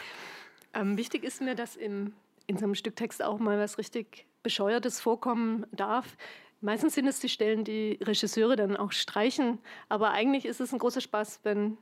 Ähm, 0.74 0.98
wichtig 0.98 1.24
ist 1.24 1.42
mir, 1.42 1.56
dass 1.56 1.76
im, 1.76 2.14
in 2.48 2.58
so 2.58 2.66
einem 2.66 2.76
Stück 2.76 2.96
Text 2.96 3.24
auch 3.24 3.40
mal 3.40 3.58
was 3.60 3.78
richtig 3.78 4.26
Bescheuertes 4.44 5.00
vorkommen 5.02 5.66
darf. 5.72 6.18
Meistens 6.62 6.96
sind 6.96 7.08
es 7.08 7.20
die 7.20 7.30
Stellen, 7.30 7.64
die 7.64 8.00
Regisseure 8.02 8.56
dann 8.56 8.78
auch 8.78 8.92
streichen, 8.92 9.60
aber 9.90 10.12
eigentlich 10.12 10.46
ist 10.46 10.62
es 10.62 10.74
ein 10.74 10.80
großer 10.80 11.02
Spaß, 11.02 11.42
wenn 11.44 11.78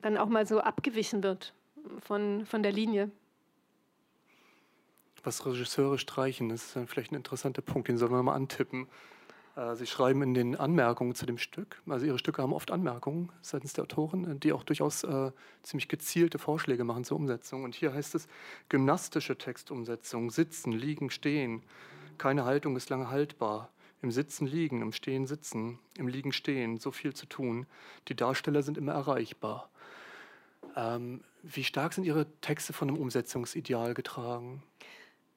dann 0.00 0.16
auch 0.16 0.28
mal 0.28 0.46
so 0.46 0.60
abgewichen 0.60 1.22
wird 1.22 1.54
von, 2.00 2.44
von 2.46 2.62
der 2.62 2.72
Linie. 2.72 3.10
Was 5.22 5.46
Regisseure 5.46 5.98
streichen, 5.98 6.48
das 6.48 6.66
ist 6.66 6.76
dann 6.76 6.88
vielleicht 6.88 7.12
ein 7.12 7.16
interessanter 7.16 7.62
Punkt, 7.62 7.88
den 7.88 7.96
sollen 7.96 8.12
wir 8.12 8.22
mal 8.22 8.34
antippen. 8.34 8.88
Äh, 9.56 9.74
Sie 9.76 9.86
schreiben 9.86 10.22
in 10.22 10.34
den 10.34 10.56
Anmerkungen 10.56 11.14
zu 11.14 11.26
dem 11.26 11.38
Stück, 11.38 11.82
also 11.88 12.06
Ihre 12.06 12.18
Stücke 12.18 12.42
haben 12.42 12.52
oft 12.52 12.70
Anmerkungen 12.70 13.30
seitens 13.40 13.72
der 13.72 13.84
Autoren, 13.84 14.24
äh, 14.24 14.36
die 14.36 14.52
auch 14.52 14.64
durchaus 14.64 15.04
äh, 15.04 15.32
ziemlich 15.62 15.88
gezielte 15.88 16.38
Vorschläge 16.38 16.84
machen 16.84 17.04
zur 17.04 17.18
Umsetzung. 17.18 17.64
Und 17.64 17.74
hier 17.74 17.92
heißt 17.92 18.14
es 18.14 18.28
gymnastische 18.68 19.36
Textumsetzung, 19.36 20.30
sitzen, 20.30 20.72
liegen, 20.72 21.10
stehen. 21.10 21.62
Keine 22.18 22.44
Haltung 22.44 22.76
ist 22.76 22.90
lange 22.90 23.10
haltbar. 23.10 23.70
Im 24.00 24.10
Sitzen 24.10 24.48
liegen, 24.48 24.82
im 24.82 24.90
Stehen 24.90 25.26
sitzen, 25.26 25.78
im 25.96 26.08
Liegen 26.08 26.32
stehen, 26.32 26.78
so 26.78 26.90
viel 26.90 27.14
zu 27.14 27.26
tun. 27.26 27.66
Die 28.08 28.16
Darsteller 28.16 28.64
sind 28.64 28.76
immer 28.76 28.92
erreichbar. 28.92 29.70
Ähm, 30.74 31.22
wie 31.42 31.62
stark 31.62 31.92
sind 31.92 32.04
Ihre 32.04 32.26
Texte 32.40 32.72
von 32.72 32.88
einem 32.88 32.98
Umsetzungsideal 32.98 33.94
getragen? 33.94 34.64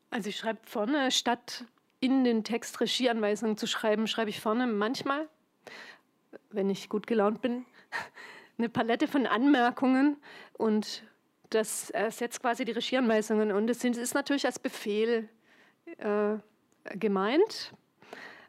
Also 0.09 0.29
ich 0.29 0.37
schreibe 0.37 0.59
vorne, 0.65 1.11
statt 1.11 1.65
in 1.99 2.23
den 2.23 2.43
Text 2.43 2.79
Regieanweisungen 2.81 3.57
zu 3.57 3.67
schreiben, 3.67 4.07
schreibe 4.07 4.29
ich 4.29 4.39
vorne 4.39 4.67
manchmal, 4.67 5.27
wenn 6.49 6.69
ich 6.69 6.89
gut 6.89 7.07
gelaunt 7.07 7.41
bin, 7.41 7.65
eine 8.57 8.69
Palette 8.69 9.07
von 9.07 9.25
Anmerkungen 9.25 10.17
und 10.53 11.03
das 11.49 11.89
ersetzt 11.89 12.41
quasi 12.41 12.65
die 12.65 12.71
Regieanweisungen. 12.71 13.51
Und 13.51 13.69
es 13.69 13.83
ist 13.83 14.13
natürlich 14.13 14.45
als 14.45 14.59
Befehl 14.59 15.29
äh, 15.97 16.37
gemeint. 16.97 17.73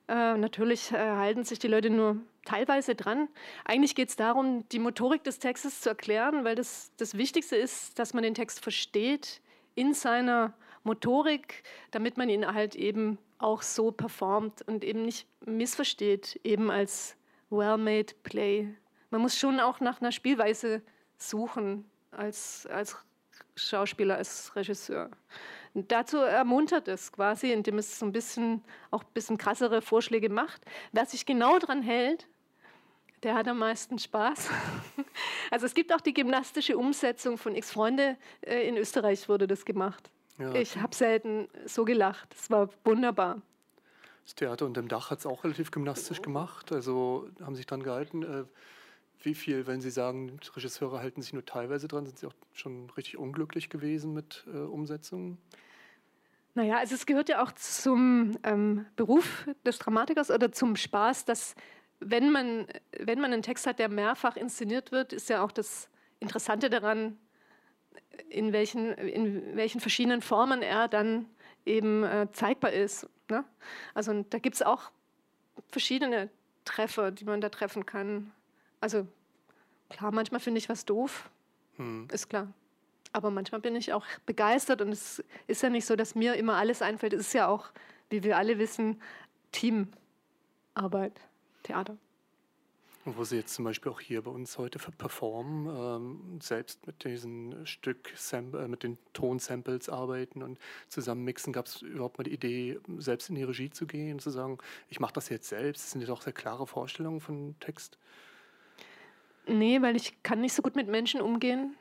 Äh, 0.09 0.37
natürlich 0.37 0.93
äh, 0.93 0.97
halten 0.97 1.45
sich 1.45 1.59
die 1.59 1.69
Leute 1.69 1.91
nur 1.91 2.19
teilweise 2.45 2.95
dran. 2.95 3.29
Eigentlich 3.65 3.95
geht 3.95 4.09
es 4.09 4.17
darum, 4.17 4.69
die 4.71 4.79
Motorik 4.79 5.25
des 5.25 5.39
Textes 5.39 5.81
zu 5.81 5.91
erklären, 5.91 6.45
weil 6.45 6.55
das, 6.55 6.93
das 6.97 7.17
Wichtigste 7.17 7.57
ist, 7.57 7.99
dass 7.99 8.15
man 8.15 8.23
den 8.23 8.35
Text 8.35 8.61
versteht 8.61 9.41
in 9.75 9.95
seiner 9.95 10.55
Motorik, 10.85 11.65
damit 11.91 12.17
man 12.17 12.29
ihn 12.29 12.47
halt 12.47 12.77
eben 12.77 13.19
auch 13.39 13.63
so 13.63 13.91
performt 13.91 14.63
und 14.63 14.85
eben 14.85 15.03
nicht 15.03 15.27
missversteht, 15.45 16.41
eben 16.45 16.71
als 16.71 17.17
well-made 17.51 18.15
Play. 18.23 18.75
Man 19.11 19.21
muss 19.21 19.39
schon 19.39 19.61
auch 19.61 19.81
nach 19.81 20.01
einer 20.01 20.13
Spielweise 20.13 20.83
suchen 21.19 21.89
als, 22.11 22.67
als 22.67 22.97
Schauspieler, 23.55 24.17
als 24.17 24.55
Regisseur. 24.57 25.11
Und 25.75 25.93
dazu 25.93 26.19
ermuntert 26.19 26.89
es 26.89 27.13
quasi, 27.13 27.53
indem 27.53 27.79
es 27.79 27.99
so 27.99 28.07
ein 28.07 28.13
bisschen 28.13 28.65
auch 28.91 29.03
ein 29.03 29.13
bisschen 29.13 29.39
krassere 29.39 29.83
Vorschläge 29.83 30.29
macht. 30.29 30.63
Wer 30.93 31.07
sich 31.07 31.27
genau 31.27 31.59
dran 31.59 31.83
hält, 31.83 32.27
der 33.23 33.35
hat 33.35 33.49
am 33.49 33.59
meisten 33.59 33.99
Spaß. 33.99 34.51
Also 35.51 35.65
es 35.65 35.75
gibt 35.75 35.95
auch 35.95 36.01
die 36.01 36.13
gymnastische 36.13 36.77
Umsetzung 36.77 37.39
von 37.39 37.55
X-Freunde. 37.55 38.17
Äh, 38.41 38.69
In 38.69 38.77
Österreich 38.77 39.29
wurde 39.29 39.47
das 39.47 39.65
gemacht. 39.65 40.11
Ja, 40.39 40.55
Ich 40.55 40.77
habe 40.77 40.95
selten 40.95 41.49
so 41.65 41.85
gelacht. 41.85 42.35
Es 42.39 42.51
war 42.51 42.69
wunderbar. 42.85 43.41
Das 44.25 44.35
Theater 44.35 44.67
unter 44.67 44.83
dem 44.83 44.89
Dach 44.89 45.11
hat 45.11 45.21
es 45.21 45.27
auch 45.27 45.45
relativ 45.45 45.71
gymnastisch 45.71 46.21
gemacht. 46.21 46.73
Also 46.73 47.29
haben 47.41 47.55
sich 47.55 47.67
dran 47.67 47.83
gehalten. 47.83 48.23
Äh, 48.23 48.45
wie 49.23 49.35
viel, 49.35 49.67
wenn 49.67 49.81
Sie 49.81 49.91
sagen, 49.91 50.39
Regisseure 50.55 51.01
halten 51.01 51.23
sich 51.23 51.33
nur 51.33 51.45
teilweise 51.45 51.89
dran, 51.89 52.07
sind 52.07 52.19
Sie 52.19 52.27
auch 52.27 52.35
schon 52.53 52.91
richtig 52.91 53.17
unglücklich 53.19 53.71
gewesen 53.71 54.13
mit 54.13 54.45
äh, 54.53 54.59
Umsetzungen? 54.59 55.39
Naja, 56.55 56.79
also 56.79 56.95
es 56.95 57.07
gehört 57.07 57.29
ja 57.29 57.43
auch 57.43 57.53
zum 57.53 58.39
ähm, 58.43 58.87
Beruf 58.97 59.47
des 59.67 59.79
Dramatikers 59.79 60.31
oder 60.31 60.53
zum 60.53 60.77
Spaß, 60.77 61.25
dass 61.25 61.55
wenn 62.01 62.31
man, 62.31 62.67
wenn 62.99 63.21
man 63.21 63.33
einen 63.33 63.43
Text 63.43 63.67
hat, 63.67 63.79
der 63.79 63.89
mehrfach 63.89 64.37
inszeniert 64.37 64.93
wird, 64.93 65.13
ist 65.13 65.29
ja 65.29 65.43
auch 65.43 65.53
das 65.53 65.89
Interessante 66.19 66.71
daran, 66.71 67.19
in 68.29 68.53
welchen, 68.53 68.93
in 68.95 69.57
welchen 69.57 69.81
verschiedenen 69.81 70.23
Formen 70.23 70.63
er 70.63 70.89
dann 70.89 71.27
eben 71.65 72.05
äh, 72.05 72.29
zeigbar 72.33 72.73
ist. 72.73 73.09
Ne? 73.31 73.45
Also 73.95 74.25
da 74.31 74.39
gibt 74.39 74.57
es 74.57 74.63
auch 74.63 74.91
verschiedene 75.69 76.31
Treffer, 76.65 77.11
die 77.11 77.25
man 77.25 77.41
da 77.41 77.49
treffen 77.49 77.87
kann. 77.87 78.33
Also 78.81 79.07
klar, 79.89 80.13
manchmal 80.13 80.41
finde 80.41 80.59
ich 80.59 80.69
was 80.69 80.85
doof, 80.85 81.31
Hm. 81.77 82.09
ist 82.13 82.29
klar. 82.29 82.53
Aber 83.13 83.31
manchmal 83.31 83.61
bin 83.61 83.77
ich 83.77 83.93
auch 83.93 84.05
begeistert 84.27 84.83
und 84.83 84.91
es 84.91 85.23
ist 85.47 85.63
ja 85.63 85.71
nicht 85.71 85.87
so, 85.87 85.97
dass 85.97 86.15
mir 86.15 86.35
immer 86.35 86.55
alles 86.57 86.83
einfällt. 86.83 87.13
Es 87.15 87.29
ist 87.29 87.33
ja 87.33 87.49
auch, 87.49 87.71
wie 88.11 88.23
wir 88.23 88.37
alle 88.37 88.59
wissen, 88.59 89.01
Teamarbeit, 89.53 91.19
Theater. 91.63 91.97
Wo 93.09 93.23
Sie 93.23 93.37
jetzt 93.37 93.55
zum 93.55 93.65
Beispiel 93.65 93.93
auch 93.93 94.01
hier 94.01 94.23
bei 94.23 94.33
uns 94.33 94.59
heute 94.59 94.81
performen, 94.81 95.69
ähm, 95.69 96.41
selbst 96.41 96.89
mit 96.89 97.05
diesen 97.05 97.65
Stück, 97.65 98.13
äh, 98.33 98.67
mit 98.67 98.83
den 98.83 98.99
Tonsamples 99.13 99.89
arbeiten 99.89 100.43
und 100.43 100.59
zusammen 100.89 101.23
mixen, 101.23 101.53
gab 101.53 101.67
es 101.67 101.83
überhaupt 101.83 102.19
mal 102.19 102.25
die 102.25 102.35
Idee, 102.35 102.81
selbst 102.99 103.29
in 103.29 103.37
die 103.37 103.45
Regie 103.45 103.71
zu 103.71 103.87
gehen 103.87 104.15
und 104.15 104.21
zu 104.23 104.31
sagen, 104.31 104.59
ich 104.89 104.99
mache 104.99 105.13
das 105.13 105.29
jetzt 105.29 105.49
selbst? 105.49 105.85
Das 105.85 105.93
sind 105.93 106.01
ja 106.01 106.09
doch 106.09 106.21
sehr 106.21 106.33
klare 106.33 106.67
Vorstellungen 106.67 107.21
von 107.21 107.55
Text. 107.61 107.97
Nee, 109.47 109.81
weil 109.83 109.95
ich 109.95 110.21
kann 110.25 110.41
nicht 110.41 110.55
so 110.55 110.63
gut 110.63 110.75
mit 110.75 110.89
Menschen 110.89 111.21
umgehen. 111.21 111.77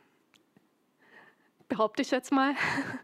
Behaupte 1.67 2.03
ich 2.03 2.11
jetzt 2.11 2.31
mal. 2.31 2.53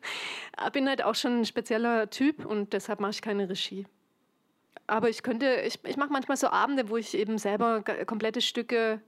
Bin 0.73 0.87
halt 0.87 1.03
auch 1.03 1.15
schon 1.15 1.39
ein 1.39 1.45
spezieller 1.45 2.07
Typ 2.11 2.45
und 2.45 2.73
deshalb 2.73 2.99
mache 2.99 3.11
ich 3.11 3.21
keine 3.23 3.49
Regie. 3.49 3.87
Aber 4.91 5.07
ich 5.07 5.23
könnte, 5.23 5.61
ich, 5.65 5.79
ich 5.85 5.95
mache 5.95 6.11
manchmal 6.11 6.35
so 6.35 6.47
Abende, 6.49 6.89
wo 6.89 6.97
ich 6.97 7.17
eben 7.17 7.37
selber 7.37 7.81
komplette 8.05 8.41
Stücke 8.41 8.99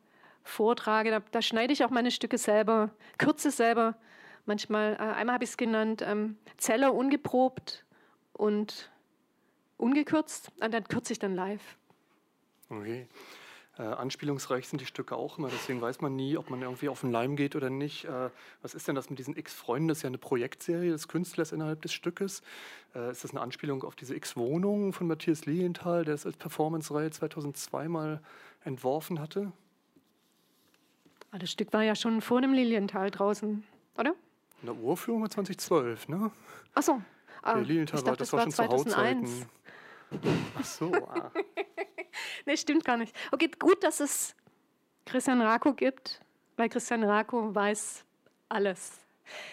vortrage. 0.42 1.12
Da, 1.12 1.20
da 1.32 1.42
schneide 1.42 1.74
ich 1.74 1.84
auch 1.84 1.90
meine 1.90 2.10
Stücke 2.10 2.38
selber, 2.38 2.92
kürze 3.18 3.52
selber. 3.52 3.98
Manchmal, 4.46 4.94
äh, 4.94 5.00
einmal 5.00 5.34
habe 5.34 5.44
ich 5.44 5.50
es 5.50 5.58
genannt, 5.58 6.02
ähm, 6.02 6.38
Zeller 6.56 6.94
ungeprobt 6.94 7.84
und 8.32 8.94
ungekürzt. 9.76 10.54
Und 10.62 10.74
dann 10.74 10.86
kürze 10.86 11.12
ich 11.12 11.20
dann 11.20 11.36
live. 11.36 11.78
Okay. 12.70 13.10
Äh, 13.80 13.82
anspielungsreich 13.82 14.68
sind 14.68 14.82
die 14.82 14.86
Stücke 14.86 15.16
auch 15.16 15.40
immer, 15.40 15.50
deswegen 15.50 15.82
weiß 15.82 16.00
man 16.02 16.16
nie, 16.16 16.38
ob 16.38 16.52
man 16.52 16.62
irgendwie 16.62 16.90
auf 16.90 17.02
den 17.02 17.12
Leim 17.12 17.36
geht 17.36 17.56
oder 17.56 17.72
nicht. 17.72 18.06
Äh, 18.06 18.30
was 18.62 18.76
ist 18.76 18.88
denn 18.88 18.94
das 18.94 19.10
mit 19.10 19.18
diesen 19.18 19.36
X-Freunden? 19.36 19.88
Das 19.88 19.98
ist 19.98 20.04
ja 20.04 20.10
eine 20.10 20.20
Projektserie 20.20 20.92
des 20.92 21.08
Künstlers 21.08 21.52
innerhalb 21.52 21.82
des 21.82 21.92
Stückes. 21.92 22.44
Äh, 22.94 23.10
ist 23.10 23.24
das 23.24 23.32
eine 23.32 23.42
Anspielung 23.42 23.84
auf 23.84 23.96
diese 23.96 24.16
X-Wohnung 24.16 24.94
von 24.94 25.08
Matthias 25.08 25.48
Lilienthal, 25.48 26.06
der 26.06 26.14
es 26.14 26.26
als 26.28 26.38
Performance-Reihe 26.38 27.10
2002 27.10 27.88
mal 27.88 28.22
entworfen 28.64 29.20
hatte? 29.20 29.52
Ah, 31.32 31.40
Das 31.40 31.50
Stück 31.52 31.74
war 31.74 31.82
ja 31.82 31.96
schon 31.96 32.22
vor 32.22 32.42
dem 32.42 32.54
Lilienthal 32.54 33.10
draußen, 33.10 33.64
oder? 33.98 34.14
Eine 34.62 34.74
Urführung 34.76 35.24
war 35.24 35.32
2012, 35.32 36.10
ne? 36.10 36.30
Achso. 36.76 37.02
Ah, 37.42 37.56
Der 37.56 37.64
Lilienthal 37.64 38.00
ich 38.02 38.06
war, 38.06 38.12
dachte, 38.12 38.20
das 38.20 38.30
das 38.30 38.34
war 38.34 38.42
schon 38.44 38.52
zu 38.52 38.90
2001. 38.92 39.48
Hautzeiten. 40.12 40.44
Ach 40.60 40.64
so, 40.66 40.92
ah. 40.94 41.32
Nee, 42.46 42.58
stimmt 42.58 42.86
gar 42.86 42.98
nicht. 42.98 43.16
Okay, 43.32 43.50
gut, 43.60 43.84
dass 43.84 44.00
es 44.00 44.36
Christian 45.06 45.42
Rako 45.42 45.74
gibt, 45.74 46.22
weil 46.58 46.70
Christian 46.70 47.04
Rako 47.04 47.54
weiß 47.54 48.04
alles. 48.50 49.00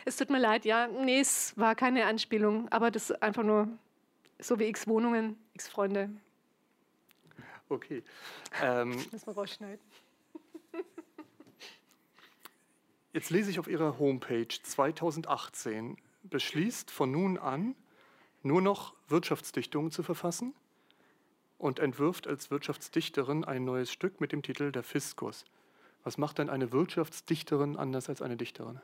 Es 0.04 0.16
tut 0.16 0.30
mir 0.30 0.38
leid, 0.38 0.64
ja, 0.64 0.88
nee, 0.88 1.20
es 1.20 1.56
war 1.56 1.74
keine 1.74 2.06
Anspielung, 2.06 2.68
aber 2.70 2.90
das 2.90 3.10
ist 3.10 3.22
einfach 3.22 3.42
nur 3.42 3.68
so 4.38 4.58
wie 4.58 4.64
x 4.64 4.86
Wohnungen, 4.86 5.38
x 5.54 5.68
Freunde. 5.68 6.10
okay. 7.68 8.02
Ähm, 8.62 8.96
Müssen 9.12 9.26
wir 9.26 9.34
rausschneiden. 9.34 9.80
Jetzt 13.12 13.30
lese 13.30 13.50
ich 13.50 13.60
auf 13.60 13.68
Ihrer 13.68 13.98
Homepage 14.00 14.48
2018 14.48 15.96
beschließt 16.24 16.90
von 16.90 17.12
nun 17.12 17.38
an 17.38 17.76
nur 18.42 18.60
noch 18.60 18.94
Wirtschaftsdichtungen 19.08 19.90
zu 19.90 20.02
verfassen 20.02 20.54
und 21.60 21.78
entwirft 21.78 22.26
als 22.26 22.50
Wirtschaftsdichterin 22.50 23.44
ein 23.44 23.64
neues 23.64 23.92
Stück 23.92 24.20
mit 24.20 24.32
dem 24.32 24.42
Titel 24.42 24.72
Der 24.72 24.82
Fiskus. 24.82 25.44
Was 26.02 26.16
macht 26.16 26.38
denn 26.38 26.48
eine 26.48 26.72
Wirtschaftsdichterin 26.72 27.76
anders 27.76 28.08
als 28.08 28.22
eine 28.22 28.36
Dichterin? 28.36 28.80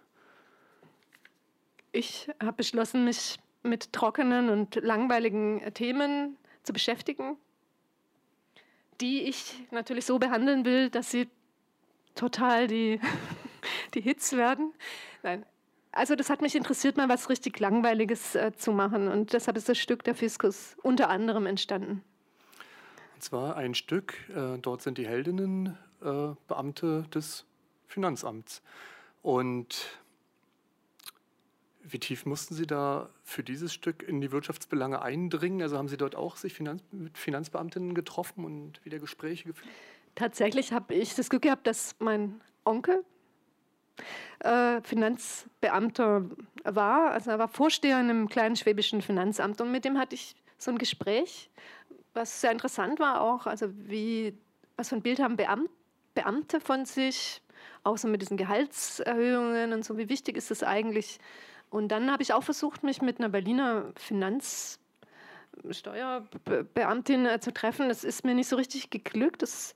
Ich 1.93 2.29
habe 2.41 2.53
beschlossen, 2.53 3.07
mich 3.07 3.39
mit 3.62 3.95
trockenen 3.95 4.51
und 4.51 4.74
langweiligen 4.77 5.62
Themen 5.72 6.37
zu 6.62 6.74
beschäftigen, 6.74 7.39
die 9.01 9.22
ich 9.22 9.55
natürlich 9.70 10.05
so 10.05 10.18
behandeln 10.18 10.66
will, 10.66 10.91
dass 10.91 11.11
sie 11.11 11.29
total 12.14 12.66
die, 12.66 13.01
die 13.95 14.03
Hits 14.03 14.33
werden. 14.33 14.74
Nein. 15.22 15.47
Also 15.93 16.14
das 16.14 16.29
hat 16.29 16.43
mich 16.43 16.55
interessiert, 16.55 16.99
mal 16.99 17.09
was 17.09 17.31
richtig 17.31 17.59
Langweiliges 17.59 18.35
äh, 18.35 18.53
zu 18.55 18.72
machen. 18.72 19.09
Und 19.09 19.33
deshalb 19.33 19.57
ist 19.57 19.70
das 19.70 19.79
Stück 19.79 20.05
der 20.05 20.14
Fiskus 20.14 20.77
unter 20.83 21.09
anderem 21.09 21.47
entstanden. 21.47 22.05
Und 23.16 23.22
zwar 23.22 23.56
ein 23.56 23.74
Stück, 23.74 24.28
äh, 24.28 24.58
dort 24.58 24.82
sind 24.82 24.98
die 24.98 25.06
Heldinnen 25.06 25.78
äh, 26.02 26.34
Beamte 26.48 27.04
des 27.14 27.46
Finanzamts. 27.86 28.60
Und 29.22 29.86
wie 31.82 31.98
tief 31.98 32.26
mussten 32.26 32.54
Sie 32.54 32.66
da 32.66 33.08
für 33.24 33.42
dieses 33.42 33.72
Stück 33.72 34.02
in 34.02 34.20
die 34.20 34.32
Wirtschaftsbelange 34.32 35.00
eindringen? 35.00 35.62
Also 35.62 35.78
haben 35.78 35.88
Sie 35.88 35.96
dort 35.96 36.14
auch 36.14 36.36
sich 36.36 36.52
Finanz 36.52 36.82
mit 36.92 37.16
Finanzbeamtinnen 37.16 37.94
getroffen 37.94 38.44
und 38.44 38.84
wieder 38.84 38.98
Gespräche 38.98 39.48
geführt? 39.48 39.70
Tatsächlich 40.14 40.74
habe 40.74 40.92
ich 40.92 41.14
das 41.14 41.30
Glück 41.30 41.40
gehabt, 41.40 41.66
dass 41.66 41.96
mein 41.98 42.42
Onkel 42.66 43.02
äh, 44.40 44.82
Finanzbeamter 44.82 46.28
war. 46.64 47.12
Also 47.12 47.30
er 47.30 47.38
war 47.38 47.48
Vorsteher 47.48 47.98
in 47.98 48.10
einem 48.10 48.28
kleinen 48.28 48.56
schwäbischen 48.56 49.00
Finanzamt 49.00 49.58
und 49.62 49.72
mit 49.72 49.86
dem 49.86 49.96
hatte 49.96 50.16
ich 50.16 50.36
so 50.58 50.70
ein 50.70 50.76
Gespräch, 50.76 51.50
was 52.16 52.40
sehr 52.40 52.50
interessant 52.50 52.98
war 52.98 53.20
auch. 53.20 53.46
Also 53.46 53.68
wie, 53.72 54.36
was 54.76 54.88
für 54.88 54.96
ein 54.96 55.02
Bild 55.02 55.20
haben 55.20 55.36
Beam 55.36 55.68
Beamte 56.14 56.60
von 56.60 56.86
sich, 56.86 57.42
auch 57.84 57.98
so 57.98 58.08
mit 58.08 58.22
diesen 58.22 58.38
Gehaltserhöhungen 58.38 59.74
und 59.74 59.84
so, 59.84 59.98
wie 59.98 60.08
wichtig 60.08 60.38
ist 60.38 60.50
das 60.50 60.62
eigentlich? 60.62 61.18
Und 61.68 61.88
dann 61.88 62.10
habe 62.10 62.22
ich 62.22 62.32
auch 62.32 62.42
versucht, 62.42 62.82
mich 62.82 63.02
mit 63.02 63.18
einer 63.18 63.28
Berliner 63.28 63.92
Finanz 63.96 64.78
Steuerbeamtin 65.70 67.26
äh, 67.26 67.40
zu 67.40 67.52
treffen. 67.52 67.88
Das 67.88 68.04
ist 68.04 68.24
mir 68.24 68.34
nicht 68.34 68.48
so 68.48 68.56
richtig 68.56 68.90
geglückt. 68.90 69.42
Das, 69.42 69.74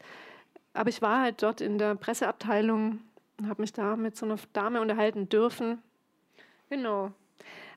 aber 0.73 0.91
ich 0.91 1.03
war 1.03 1.21
halt 1.21 1.43
dort 1.43 1.61
in 1.61 1.79
der 1.79 1.95
Presseabteilung 1.95 3.01
und 3.39 3.49
habe 3.49 3.63
mich 3.63 3.73
da 3.73 3.97
mit 3.97 4.17
so 4.17 4.27
einer 4.27 4.37
Dame 4.53 4.81
unterhalten 4.81 5.29
dürfen. 5.29 5.83
Genau. 6.69 7.13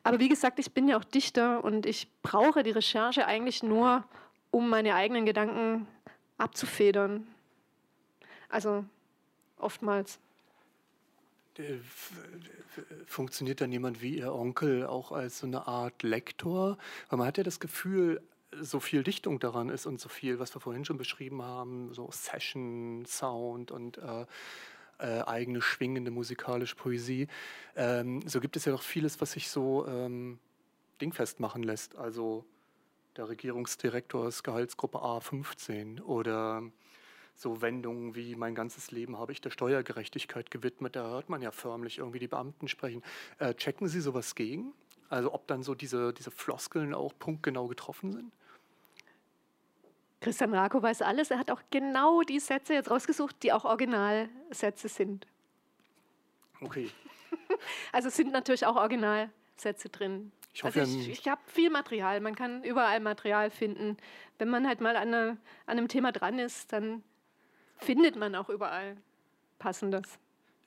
Aber 0.03 0.19
wie 0.19 0.29
gesagt, 0.29 0.59
ich 0.59 0.73
bin 0.73 0.87
ja 0.87 0.97
auch 0.97 1.03
Dichter 1.03 1.63
und 1.63 1.85
ich 1.85 2.07
brauche 2.21 2.63
die 2.63 2.71
Recherche 2.71 3.25
eigentlich 3.25 3.63
nur, 3.63 4.03
um 4.53 4.69
meine 4.69 4.93
eigenen 4.93 5.25
Gedanken 5.25 5.87
abzufedern. 6.37 7.27
Also 8.49 8.85
oftmals. 9.57 10.19
Äh, 11.57 11.77
Funktioniert 13.07 13.61
dann 13.61 13.71
jemand 13.71 14.01
wie 14.01 14.17
Ihr 14.17 14.33
Onkel 14.33 14.85
auch 14.85 15.11
als 15.11 15.39
so 15.39 15.47
eine 15.47 15.67
Art 15.67 16.03
Lektor? 16.03 16.77
Weil 17.09 17.17
man 17.17 17.27
hat 17.27 17.37
ja 17.39 17.43
das 17.43 17.59
Gefühl, 17.59 18.21
so 18.59 18.79
viel 18.79 19.03
Dichtung 19.03 19.39
daran 19.39 19.69
ist 19.69 19.87
und 19.87 19.99
so 19.99 20.07
viel, 20.07 20.37
was 20.37 20.55
wir 20.55 20.61
vorhin 20.61 20.85
schon 20.85 20.97
beschrieben 20.97 21.41
haben, 21.41 21.91
so 21.91 22.09
Session, 22.11 23.05
Sound 23.07 23.71
und 23.71 23.97
äh, 23.97 24.25
äh, 24.99 25.23
eigene 25.23 25.63
schwingende 25.63 26.11
musikalische 26.11 26.75
Poesie. 26.75 27.27
Ähm, 27.75 28.21
so 28.27 28.39
gibt 28.39 28.55
es 28.55 28.65
ja 28.65 28.71
noch 28.71 28.83
vieles, 28.83 29.19
was 29.19 29.31
sich 29.31 29.49
so 29.49 29.87
ähm, 29.87 30.37
dingfest 31.01 31.39
machen 31.39 31.63
lässt. 31.63 31.95
Also 31.95 32.45
der 33.17 33.29
Regierungsdirektor 33.29 34.27
ist 34.27 34.43
Gehaltsgruppe 34.43 34.99
A15 34.99 36.01
oder 36.01 36.63
so 37.35 37.61
Wendungen 37.61 38.15
wie 38.15 38.35
mein 38.35 38.55
ganzes 38.55 38.91
Leben 38.91 39.17
habe 39.17 39.31
ich 39.31 39.41
der 39.41 39.49
Steuergerechtigkeit 39.49 40.51
gewidmet. 40.51 40.95
Da 40.95 41.09
hört 41.09 41.29
man 41.29 41.41
ja 41.41 41.51
förmlich 41.51 41.97
irgendwie 41.97 42.19
die 42.19 42.27
Beamten 42.27 42.67
sprechen. 42.67 43.03
Äh, 43.39 43.53
checken 43.55 43.87
Sie 43.87 44.01
sowas 44.01 44.35
gegen? 44.35 44.73
Also 45.09 45.33
ob 45.33 45.47
dann 45.47 45.63
so 45.63 45.75
diese, 45.75 46.13
diese 46.13 46.31
Floskeln 46.31 46.93
auch 46.93 47.13
punktgenau 47.17 47.67
getroffen 47.67 48.11
sind? 48.11 48.31
Christian 50.21 50.53
Rako 50.53 50.81
weiß 50.81 51.01
alles. 51.01 51.31
Er 51.31 51.37
hat 51.37 51.51
auch 51.51 51.61
genau 51.69 52.21
die 52.21 52.39
Sätze 52.39 52.73
jetzt 52.73 52.89
rausgesucht, 52.89 53.35
die 53.43 53.51
auch 53.51 53.65
Originalsätze 53.65 54.87
sind. 54.87 55.27
Okay. 56.61 56.89
Also 57.91 58.09
es 58.09 58.15
sind 58.15 58.31
natürlich 58.31 58.65
auch 58.65 58.75
Originalsätze 58.75 59.89
drin. 59.89 60.31
Ich 60.53 60.63
hoffe, 60.63 60.81
also 60.81 60.97
ja, 60.97 61.01
ich, 61.01 61.19
ich 61.19 61.27
habe 61.27 61.41
viel 61.47 61.69
Material. 61.69 62.21
Man 62.21 62.35
kann 62.35 62.63
überall 62.63 62.99
Material 62.99 63.49
finden. 63.49 63.97
Wenn 64.37 64.49
man 64.49 64.67
halt 64.67 64.81
mal 64.81 64.95
an, 64.95 65.07
eine, 65.13 65.37
an 65.65 65.77
einem 65.77 65.87
Thema 65.87 66.11
dran 66.11 66.37
ist, 66.37 66.71
dann 66.71 67.03
findet 67.77 68.15
man 68.15 68.35
auch 68.35 68.49
überall 68.49 68.97
Passendes. 69.57 70.19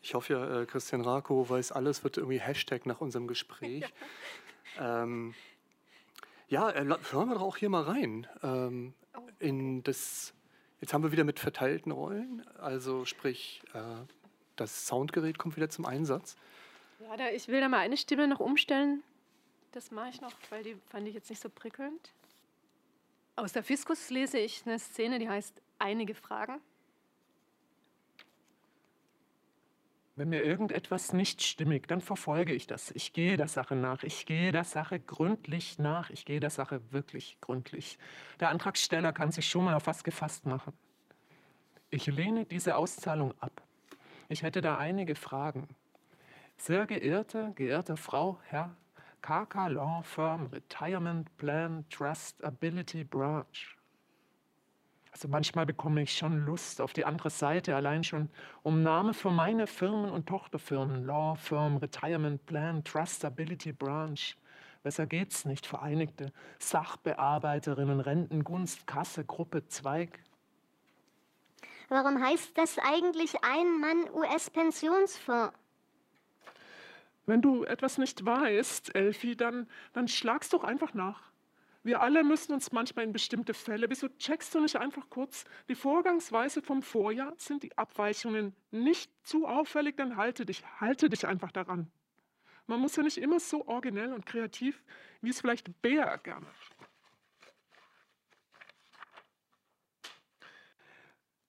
Ich 0.02 0.14
hoffe 0.14 0.32
ja, 0.34 0.62
äh, 0.62 0.66
Christian 0.66 1.00
Rako 1.02 1.48
weiß 1.48 1.72
alles, 1.72 2.04
wird 2.04 2.16
irgendwie 2.16 2.40
Hashtag 2.40 2.86
nach 2.86 3.00
unserem 3.00 3.26
Gespräch. 3.26 3.84
ähm, 4.80 5.34
ja, 6.48 6.70
äh, 6.70 6.84
hören 7.10 7.28
wir 7.28 7.34
doch 7.34 7.42
auch 7.42 7.56
hier 7.56 7.70
mal 7.70 7.82
rein. 7.82 8.26
Ähm, 8.42 8.94
in 9.38 9.82
das, 9.82 10.34
jetzt 10.80 10.94
haben 10.94 11.02
wir 11.02 11.12
wieder 11.12 11.24
mit 11.24 11.40
verteilten 11.40 11.92
Rollen, 11.92 12.46
also 12.58 13.04
sprich, 13.04 13.62
äh, 13.72 13.78
das 14.56 14.86
Soundgerät 14.86 15.38
kommt 15.38 15.56
wieder 15.56 15.68
zum 15.68 15.86
Einsatz. 15.86 16.36
Ja, 17.00 17.16
da, 17.16 17.30
ich 17.30 17.48
will 17.48 17.60
da 17.60 17.68
mal 17.68 17.78
eine 17.78 17.96
Stimme 17.96 18.26
noch 18.28 18.40
umstellen. 18.40 19.02
Das 19.76 19.90
mache 19.90 20.08
ich 20.08 20.22
noch, 20.22 20.32
weil 20.48 20.62
die 20.62 20.74
fand 20.88 21.06
ich 21.06 21.12
jetzt 21.12 21.28
nicht 21.28 21.42
so 21.42 21.50
prickelnd. 21.50 22.14
Aus 23.34 23.52
der 23.52 23.62
Fiskus 23.62 24.08
lese 24.08 24.38
ich 24.38 24.62
eine 24.64 24.78
Szene, 24.78 25.18
die 25.18 25.28
heißt 25.28 25.60
Einige 25.78 26.14
Fragen. 26.14 26.62
Wenn 30.14 30.30
mir 30.30 30.42
irgendetwas 30.42 31.12
nicht 31.12 31.42
stimmig, 31.42 31.88
dann 31.88 32.00
verfolge 32.00 32.54
ich 32.54 32.66
das. 32.66 32.90
Ich 32.92 33.12
gehe 33.12 33.36
der 33.36 33.48
Sache 33.48 33.76
nach. 33.76 34.02
Ich 34.02 34.24
gehe 34.24 34.50
der 34.50 34.64
Sache 34.64 34.98
gründlich 34.98 35.78
nach. 35.78 36.08
Ich 36.08 36.24
gehe 36.24 36.40
der 36.40 36.48
Sache 36.48 36.80
wirklich 36.90 37.36
gründlich. 37.42 37.98
Der 38.40 38.48
Antragsteller 38.48 39.12
kann 39.12 39.30
sich 39.30 39.46
schon 39.46 39.66
mal 39.66 39.74
auf 39.74 39.86
was 39.86 40.04
gefasst 40.04 40.46
machen. 40.46 40.72
Ich 41.90 42.06
lehne 42.06 42.46
diese 42.46 42.76
Auszahlung 42.76 43.34
ab. 43.42 43.60
Ich 44.30 44.42
hätte 44.42 44.62
da 44.62 44.78
einige 44.78 45.16
Fragen. 45.16 45.68
Sehr 46.56 46.86
geehrte, 46.86 47.52
geehrte 47.54 47.98
Frau, 47.98 48.40
Herr, 48.44 48.74
KK 49.26 49.68
Law 49.70 50.02
Firm 50.02 50.46
Retirement 50.52 51.36
Plan 51.36 51.84
Trust 51.90 52.44
Ability 52.44 53.02
Branch. 53.02 53.76
Also 55.10 55.26
manchmal 55.26 55.66
bekomme 55.66 56.02
ich 56.02 56.16
schon 56.16 56.46
Lust 56.46 56.80
auf 56.80 56.92
die 56.92 57.04
andere 57.04 57.30
Seite, 57.30 57.74
allein 57.74 58.04
schon 58.04 58.30
um 58.62 58.84
Name 58.84 59.14
für 59.14 59.32
meine 59.32 59.66
Firmen 59.66 60.12
und 60.12 60.28
Tochterfirmen, 60.28 61.04
Law 61.04 61.34
Firm, 61.34 61.78
Retirement 61.78 62.46
Plan, 62.46 62.84
Trust 62.84 63.24
Ability 63.24 63.72
Branch. 63.72 64.36
Besser 64.84 65.06
geht's 65.06 65.44
nicht. 65.44 65.66
Vereinigte 65.66 66.32
Sachbearbeiterinnen, 66.60 67.98
Rentengunst, 67.98 68.86
Kasse, 68.86 69.24
Gruppe, 69.24 69.66
Zweig. 69.66 70.22
Warum 71.88 72.22
heißt 72.22 72.56
das 72.56 72.78
eigentlich 72.78 73.42
Ein-Mann-US-Pensionsfonds? 73.42 75.52
Wenn 77.26 77.42
du 77.42 77.64
etwas 77.64 77.98
nicht 77.98 78.24
weißt, 78.24 78.94
Elfi, 78.94 79.36
dann, 79.36 79.68
dann 79.92 80.06
schlag's 80.08 80.48
doch 80.48 80.62
einfach 80.62 80.94
nach. 80.94 81.32
Wir 81.82 82.00
alle 82.00 82.24
müssen 82.24 82.52
uns 82.52 82.72
manchmal 82.72 83.04
in 83.04 83.12
bestimmte 83.12 83.54
Fälle. 83.54 83.88
Wieso 83.88 84.08
checkst 84.08 84.54
du 84.54 84.60
nicht 84.60 84.76
einfach 84.76 85.08
kurz 85.10 85.44
die 85.68 85.74
Vorgangsweise 85.74 86.62
vom 86.62 86.82
Vorjahr? 86.82 87.34
Sind 87.36 87.62
die 87.62 87.76
Abweichungen 87.78 88.56
nicht 88.70 89.10
zu 89.24 89.46
auffällig, 89.46 89.96
dann 89.96 90.16
halte 90.16 90.46
dich, 90.46 90.64
halte 90.80 91.08
dich 91.08 91.26
einfach 91.26 91.52
daran. 91.52 91.90
Man 92.66 92.80
muss 92.80 92.96
ja 92.96 93.04
nicht 93.04 93.18
immer 93.18 93.38
so 93.38 93.66
originell 93.68 94.12
und 94.12 94.26
kreativ, 94.26 94.82
wie 95.20 95.30
es 95.30 95.40
vielleicht 95.40 95.80
Bär 95.82 96.18
gerne. 96.18 96.46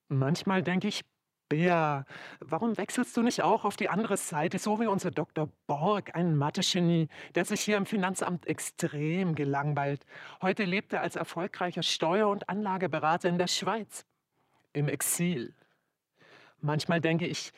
Manchmal 0.10 0.62
denke 0.62 0.88
ich, 0.88 1.04
Bea, 1.50 2.06
warum 2.40 2.78
wechselst 2.78 3.16
du 3.16 3.22
nicht 3.22 3.42
auch 3.42 3.64
auf 3.64 3.78
die 3.78 3.90
andere 3.90 4.18
Seite, 4.18 4.60
so 4.60 4.80
wie 4.80 4.88
unser 4.88 5.12
Dr. 5.12 5.50
Borg, 5.66 6.14
ein 6.14 6.36
Mathe-Genie, 6.36 7.08
der 7.36 7.46
sich 7.46 7.62
hier 7.62 7.78
im 7.78 7.86
Finanzamt 7.86 8.48
extrem 8.48 9.34
gelangweilt. 9.34 10.06
Heute 10.42 10.66
lebt 10.66 10.92
er 10.92 11.02
als 11.02 11.16
erfolgreicher 11.16 11.84
Steuer- 11.84 12.30
und 12.30 12.50
Anlageberater 12.50 13.30
in 13.30 13.38
der 13.38 13.48
Schweiz, 13.48 14.06
im 14.74 14.90
Exil. 14.90 15.54
Manchmal 16.60 17.00
denke 17.00 17.28
ich, 17.28 17.54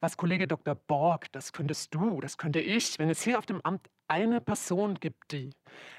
was 0.00 0.16
Kollege 0.16 0.46
Dr. 0.46 0.74
Borg, 0.74 1.32
das 1.32 1.52
könntest 1.52 1.94
du, 1.94 2.20
das 2.20 2.36
könnte 2.36 2.60
ich, 2.60 2.98
wenn 2.98 3.10
es 3.10 3.22
hier 3.22 3.38
auf 3.38 3.46
dem 3.46 3.60
Amt 3.62 3.88
eine 4.08 4.40
Person 4.40 4.94
gibt, 4.94 5.32
die, 5.32 5.50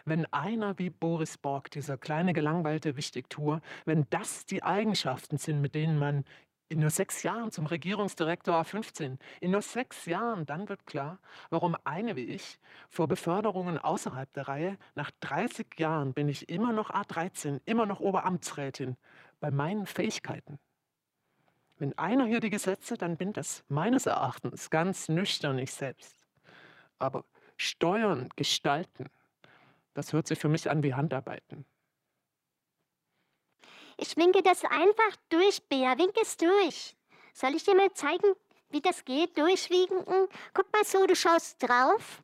wenn 0.05 0.25
einer 0.33 0.77
wie 0.77 0.89
Boris 0.89 1.37
Borg, 1.37 1.71
dieser 1.71 1.97
kleine 1.97 2.33
gelangweilte 2.33 2.97
Wichtigtour, 2.97 3.61
wenn 3.85 4.05
das 4.09 4.45
die 4.45 4.63
Eigenschaften 4.63 5.37
sind, 5.37 5.61
mit 5.61 5.75
denen 5.75 5.97
man 5.97 6.25
in 6.72 6.80
nur 6.80 6.89
sechs 6.89 7.22
Jahren 7.24 7.51
zum 7.51 7.65
Regierungsdirektor 7.65 8.55
A15. 8.55 9.17
In 9.41 9.51
nur 9.51 9.61
sechs 9.61 10.05
Jahren, 10.05 10.45
dann 10.45 10.69
wird 10.69 10.86
klar, 10.86 11.19
warum 11.49 11.76
eine 11.84 12.15
wie 12.15 12.24
ich 12.24 12.59
vor 12.89 13.07
Beförderungen 13.09 13.78
außerhalb 13.78 14.32
der 14.34 14.47
Reihe, 14.47 14.78
nach 14.95 15.11
30 15.19 15.67
Jahren 15.78 16.13
bin 16.13 16.30
ich 16.30 16.47
immer 16.47 16.72
noch 16.72 16.89
A13, 16.89 17.59
immer 17.65 17.86
noch 17.86 17.99
Oberamtsrätin, 17.99 18.95
bei 19.41 19.51
meinen 19.51 19.86
Fähigkeiten. 19.86 20.59
Wenn 21.78 21.97
einer 21.97 22.26
hier 22.26 22.39
die 22.39 22.49
Gesetze, 22.49 22.95
dann 22.95 23.17
bin 23.17 23.34
das 23.34 23.65
meines 23.67 24.05
Erachtens 24.05 24.69
ganz 24.69 25.09
nüchtern 25.09 25.59
ich 25.59 25.74
selbst. 25.74 26.15
Aber 26.99 27.26
steuern, 27.57 28.30
gestalten, 28.38 29.09
das 29.93 30.13
hört 30.13 30.28
sich 30.28 30.39
für 30.39 30.47
mich 30.47 30.69
an 30.69 30.84
wie 30.84 30.93
Handarbeiten. 30.93 31.65
Ich 34.02 34.18
winke 34.18 34.41
das 34.41 34.66
einfach 34.66 35.16
durch, 35.30 35.62
Bea. 35.70 35.95
Wink 35.95 36.16
es 36.20 36.36
durch. 36.36 36.95
Soll 37.34 37.54
ich 37.54 37.64
dir 37.64 37.76
mal 37.76 37.93
zeigen, 37.93 38.34
wie 38.72 38.82
das 38.82 39.06
geht? 39.06 39.38
Durchwinken. 39.38 40.28
Guck 40.56 40.74
mal 40.74 40.84
so, 40.84 41.06
du 41.06 41.16
schaust 41.16 41.62
drauf. 41.62 42.24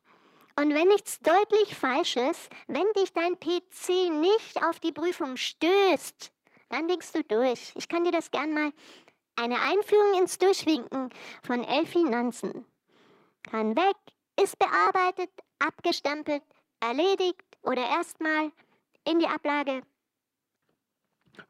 Und 0.58 0.74
wenn 0.74 0.88
nichts 0.88 1.20
deutlich 1.20 1.76
falsch 1.76 2.16
ist, 2.16 2.50
wenn 2.66 2.92
dich 2.94 3.12
dein 3.12 3.38
PC 3.38 4.10
nicht 4.10 4.60
auf 4.64 4.80
die 4.80 4.90
Prüfung 4.90 5.36
stößt, 5.36 6.32
dann 6.70 6.88
winkst 6.88 7.14
du 7.14 7.22
durch. 7.22 7.72
Ich 7.76 7.88
kann 7.88 8.02
dir 8.02 8.10
das 8.10 8.32
gern 8.32 8.52
mal. 8.52 8.72
Eine 9.36 9.60
Einführung 9.60 10.20
ins 10.20 10.36
Durchwinken 10.36 11.10
von 11.44 11.62
Elfie 11.62 12.02
Nansen. 12.02 12.66
Kann 13.44 13.76
weg, 13.76 13.96
ist 14.42 14.58
bearbeitet, 14.58 15.30
abgestempelt, 15.60 16.42
erledigt 16.80 17.44
oder 17.62 17.88
erstmal 17.88 18.50
in 19.04 19.20
die 19.20 19.28
Ablage 19.28 19.82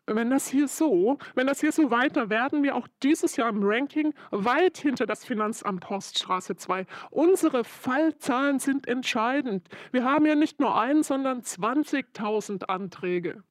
wenn 0.06 0.30
das 0.30 0.48
hier 0.48 0.68
so, 0.68 1.18
wenn 1.34 1.46
das 1.46 1.60
hier 1.60 1.72
so 1.72 1.90
weiter, 1.90 2.30
werden 2.30 2.62
wir 2.62 2.74
auch 2.76 2.88
dieses 3.02 3.36
Jahr 3.36 3.48
im 3.48 3.60
Ranking 3.62 4.14
weit 4.30 4.78
hinter 4.78 5.06
das 5.06 5.24
Finanzamt 5.24 5.88
Horststraße 5.88 6.56
2. 6.56 6.86
Unsere 7.10 7.64
Fallzahlen 7.64 8.58
sind 8.58 8.88
entscheidend. 8.88 9.68
Wir 9.92 10.04
haben 10.04 10.26
ja 10.26 10.34
nicht 10.34 10.60
nur 10.60 10.80
einen, 10.80 11.02
sondern 11.02 11.40
20.000 11.40 12.64
Anträge. 12.64 13.42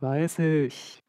Weiß 0.00 0.38
ich. 0.40 1.02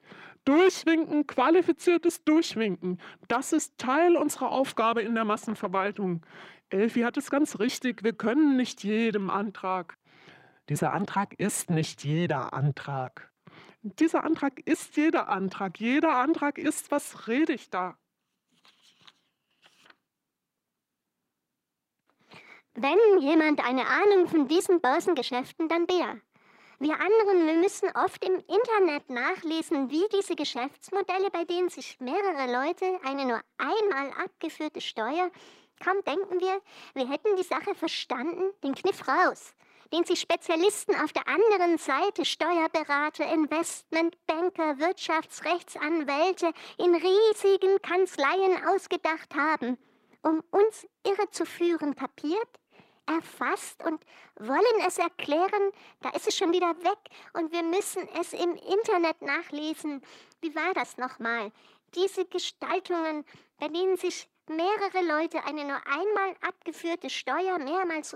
Durchwinken, 0.46 1.28
qualifiziertes 1.28 2.24
Durchwinken, 2.24 3.02
das 3.28 3.52
ist 3.52 3.78
Teil 3.78 4.16
unserer 4.16 4.54
Aufgabe 4.54 5.02
in 5.02 5.14
der 5.14 5.26
Massenverwaltung. 5.26 6.26
Elfi 6.70 7.02
hat 7.02 7.18
es 7.18 7.30
ganz 7.30 7.60
richtig, 7.60 8.02
wir 8.04 8.14
können 8.14 8.56
nicht 8.56 8.82
jedem 8.84 9.30
Antrag. 9.30 9.98
Dieser 10.70 10.94
Antrag 10.94 11.34
ist 11.38 11.70
nicht 11.70 12.06
jeder 12.06 12.54
Antrag. 12.54 13.30
Dieser 13.82 14.24
Antrag 14.24 14.60
ist 14.66 14.98
jeder 14.98 15.30
Antrag. 15.30 15.80
Jeder 15.80 16.16
Antrag 16.16 16.58
ist, 16.58 16.92
was 16.92 17.28
rede 17.28 17.54
ich 17.54 17.70
da? 17.70 17.98
Wenn 22.74 22.98
jemand 23.20 23.66
eine 23.66 23.88
Ahnung 23.88 24.28
von 24.28 24.48
diesen 24.48 24.82
Börsengeschäften, 24.82 25.68
dann 25.68 25.88
Bär. 25.88 26.20
Wir 26.80 26.94
anderen, 26.94 27.48
wir 27.48 27.56
müssen 27.56 27.90
oft 27.96 28.24
im 28.24 28.36
Internet 28.36 29.10
nachlesen, 29.10 29.90
wie 29.90 30.06
diese 30.16 30.36
Geschäftsmodelle, 30.36 31.32
bei 31.32 31.44
denen 31.44 31.70
sich 31.70 32.00
mehrere 32.00 32.52
Leute 32.52 33.00
eine 33.04 33.26
nur 33.26 33.42
einmal 33.58 34.12
abgeführte 34.24 34.80
Steuer, 34.82 35.32
kaum 35.84 36.04
denken 36.06 36.40
wir, 36.40 36.62
wir 36.94 37.10
hätten 37.10 37.36
die 37.36 37.44
Sache 37.44 37.74
verstanden, 37.74 38.54
den 38.64 38.76
Kniff 38.76 39.08
raus 39.08 39.56
den 39.92 40.04
sich 40.04 40.20
Spezialisten 40.20 40.96
auf 40.96 41.14
der 41.14 41.28
anderen 41.28 41.78
Seite, 41.78 42.26
Steuerberater, 42.26 43.32
Investmentbanker, 43.32 44.80
Wirtschaftsrechtsanwälte 44.80 46.52
in 46.78 46.96
riesigen 46.96 47.82
Kanzleien 47.82 48.68
ausgedacht 48.68 49.34
haben, 49.36 49.78
um 50.22 50.44
uns 50.52 50.88
irre 51.06 51.30
zu 51.32 51.46
führen, 51.46 51.96
kapiert? 51.96 52.60
erfasst 53.08 53.84
und 53.84 54.04
wollen 54.40 54.86
es 54.86 54.98
erklären, 54.98 55.72
da 56.02 56.10
ist 56.10 56.28
es 56.28 56.36
schon 56.36 56.52
wieder 56.52 56.76
weg 56.84 56.98
und 57.34 57.52
wir 57.52 57.64
müssen 57.64 58.08
es 58.20 58.34
im 58.34 58.56
Internet 58.56 59.22
nachlesen. 59.22 60.02
Wie 60.42 60.54
war 60.56 60.74
das 60.74 60.98
nochmal? 60.98 61.52
Diese 61.96 62.26
Gestaltungen, 62.26 63.26
bei 63.60 63.70
denen 63.70 63.98
sich 63.98 64.28
mehrere 64.50 65.02
Leute 65.06 65.44
eine 65.46 65.66
nur 65.66 65.82
einmal 65.88 66.36
abgeführte 66.42 67.10
Steuer 67.10 67.58
mehrmals. 67.60 68.16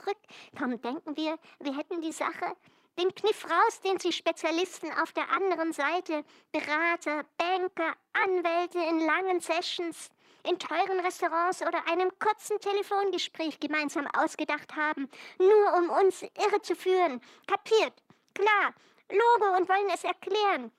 Kaum 0.57 0.81
denken 0.81 1.15
wir, 1.17 1.37
wir 1.59 1.77
hätten 1.77 2.01
die 2.01 2.11
Sache. 2.11 2.55
Den 2.99 3.13
Kniff 3.15 3.45
raus, 3.45 3.81
den 3.81 3.99
sich 3.99 4.15
Spezialisten 4.15 4.91
auf 5.01 5.13
der 5.13 5.29
anderen 5.31 5.71
Seite, 5.71 6.23
Berater, 6.51 7.23
Banker, 7.37 7.95
Anwälte 8.13 8.79
in 8.79 8.99
langen 9.05 9.39
Sessions, 9.39 10.09
in 10.43 10.59
teuren 10.59 10.99
Restaurants 10.99 11.61
oder 11.61 11.87
einem 11.87 12.11
kurzen 12.19 12.59
Telefongespräch 12.59 13.59
gemeinsam 13.59 14.07
ausgedacht 14.07 14.75
haben, 14.75 15.09
nur 15.39 15.73
um 15.77 15.89
uns 15.89 16.21
irre 16.21 16.61
zu 16.61 16.75
führen. 16.75 17.21
Kapiert? 17.47 17.93
Klar. 18.33 18.73
Logo 19.09 19.57
und 19.57 19.67
wollen 19.67 19.89
es 19.93 20.03
erklären. 20.03 20.71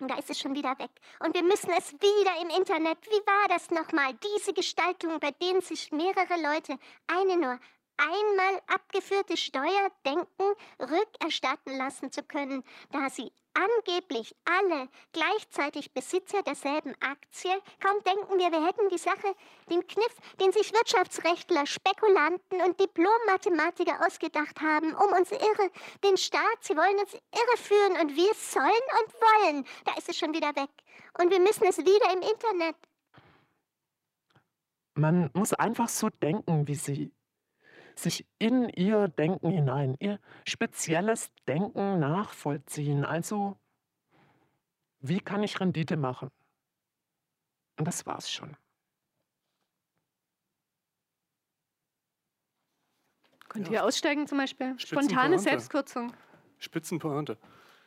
Und 0.00 0.08
da 0.10 0.16
ist 0.16 0.30
es 0.30 0.38
schon 0.38 0.54
wieder 0.54 0.78
weg. 0.78 0.90
Und 1.20 1.34
wir 1.34 1.42
müssen 1.42 1.70
es 1.70 1.92
wieder 1.92 2.40
im 2.42 2.48
Internet. 2.50 2.98
Wie 3.06 3.26
war 3.26 3.48
das 3.48 3.70
nochmal? 3.70 4.14
Diese 4.36 4.52
Gestaltung, 4.52 5.20
bei 5.20 5.30
denen 5.32 5.60
sich 5.60 5.92
mehrere 5.92 6.40
Leute 6.42 6.78
eine 7.06 7.36
nur 7.36 7.60
einmal 7.98 8.62
abgeführte 8.66 9.36
Steuer 9.36 9.90
denken, 10.06 10.54
rückerstatten 10.80 11.76
lassen 11.76 12.10
zu 12.10 12.22
können, 12.22 12.64
da 12.92 13.10
sie 13.10 13.30
angeblich 13.54 14.34
alle 14.44 14.88
gleichzeitig 15.12 15.92
Besitzer 15.92 16.42
derselben 16.42 16.94
Aktie. 17.00 17.50
Kaum 17.82 18.02
denken 18.04 18.38
wir, 18.38 18.50
wir 18.52 18.66
hätten 18.66 18.88
die 18.88 18.98
Sache, 18.98 19.34
den 19.70 19.86
Kniff, 19.86 20.16
den 20.40 20.52
sich 20.52 20.72
Wirtschaftsrechtler, 20.72 21.66
Spekulanten 21.66 22.60
und 22.62 22.78
Diplom-Mathematiker 22.80 24.06
ausgedacht 24.06 24.60
haben, 24.60 24.94
um 24.94 25.12
uns 25.18 25.30
irre, 25.32 25.70
den 26.04 26.16
Staat, 26.16 26.58
sie 26.60 26.76
wollen 26.76 26.98
uns 26.98 27.14
irre 27.14 27.56
führen 27.56 28.00
und 28.00 28.16
wir 28.16 28.34
sollen 28.34 28.86
und 29.00 29.14
wollen. 29.14 29.66
Da 29.84 29.94
ist 29.96 30.08
es 30.08 30.18
schon 30.18 30.34
wieder 30.34 30.54
weg. 30.56 30.70
Und 31.18 31.30
wir 31.30 31.40
müssen 31.40 31.64
es 31.66 31.78
wieder 31.78 32.12
im 32.12 32.22
Internet. 32.22 32.76
Man 34.94 35.30
muss 35.34 35.52
einfach 35.54 35.88
so 35.88 36.08
denken 36.08 36.66
wie 36.68 36.74
sie 36.74 37.12
sich 38.02 38.26
in 38.38 38.68
ihr 38.68 39.08
Denken 39.08 39.50
hinein, 39.50 39.96
ihr 39.98 40.18
spezielles 40.44 41.30
Denken 41.46 41.98
nachvollziehen. 41.98 43.04
Also, 43.04 43.56
wie 45.00 45.20
kann 45.20 45.42
ich 45.42 45.60
Rendite 45.60 45.96
machen? 45.96 46.30
Und 47.78 47.86
das 47.86 48.06
war's 48.06 48.30
schon. 48.30 48.56
Könnt 53.48 53.68
ihr 53.68 53.84
aussteigen 53.84 54.28
zum 54.28 54.38
Beispiel? 54.38 54.78
Spontane 54.78 55.38
Selbstkürzung. 55.38 56.12
Spitzenpointe. 56.58 57.36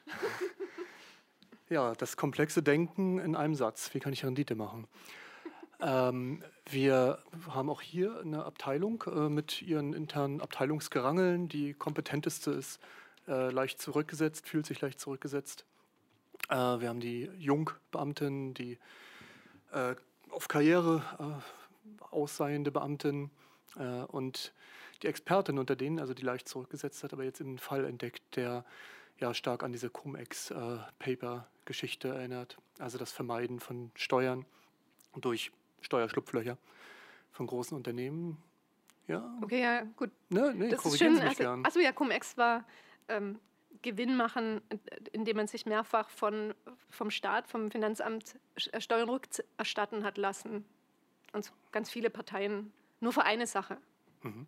ja, 1.70 1.94
das 1.94 2.18
komplexe 2.18 2.62
Denken 2.62 3.18
in 3.20 3.36
einem 3.36 3.56
Satz. 3.56 3.94
Wie 3.94 4.00
kann 4.00 4.12
ich 4.12 4.26
Rendite 4.26 4.56
machen? 4.56 4.88
Ähm, 5.84 6.42
wir 6.70 7.20
haben 7.50 7.70
auch 7.70 7.82
hier 7.82 8.22
eine 8.22 8.46
Abteilung 8.46 9.04
äh, 9.06 9.28
mit 9.28 9.62
ihren 9.62 9.92
internen 9.94 10.40
Abteilungsgerangeln. 10.40 11.50
Die 11.50 11.74
kompetenteste 11.74 12.52
ist 12.52 12.80
äh, 13.28 13.50
leicht 13.50 13.82
zurückgesetzt, 13.82 14.48
fühlt 14.48 14.66
sich 14.66 14.80
leicht 14.80 15.02
zurückgesetzt. 15.02 15.66
Äh, 16.48 16.56
wir 16.56 16.88
haben 16.88 17.02
die 17.02 17.30
Jungbeamtin, 17.38 18.54
die 18.54 18.80
äh, 19.74 19.96
auf 20.30 20.48
Karriere 20.48 21.04
äh, 21.20 22.06
aussehende 22.16 22.72
Beamtin 22.72 23.30
äh, 23.78 24.04
und 24.04 24.54
die 25.02 25.08
Expertin 25.08 25.60
unter 25.60 25.76
denen, 25.76 26.00
also 26.00 26.14
die 26.14 26.24
leicht 26.24 26.48
zurückgesetzt 26.48 27.04
hat, 27.04 27.12
aber 27.12 27.26
jetzt 27.26 27.42
einen 27.42 27.60
Fall 27.60 27.84
entdeckt, 27.84 28.38
der 28.38 28.64
ja 29.20 29.34
stark 29.34 29.64
an 29.64 29.74
diese 29.74 29.90
Cum-Ex-Paper-Geschichte 29.90 32.08
erinnert, 32.08 32.58
also 32.80 32.98
das 32.98 33.12
Vermeiden 33.12 33.60
von 33.60 33.92
Steuern 33.96 34.46
durch 35.20 35.52
Steuerschlupflöcher 35.84 36.58
von 37.32 37.48
großen 37.48 37.76
Unternehmen. 37.76 38.38
Ja. 39.08 39.38
Okay, 39.42 39.62
ja, 39.62 39.84
gut. 39.98 40.12
Ne, 40.30 40.54
nee, 40.56 40.70
das 40.70 40.86
ist 40.86 40.98
schön. 40.98 41.20
Also, 41.20 41.44
achso, 41.44 41.80
ja, 41.80 41.92
Cum-Ex 41.92 42.38
war 42.38 42.64
ähm, 43.10 43.40
Gewinn 43.82 44.16
machen, 44.16 44.62
indem 45.12 45.38
man 45.38 45.48
sich 45.48 45.66
mehrfach 45.66 46.10
von 46.10 46.54
vom 46.90 47.12
Staat, 47.12 47.48
vom 47.48 47.72
Finanzamt 47.72 48.36
äh, 48.72 48.80
Steuern 48.80 49.10
rückerstatten 49.10 50.04
hat 50.04 50.18
lassen. 50.18 50.66
Und 51.34 51.52
ganz 51.72 51.90
viele 51.90 52.10
Parteien. 52.10 52.72
Nur 53.00 53.12
für 53.12 53.24
eine 53.24 53.48
Sache. 53.48 53.78
Mhm. 54.22 54.48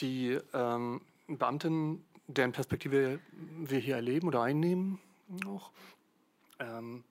Die 0.00 0.38
ähm, 0.52 1.00
Beamten, 1.26 2.04
deren 2.26 2.52
Perspektive 2.52 3.20
wir 3.32 3.78
hier 3.78 3.94
erleben 3.94 4.28
oder 4.28 4.42
einnehmen, 4.42 5.00
auch, 5.46 5.70
ähm, 6.58 7.02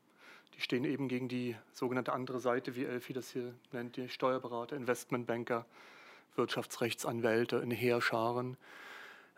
die 0.56 0.62
stehen 0.62 0.86
eben 0.86 1.08
gegen 1.08 1.28
die 1.28 1.56
sogenannte 1.74 2.14
andere 2.14 2.40
Seite, 2.40 2.76
wie 2.76 2.86
Elfi 2.86 3.14
das 3.14 3.32
hier 3.32 3.54
nennt, 3.72 3.98
die 3.98 4.10
Steuerberater, 4.10 4.76
Investmentbanker, 4.76 5.66
Wirtschaftsrechtsanwälte 6.36 7.58
in 7.58 7.72
Heerscharen. 7.72 8.58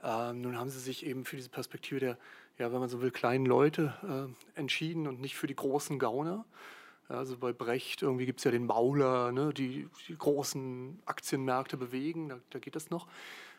Ähm, 0.04 0.42
nun 0.42 0.58
haben 0.58 0.70
sie 0.70 0.80
sich 0.80 1.06
eben 1.06 1.26
für 1.26 1.36
diese 1.36 1.50
Perspektive 1.50 2.00
der, 2.00 2.18
ja, 2.58 2.72
wenn 2.72 2.80
man 2.80 2.90
so 2.90 3.02
will, 3.02 3.12
kleinen 3.12 3.46
Leute 3.46 3.94
äh, 4.56 4.60
entschieden 4.60 5.08
und 5.08 5.20
nicht 5.20 5.36
für 5.36 5.48
die 5.48 5.56
großen 5.56 6.00
Gauner. 6.00 6.46
Also 7.10 7.38
bei 7.38 7.54
Brecht 7.54 8.02
irgendwie 8.02 8.26
gibt 8.26 8.40
es 8.40 8.44
ja 8.44 8.52
den 8.52 8.66
Mauler, 8.66 9.32
ne, 9.32 9.54
die, 9.54 9.88
die 10.08 10.18
großen 10.18 11.00
Aktienmärkte 11.06 11.78
bewegen, 11.78 12.30
da, 12.30 12.40
da 12.50 12.60
geht 12.60 12.76
das 12.76 12.90
noch. 12.90 13.08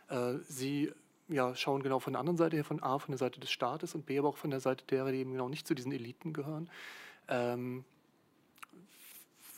Äh, 0.08 0.34
sie 0.42 0.92
ja, 1.28 1.54
schauen 1.54 1.82
genau 1.82 1.98
von 1.98 2.12
der 2.12 2.20
anderen 2.20 2.36
Seite 2.36 2.56
her, 2.56 2.64
von 2.64 2.82
A, 2.82 2.98
von 2.98 3.12
der 3.12 3.18
Seite 3.18 3.40
des 3.40 3.50
Staates 3.50 3.94
und 3.94 4.06
B, 4.06 4.18
aber 4.18 4.28
auch 4.28 4.36
von 4.36 4.50
der 4.50 4.60
Seite 4.60 4.84
derer, 4.86 5.12
die 5.12 5.18
eben 5.18 5.32
genau 5.32 5.48
nicht 5.48 5.66
zu 5.66 5.74
diesen 5.74 5.92
Eliten 5.92 6.32
gehören. 6.32 6.70
Ähm, 7.28 7.84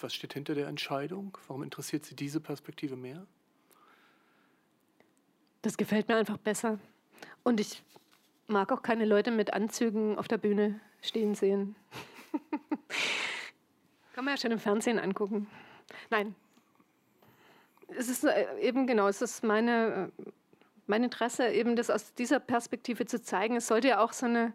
was 0.00 0.14
steht 0.14 0.34
hinter 0.34 0.54
der 0.54 0.68
Entscheidung? 0.68 1.36
Warum 1.46 1.62
interessiert 1.62 2.04
Sie 2.04 2.16
diese 2.16 2.40
Perspektive 2.40 2.96
mehr? 2.96 3.26
Das 5.62 5.76
gefällt 5.76 6.08
mir 6.08 6.16
einfach 6.16 6.38
besser. 6.38 6.78
Und 7.42 7.60
ich 7.60 7.82
mag 8.46 8.72
auch 8.72 8.82
keine 8.82 9.04
Leute 9.04 9.30
mit 9.30 9.52
Anzügen 9.52 10.18
auf 10.18 10.26
der 10.26 10.38
Bühne 10.38 10.80
stehen 11.02 11.34
sehen. 11.34 11.76
Kann 14.14 14.24
man 14.24 14.34
ja 14.34 14.40
schon 14.40 14.52
im 14.52 14.58
Fernsehen 14.58 14.98
angucken. 14.98 15.46
Nein. 16.10 16.34
Es 17.88 18.08
ist 18.08 18.24
äh, 18.24 18.46
eben 18.60 18.86
genau, 18.86 19.08
es 19.08 19.20
ist 19.20 19.42
meine, 19.42 20.10
äh, 20.18 20.30
mein 20.86 21.04
Interesse, 21.04 21.48
eben 21.48 21.76
das 21.76 21.90
aus 21.90 22.14
dieser 22.14 22.40
Perspektive 22.40 23.06
zu 23.06 23.22
zeigen. 23.22 23.56
Es 23.56 23.66
sollte 23.66 23.88
ja 23.88 24.00
auch 24.00 24.12
so 24.12 24.26
eine 24.26 24.52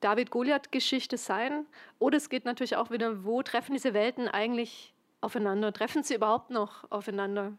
David-Goliath-Geschichte 0.00 1.16
sein. 1.16 1.66
Oder 1.98 2.16
es 2.16 2.28
geht 2.28 2.44
natürlich 2.44 2.76
auch 2.76 2.90
wieder, 2.90 3.24
wo 3.24 3.42
treffen 3.42 3.72
diese 3.72 3.94
Welten 3.94 4.28
eigentlich 4.28 4.94
aufeinander? 5.20 5.72
Treffen 5.72 6.02
sie 6.02 6.14
überhaupt 6.14 6.50
noch 6.50 6.90
aufeinander? 6.90 7.52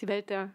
Die 0.00 0.08
Welt 0.08 0.30
der 0.30 0.50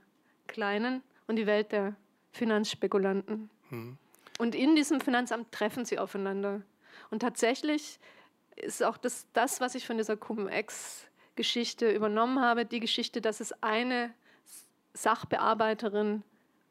Kleinen 0.47 1.01
und 1.27 1.37
die 1.37 1.47
Welt 1.47 1.71
der 1.71 1.95
Finanzspekulanten. 2.31 3.49
Hm. 3.69 3.97
Und 4.39 4.55
in 4.55 4.75
diesem 4.75 4.99
Finanzamt 4.99 5.51
treffen 5.51 5.85
sie 5.85 5.99
aufeinander. 5.99 6.61
Und 7.09 7.19
tatsächlich 7.19 7.99
ist 8.55 8.83
auch 8.83 8.97
das, 8.97 9.27
das 9.33 9.61
was 9.61 9.75
ich 9.75 9.85
von 9.85 9.97
dieser 9.97 10.17
Cum-Ex-Geschichte 10.17 11.91
übernommen 11.91 12.41
habe, 12.41 12.65
die 12.65 12.79
Geschichte, 12.79 13.21
dass 13.21 13.39
es 13.39 13.53
eine 13.63 14.13
Sachbearbeiterin 14.93 16.23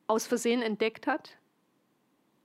aus 0.07 0.27
Versehen 0.27 0.63
entdeckt 0.63 1.07
hat. 1.07 1.37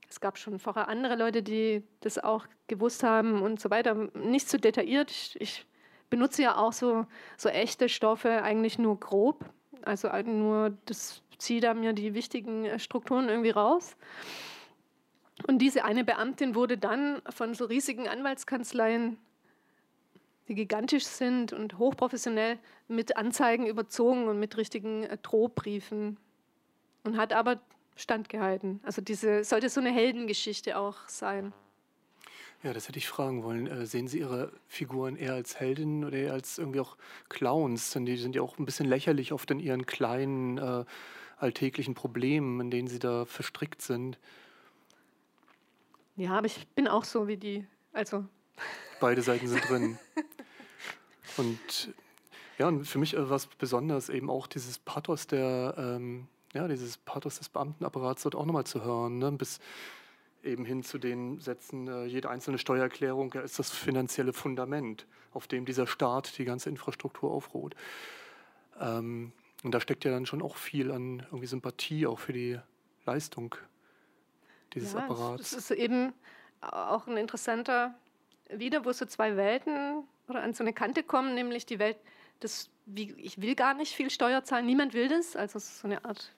Es 0.08 0.20
gab 0.20 0.38
schon 0.38 0.58
vorher 0.58 0.88
andere 0.88 1.16
Leute, 1.16 1.42
die 1.42 1.82
das 2.00 2.18
auch 2.18 2.46
gewusst 2.66 3.02
haben 3.02 3.42
und 3.42 3.60
so 3.60 3.70
weiter. 3.70 3.94
Nicht 4.14 4.48
so 4.48 4.56
detailliert. 4.56 5.36
Ich, 5.38 5.66
benutze 6.10 6.42
ja 6.42 6.56
auch 6.56 6.72
so, 6.72 7.06
so 7.36 7.48
echte 7.48 7.88
Stoffe 7.88 8.42
eigentlich 8.42 8.78
nur 8.78 8.98
grob. 8.98 9.44
Also 9.82 10.08
nur 10.24 10.76
das 10.86 11.22
ziehe 11.38 11.60
da 11.60 11.74
mir 11.74 11.92
die 11.92 12.14
wichtigen 12.14 12.64
äh, 12.64 12.78
Strukturen 12.78 13.28
irgendwie 13.28 13.50
raus. 13.50 13.96
Und 15.46 15.58
diese 15.58 15.84
eine 15.84 16.04
Beamtin 16.04 16.54
wurde 16.54 16.76
dann 16.76 17.22
von 17.30 17.54
so 17.54 17.64
riesigen 17.64 18.08
Anwaltskanzleien, 18.08 19.18
die 20.48 20.54
gigantisch 20.54 21.06
sind 21.06 21.52
und 21.52 21.78
hochprofessionell, 21.78 22.58
mit 22.88 23.16
Anzeigen 23.16 23.66
überzogen 23.66 24.26
und 24.26 24.40
mit 24.40 24.56
richtigen 24.56 25.04
äh, 25.04 25.16
Drohbriefen. 25.18 26.16
Und 27.04 27.16
hat 27.16 27.32
aber 27.32 27.60
standgehalten. 27.98 28.80
Also 28.84 29.02
diese 29.02 29.44
sollte 29.44 29.68
so 29.68 29.80
eine 29.80 29.90
Heldengeschichte 29.90 30.78
auch 30.78 30.96
sein. 31.08 31.52
Ja, 32.62 32.72
das 32.72 32.88
hätte 32.88 32.98
ich 32.98 33.06
fragen 33.06 33.44
wollen. 33.44 33.66
Äh, 33.66 33.86
sehen 33.86 34.08
Sie 34.08 34.18
Ihre 34.18 34.52
Figuren 34.66 35.16
eher 35.16 35.34
als 35.34 35.60
Heldinnen 35.60 36.04
oder 36.04 36.16
eher 36.16 36.32
als 36.32 36.58
irgendwie 36.58 36.80
auch 36.80 36.96
Clowns? 37.28 37.92
Denn 37.92 38.04
die 38.04 38.16
sind 38.16 38.34
ja 38.34 38.42
auch 38.42 38.58
ein 38.58 38.64
bisschen 38.64 38.86
lächerlich 38.86 39.32
oft 39.32 39.50
in 39.50 39.60
ihren 39.60 39.86
kleinen 39.86 40.58
äh, 40.58 40.84
alltäglichen 41.36 41.94
Problemen, 41.94 42.60
in 42.60 42.70
denen 42.70 42.88
sie 42.88 42.98
da 42.98 43.24
verstrickt 43.26 43.80
sind. 43.80 44.18
Ja, 46.16 46.38
aber 46.38 46.46
ich 46.46 46.66
bin 46.68 46.88
auch 46.88 47.04
so 47.04 47.28
wie 47.28 47.36
die. 47.36 47.64
Also. 47.92 48.24
Beide 49.00 49.22
Seiten 49.22 49.46
sind 49.46 49.68
drin. 49.68 49.98
Und 51.36 51.94
ja, 52.58 52.66
und 52.66 52.84
für 52.84 52.98
mich 52.98 53.14
äh, 53.14 53.30
war 53.30 53.36
es 53.36 53.46
besonders 53.46 54.08
eben 54.08 54.28
auch 54.28 54.48
dieses 54.48 54.80
Pathos 54.80 55.28
der, 55.28 55.74
ähm, 55.78 56.26
ja, 56.54 56.68
dieses 56.68 56.96
Pathos 56.96 57.38
des 57.38 57.48
Beamtenapparats 57.48 58.22
dort 58.22 58.34
auch 58.34 58.46
nochmal 58.46 58.64
zu 58.64 58.84
hören, 58.84 59.18
ne? 59.18 59.32
bis 59.32 59.60
eben 60.42 60.64
hin 60.64 60.82
zu 60.82 60.98
den 60.98 61.40
Sätzen, 61.40 61.88
äh, 61.88 62.04
jede 62.04 62.30
einzelne 62.30 62.58
Steuererklärung 62.58 63.32
ja, 63.34 63.40
ist 63.40 63.58
das 63.58 63.70
finanzielle 63.70 64.32
Fundament, 64.32 65.06
auf 65.32 65.46
dem 65.46 65.64
dieser 65.64 65.86
Staat 65.86 66.38
die 66.38 66.44
ganze 66.44 66.70
Infrastruktur 66.70 67.30
aufruht. 67.30 67.74
Ähm, 68.80 69.32
und 69.64 69.72
da 69.72 69.80
steckt 69.80 70.04
ja 70.04 70.10
dann 70.10 70.26
schon 70.26 70.42
auch 70.42 70.56
viel 70.56 70.92
an 70.92 71.20
irgendwie 71.26 71.46
Sympathie 71.46 72.06
auch 72.06 72.18
für 72.18 72.32
die 72.32 72.58
Leistung 73.04 73.56
dieses 74.74 74.92
ja, 74.92 75.00
Apparats. 75.00 75.50
Das 75.50 75.52
ist 75.52 75.70
eben 75.72 76.12
auch 76.60 77.06
ein 77.06 77.16
interessanter 77.16 77.94
wieder, 78.50 78.84
wo 78.84 78.92
so 78.92 79.04
zwei 79.06 79.36
Welten 79.36 80.04
oder 80.28 80.42
an 80.42 80.54
so 80.54 80.62
eine 80.62 80.72
Kante 80.72 81.02
kommen, 81.02 81.34
nämlich 81.34 81.66
die 81.66 81.78
Welt 81.78 81.98
des, 82.42 82.70
wie, 82.86 83.12
ich 83.18 83.40
will 83.40 83.54
gar 83.54 83.74
nicht 83.74 83.94
viel 83.94 84.10
Steuer 84.10 84.44
zahlen, 84.44 84.66
niemand 84.66 84.94
will 84.94 85.08
das, 85.08 85.36
also 85.36 85.58
so 85.58 85.86
eine 85.86 86.04
Art 86.04 86.32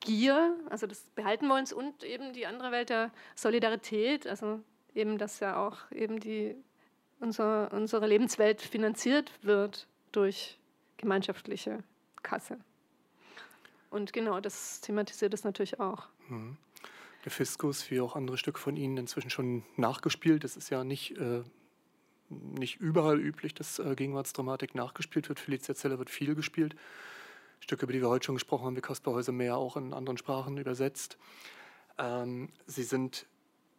Gier, 0.00 0.56
also 0.68 0.86
des 0.86 1.06
Behaltenwollens 1.14 1.72
und 1.72 2.04
eben 2.04 2.32
die 2.32 2.46
andere 2.46 2.72
Welt 2.72 2.90
der 2.90 3.10
Solidarität, 3.34 4.26
also 4.26 4.60
eben, 4.94 5.18
dass 5.18 5.40
ja 5.40 5.56
auch 5.56 5.90
eben 5.90 6.20
die, 6.20 6.54
unser, 7.20 7.72
unsere 7.72 8.06
Lebenswelt 8.06 8.60
finanziert 8.60 9.32
wird 9.42 9.86
durch 10.12 10.58
gemeinschaftliche 10.98 11.82
Kasse. 12.22 12.58
Und 13.90 14.12
genau, 14.12 14.40
das 14.40 14.80
thematisiert 14.80 15.34
es 15.34 15.44
natürlich 15.44 15.80
auch. 15.80 16.08
Mhm. 16.28 16.56
Der 17.24 17.30
Fiskus, 17.30 17.90
wie 17.90 18.00
auch 18.00 18.16
andere 18.16 18.36
Stücke 18.36 18.58
von 18.58 18.76
Ihnen, 18.76 18.96
inzwischen 18.96 19.30
schon 19.30 19.62
nachgespielt. 19.76 20.44
Das 20.44 20.56
ist 20.56 20.70
ja 20.70 20.82
nicht, 20.82 21.16
äh, 21.18 21.44
nicht 22.28 22.80
überall 22.80 23.20
üblich, 23.20 23.54
dass 23.54 23.78
äh, 23.78 23.94
Gegenwartsdramatik 23.94 24.74
nachgespielt 24.74 25.28
wird. 25.28 25.38
Felicia 25.38 25.74
Zeller 25.74 25.98
wird 25.98 26.10
viel 26.10 26.34
gespielt. 26.34 26.74
Stücke, 27.62 27.84
über 27.84 27.92
die 27.92 28.00
wir 28.00 28.08
heute 28.08 28.26
schon 28.26 28.34
gesprochen 28.34 28.66
haben, 28.66 28.76
wie 28.76 28.80
Kaspar 28.80 29.14
Häuser-Mehr, 29.14 29.56
auch 29.56 29.76
in 29.76 29.94
anderen 29.94 30.18
Sprachen 30.18 30.58
übersetzt. 30.58 31.16
Ähm, 31.96 32.48
Sie 32.66 32.82
sind 32.82 33.26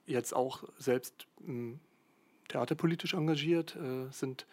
jetzt 0.05 0.33
auch 0.33 0.63
selbst 0.77 1.27
ähm, 1.45 1.79
theaterpolitisch 2.47 3.13
engagiert, 3.13 3.75
äh, 3.75 4.09
sind 4.11 4.47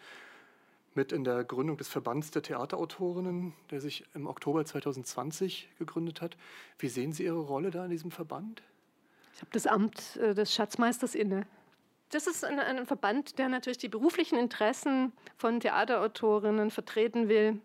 mit 0.93 1.13
in 1.13 1.23
der 1.23 1.45
Gründung 1.45 1.77
des 1.77 1.87
Verbands 1.87 2.31
der 2.31 2.41
Theaterautorinnen, 2.41 3.53
der 3.69 3.79
sich 3.79 4.03
im 4.13 4.27
Oktober 4.27 4.65
2020 4.65 5.69
gegründet 5.79 6.21
hat. 6.21 6.35
Wie 6.77 6.89
sehen 6.89 7.13
Sie 7.13 7.23
Ihre 7.23 7.39
Rolle 7.39 7.71
da 7.71 7.85
in 7.85 7.91
diesem 7.91 8.11
Verband? 8.11 8.61
Ich 9.33 9.39
habe 9.39 9.51
das 9.53 9.65
Amt 9.65 10.17
äh, 10.17 10.33
des 10.33 10.53
Schatzmeisters 10.53 11.15
inne. 11.15 11.47
Das 12.09 12.27
ist 12.27 12.43
ein, 12.43 12.59
ein 12.59 12.85
Verband, 12.85 13.39
der 13.39 13.47
natürlich 13.47 13.77
die 13.77 13.87
beruflichen 13.87 14.37
Interessen 14.37 15.13
von 15.37 15.61
Theaterautorinnen 15.61 16.69
vertreten 16.69 17.29
will 17.29 17.61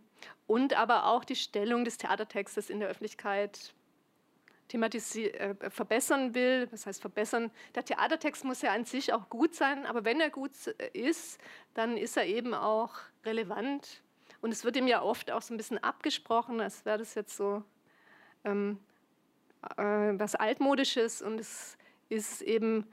und 0.47 0.75
aber 0.75 1.07
auch 1.07 1.25
die 1.25 1.37
Stellung 1.37 1.85
des 1.85 1.99
Theatertextes 1.99 2.71
in 2.71 2.81
der 2.81 2.89
Öffentlichkeit 2.89 3.75
äh, 4.73 5.55
verbessern 5.71 6.35
will. 6.35 6.67
Das 6.67 6.87
heißt 6.87 7.01
verbessern. 7.01 7.51
Der 7.75 7.85
Theatertext 7.85 8.45
muss 8.45 8.63
ja 8.63 8.73
an 8.73 8.85
sich 8.85 9.13
auch 9.13 9.29
gut 9.29 9.55
sein, 9.55 9.87
aber 9.87 10.05
wenn 10.05 10.21
er 10.21 10.31
gut 10.31 10.53
ist, 10.93 11.41
dann 11.75 11.97
ist 11.97 12.17
er 12.17 12.27
eben 12.27 12.55
auch 12.55 12.95
relevant. 13.25 14.03
Und 14.41 14.53
es 14.53 14.65
wird 14.65 14.77
ihm 14.77 14.87
ja 14.87 15.03
oft 15.03 15.31
auch 15.31 15.43
so 15.43 15.55
ein 15.55 15.57
bisschen 15.57 15.83
abgesprochen, 15.83 16.61
als 16.61 16.85
wäre 16.85 16.99
das 16.99 17.15
jetzt 17.15 17.37
so 17.37 17.63
ähm, 18.45 18.79
äh, 19.77 19.83
was 19.83 20.35
Altmodisches. 20.35 21.23
Und 21.23 21.41
es 21.41 21.77
ist 22.09 22.43
eben 22.43 22.87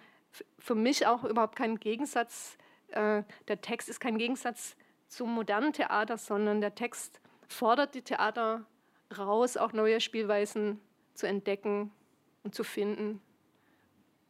für 0.59 0.75
mich 0.75 1.05
auch 1.05 1.23
überhaupt 1.23 1.55
kein 1.55 1.79
Gegensatz. 1.79 2.57
Äh, 2.89 3.23
der 3.47 3.61
Text 3.61 3.89
ist 3.89 3.99
kein 3.99 4.17
Gegensatz 4.17 4.75
zum 5.07 5.33
modernen 5.33 5.73
Theater, 5.73 6.17
sondern 6.17 6.61
der 6.61 6.75
Text 6.75 7.19
fordert 7.47 7.95
die 7.95 8.01
Theater 8.01 8.65
raus, 9.17 9.57
auch 9.57 9.73
neue 9.73 10.01
Spielweisen 10.01 10.79
zu 11.13 11.27
entdecken 11.27 11.91
und 12.43 12.55
zu 12.55 12.63
finden. 12.63 13.21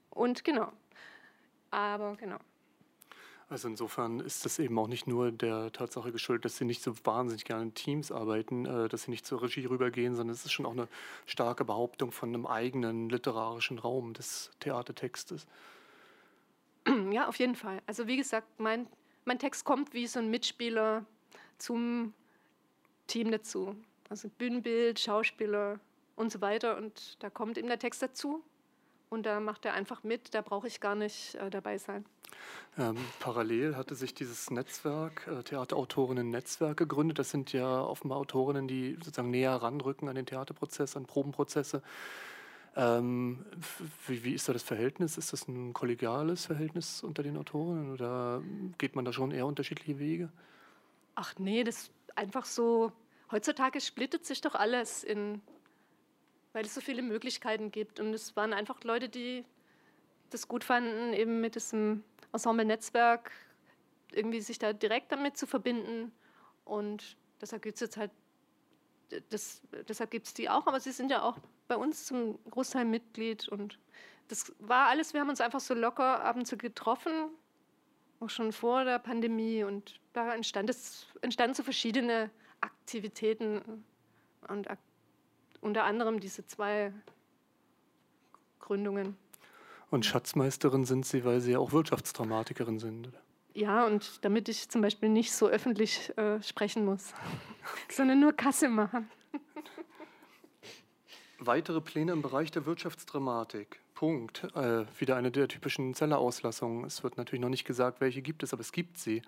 Und 0.09 0.43
genau. 0.43 0.71
Aber 1.71 2.15
genau. 2.15 2.37
Also 3.49 3.67
insofern 3.67 4.19
ist 4.19 4.45
das 4.45 4.57
eben 4.57 4.77
auch 4.79 4.87
nicht 4.87 5.05
nur 5.05 5.31
der 5.31 5.71
Tatsache 5.71 6.11
geschuldet, 6.11 6.45
dass 6.45 6.57
sie 6.57 6.65
nicht 6.65 6.81
so 6.81 6.93
wahnsinnig 7.03 7.45
gerne 7.45 7.63
in 7.63 7.73
Teams 7.73 8.11
arbeiten, 8.11 8.65
äh, 8.65 8.89
dass 8.89 9.03
sie 9.03 9.11
nicht 9.11 9.25
zur 9.25 9.41
Regie 9.43 9.65
rübergehen, 9.65 10.15
sondern 10.15 10.33
es 10.33 10.45
ist 10.45 10.51
schon 10.51 10.65
auch 10.65 10.71
eine 10.71 10.87
starke 11.25 11.65
Behauptung 11.65 12.11
von 12.11 12.29
einem 12.29 12.47
eigenen 12.47 13.09
literarischen 13.09 13.79
Raum 13.79 14.13
des 14.13 14.51
Theatertextes. 14.59 15.45
Ja, 17.11 17.27
auf 17.27 17.37
jeden 17.37 17.55
Fall. 17.55 17.81
Also 17.85 18.07
wie 18.07 18.17
gesagt, 18.17 18.59
mein, 18.59 18.87
mein 19.25 19.39
Text 19.39 19.65
kommt 19.65 19.93
wie 19.93 20.07
so 20.07 20.19
ein 20.19 20.29
Mitspieler 20.29 21.05
zum 21.57 22.13
Team 23.07 23.31
dazu. 23.31 23.75
Also 24.09 24.29
Bühnenbild, 24.29 24.99
Schauspieler 24.99 25.79
und 26.15 26.31
so 26.31 26.41
weiter. 26.41 26.77
Und 26.77 27.17
da 27.23 27.29
kommt 27.29 27.57
eben 27.57 27.67
der 27.67 27.79
Text 27.79 28.01
dazu. 28.01 28.43
Und 29.09 29.25
da 29.25 29.39
macht 29.39 29.65
er 29.65 29.73
einfach 29.73 30.03
mit, 30.03 30.33
da 30.33 30.41
brauche 30.41 30.67
ich 30.67 30.79
gar 30.79 30.95
nicht 30.95 31.35
äh, 31.35 31.49
dabei 31.51 31.77
sein. 31.77 32.03
Ähm, 32.79 32.97
parallel 33.19 33.75
hatte 33.75 33.93
sich 33.93 34.15
dieses 34.15 34.49
Netzwerk, 34.49 35.27
äh, 35.27 35.43
Theaterautorinnen-Netzwerk 35.43 36.77
gegründet. 36.77 37.19
Das 37.19 37.29
sind 37.29 37.53
ja 37.53 37.81
offenbar 37.83 38.17
Autorinnen, 38.17 38.67
die 38.67 38.95
sozusagen 38.95 39.29
näher 39.29 39.53
ranrücken 39.53 40.09
an 40.09 40.15
den 40.15 40.25
Theaterprozess, 40.25 40.97
an 40.97 41.05
Probenprozesse. 41.05 41.83
Ähm, 42.75 43.45
wie, 44.07 44.23
wie, 44.23 44.33
ist 44.33 44.49
da 44.49 44.53
das 44.53 44.63
Verhältnis? 44.63 45.17
Ist 45.17 45.31
das 45.31 45.47
ein 45.47 45.73
kollegiales 45.73 46.47
Verhältnis 46.47 47.03
unter 47.03 47.21
den 47.21 47.37
Autorinnen 47.37 47.93
oder 47.93 48.41
geht 48.79 48.95
man 48.95 49.05
da 49.05 49.13
schon 49.13 49.29
eher 49.29 49.45
unterschiedliche 49.45 49.99
Wege? 49.99 50.29
Ach 51.13 51.35
nee, 51.37 51.63
das 51.63 51.91
einfach 52.15 52.45
so. 52.45 52.91
Heutzutage 53.31 53.81
splittet 53.81 54.25
sich 54.25 54.41
doch 54.41 54.55
alles 54.55 55.03
in, 55.03 55.41
weil 56.53 56.65
es 56.65 56.75
so 56.75 56.81
viele 56.81 57.01
Möglichkeiten 57.01 57.71
gibt. 57.71 57.99
Und 57.99 58.13
es 58.13 58.35
waren 58.35 58.53
einfach 58.53 58.83
Leute, 58.83 59.09
die 59.09 59.45
das 60.29 60.47
gut 60.47 60.63
fanden, 60.63 61.13
eben 61.13 61.41
mit 61.41 61.55
diesem 61.55 62.03
Ensemble-Netzwerk 62.31 63.31
irgendwie 64.11 64.41
sich 64.41 64.59
da 64.59 64.73
direkt 64.73 65.11
damit 65.11 65.37
zu 65.37 65.47
verbinden. 65.47 66.11
Und 66.65 67.17
deshalb 67.41 67.61
gibt 67.61 67.75
es 67.75 67.81
jetzt 67.81 67.97
halt, 67.97 68.11
das, 69.29 69.61
deshalb 69.87 70.11
gibt 70.11 70.27
es 70.27 70.33
die 70.33 70.49
auch, 70.49 70.67
aber 70.67 70.79
sie 70.79 70.91
sind 70.91 71.11
ja 71.11 71.21
auch 71.21 71.37
bei 71.67 71.75
uns 71.75 72.05
zum 72.05 72.39
Großteil 72.49 72.85
Mitglied 72.85 73.47
und 73.47 73.79
das 74.27 74.53
war 74.59 74.87
alles, 74.87 75.13
wir 75.13 75.21
haben 75.21 75.29
uns 75.29 75.41
einfach 75.41 75.59
so 75.59 75.73
locker 75.73 76.23
ab 76.23 76.35
und 76.35 76.45
zu 76.45 76.57
getroffen, 76.57 77.29
auch 78.23 78.29
schon 78.29 78.51
vor 78.51 78.85
der 78.85 78.99
Pandemie 78.99 79.63
und 79.63 79.99
da 80.13 80.33
entstand 80.33 80.69
es, 80.69 81.07
entstanden 81.21 81.55
so 81.55 81.63
verschiedene 81.63 82.29
Aktivitäten 82.61 83.83
und 84.47 84.69
ak 84.69 84.79
unter 85.61 85.85
anderem 85.85 86.19
diese 86.19 86.45
zwei 86.45 86.91
Gründungen. 88.59 89.15
Und 89.89 90.05
Schatzmeisterin 90.05 90.83
sind 90.83 91.05
Sie, 91.05 91.23
weil 91.23 91.39
Sie 91.39 91.53
ja 91.53 91.59
auch 91.59 91.71
Wirtschaftsdramatikerin 91.71 92.79
sind. 92.79 93.09
Ja, 93.53 93.85
und 93.85 94.25
damit 94.25 94.49
ich 94.49 94.67
zum 94.67 94.81
Beispiel 94.81 95.07
nicht 95.07 95.31
so 95.31 95.47
öffentlich 95.47 96.11
äh, 96.17 96.41
sprechen 96.41 96.83
muss, 96.83 97.13
sondern 97.89 98.19
nur 98.19 98.33
Kasse 98.33 98.67
machen. 98.67 99.09
Weitere 101.39 101.79
Pläne 101.79 102.11
im 102.11 102.21
Bereich 102.21 102.51
der 102.51 102.65
Wirtschaftsdramatik. 102.65 103.79
Punkt. 104.03 104.43
Äh, 104.53 104.83
wieder 104.99 105.15
eine 105.15 105.31
der 105.31 105.47
typischen 105.47 105.93
Zellerauslassungen. 105.93 106.83
Es 106.83 107.03
wird 107.03 107.15
natürlich 107.15 107.39
noch 107.39 107.47
nicht 107.47 107.63
gesagt, 107.63 108.01
welche 108.01 108.21
gibt 108.21 108.43
es, 108.43 108.51
aber 108.51 108.59
es 108.59 108.73
gibt 108.73 108.97
sie. 108.97 109.21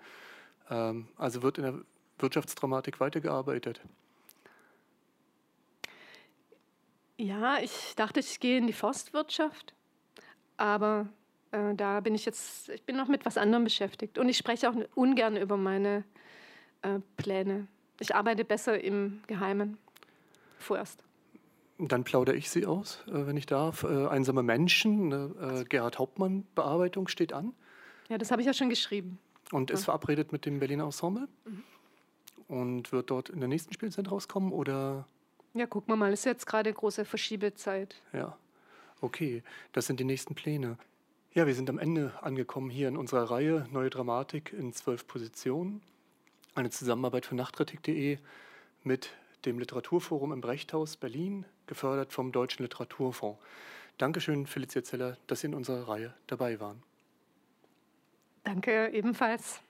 Ähm, 0.68 1.08
also 1.16 1.42
wird 1.42 1.56
in 1.56 1.64
der 1.64 1.74
Wirtschaftsdramatik 2.18 3.00
weitergearbeitet. 3.00 3.80
Ja, 7.16 7.58
ich 7.58 7.94
dachte, 7.96 8.20
ich 8.20 8.38
gehe 8.38 8.58
in 8.58 8.66
die 8.66 8.74
Forstwirtschaft, 8.74 9.72
aber 10.58 11.08
äh, 11.52 11.74
da 11.74 12.00
bin 12.00 12.14
ich 12.14 12.26
jetzt, 12.26 12.68
ich 12.68 12.82
bin 12.82 12.98
noch 12.98 13.08
mit 13.08 13.24
was 13.24 13.38
anderem 13.38 13.64
beschäftigt 13.64 14.18
und 14.18 14.28
ich 14.28 14.36
spreche 14.36 14.68
auch 14.68 14.74
ungern 14.94 15.38
über 15.38 15.56
meine 15.56 16.04
äh, 16.82 16.98
Pläne. 17.16 17.66
Ich 17.98 18.14
arbeite 18.14 18.44
besser 18.44 18.78
im 18.78 19.22
Geheimen 19.26 19.78
vorerst. 20.58 21.05
Dann 21.78 22.04
plaudere 22.04 22.36
ich 22.36 22.48
sie 22.48 22.64
aus, 22.64 23.04
äh, 23.06 23.26
wenn 23.26 23.36
ich 23.36 23.46
darf. 23.46 23.82
Äh, 23.84 24.06
Einsame 24.06 24.42
Menschen, 24.42 25.12
eine 25.12 25.60
äh, 25.60 25.64
Gerhard 25.64 25.98
Hauptmann-Bearbeitung 25.98 27.08
steht 27.08 27.32
an. 27.32 27.52
Ja, 28.08 28.18
das 28.18 28.30
habe 28.30 28.40
ich 28.40 28.46
ja 28.46 28.54
schon 28.54 28.70
geschrieben. 28.70 29.18
Und 29.52 29.70
ist 29.70 29.84
verabredet 29.84 30.32
mit 30.32 30.46
dem 30.46 30.58
Berliner 30.58 30.84
Ensemble. 30.84 31.28
Mhm. 31.44 31.62
Und 32.48 32.92
wird 32.92 33.10
dort 33.10 33.28
in 33.28 33.40
der 33.40 33.48
nächsten 33.48 33.74
Spielzeit 33.74 34.10
rauskommen 34.10 34.52
oder? 34.52 35.06
Ja, 35.54 35.66
gucken 35.66 35.92
wir 35.92 35.96
mal. 35.96 36.12
Es 36.12 36.20
ist 36.20 36.26
jetzt 36.26 36.46
gerade 36.46 36.72
große 36.72 37.04
Verschiebezeit. 37.04 38.00
Ja, 38.12 38.36
okay. 39.00 39.42
Das 39.72 39.86
sind 39.86 40.00
die 40.00 40.04
nächsten 40.04 40.34
Pläne. 40.34 40.78
Ja, 41.34 41.46
wir 41.46 41.54
sind 41.54 41.68
am 41.68 41.78
Ende 41.78 42.14
angekommen 42.22 42.70
hier 42.70 42.88
in 42.88 42.96
unserer 42.96 43.30
Reihe 43.30 43.66
Neue 43.70 43.90
Dramatik 43.90 44.54
in 44.54 44.72
zwölf 44.72 45.06
Positionen. 45.06 45.82
Eine 46.54 46.70
Zusammenarbeit 46.70 47.26
von 47.26 47.36
Nachtkritik.de 47.36 48.18
mit 48.84 49.10
dem 49.44 49.58
Literaturforum 49.58 50.32
im 50.32 50.40
Brechthaus 50.40 50.96
Berlin, 50.96 51.44
gefördert 51.66 52.12
vom 52.12 52.32
Deutschen 52.32 52.62
Literaturfonds. 52.62 53.40
Dankeschön, 53.98 54.46
Felicia 54.46 54.82
Zeller, 54.82 55.16
dass 55.26 55.40
Sie 55.40 55.46
in 55.46 55.54
unserer 55.54 55.88
Reihe 55.88 56.14
dabei 56.26 56.60
waren. 56.60 56.82
Danke 58.44 58.90
ebenfalls. 58.92 59.60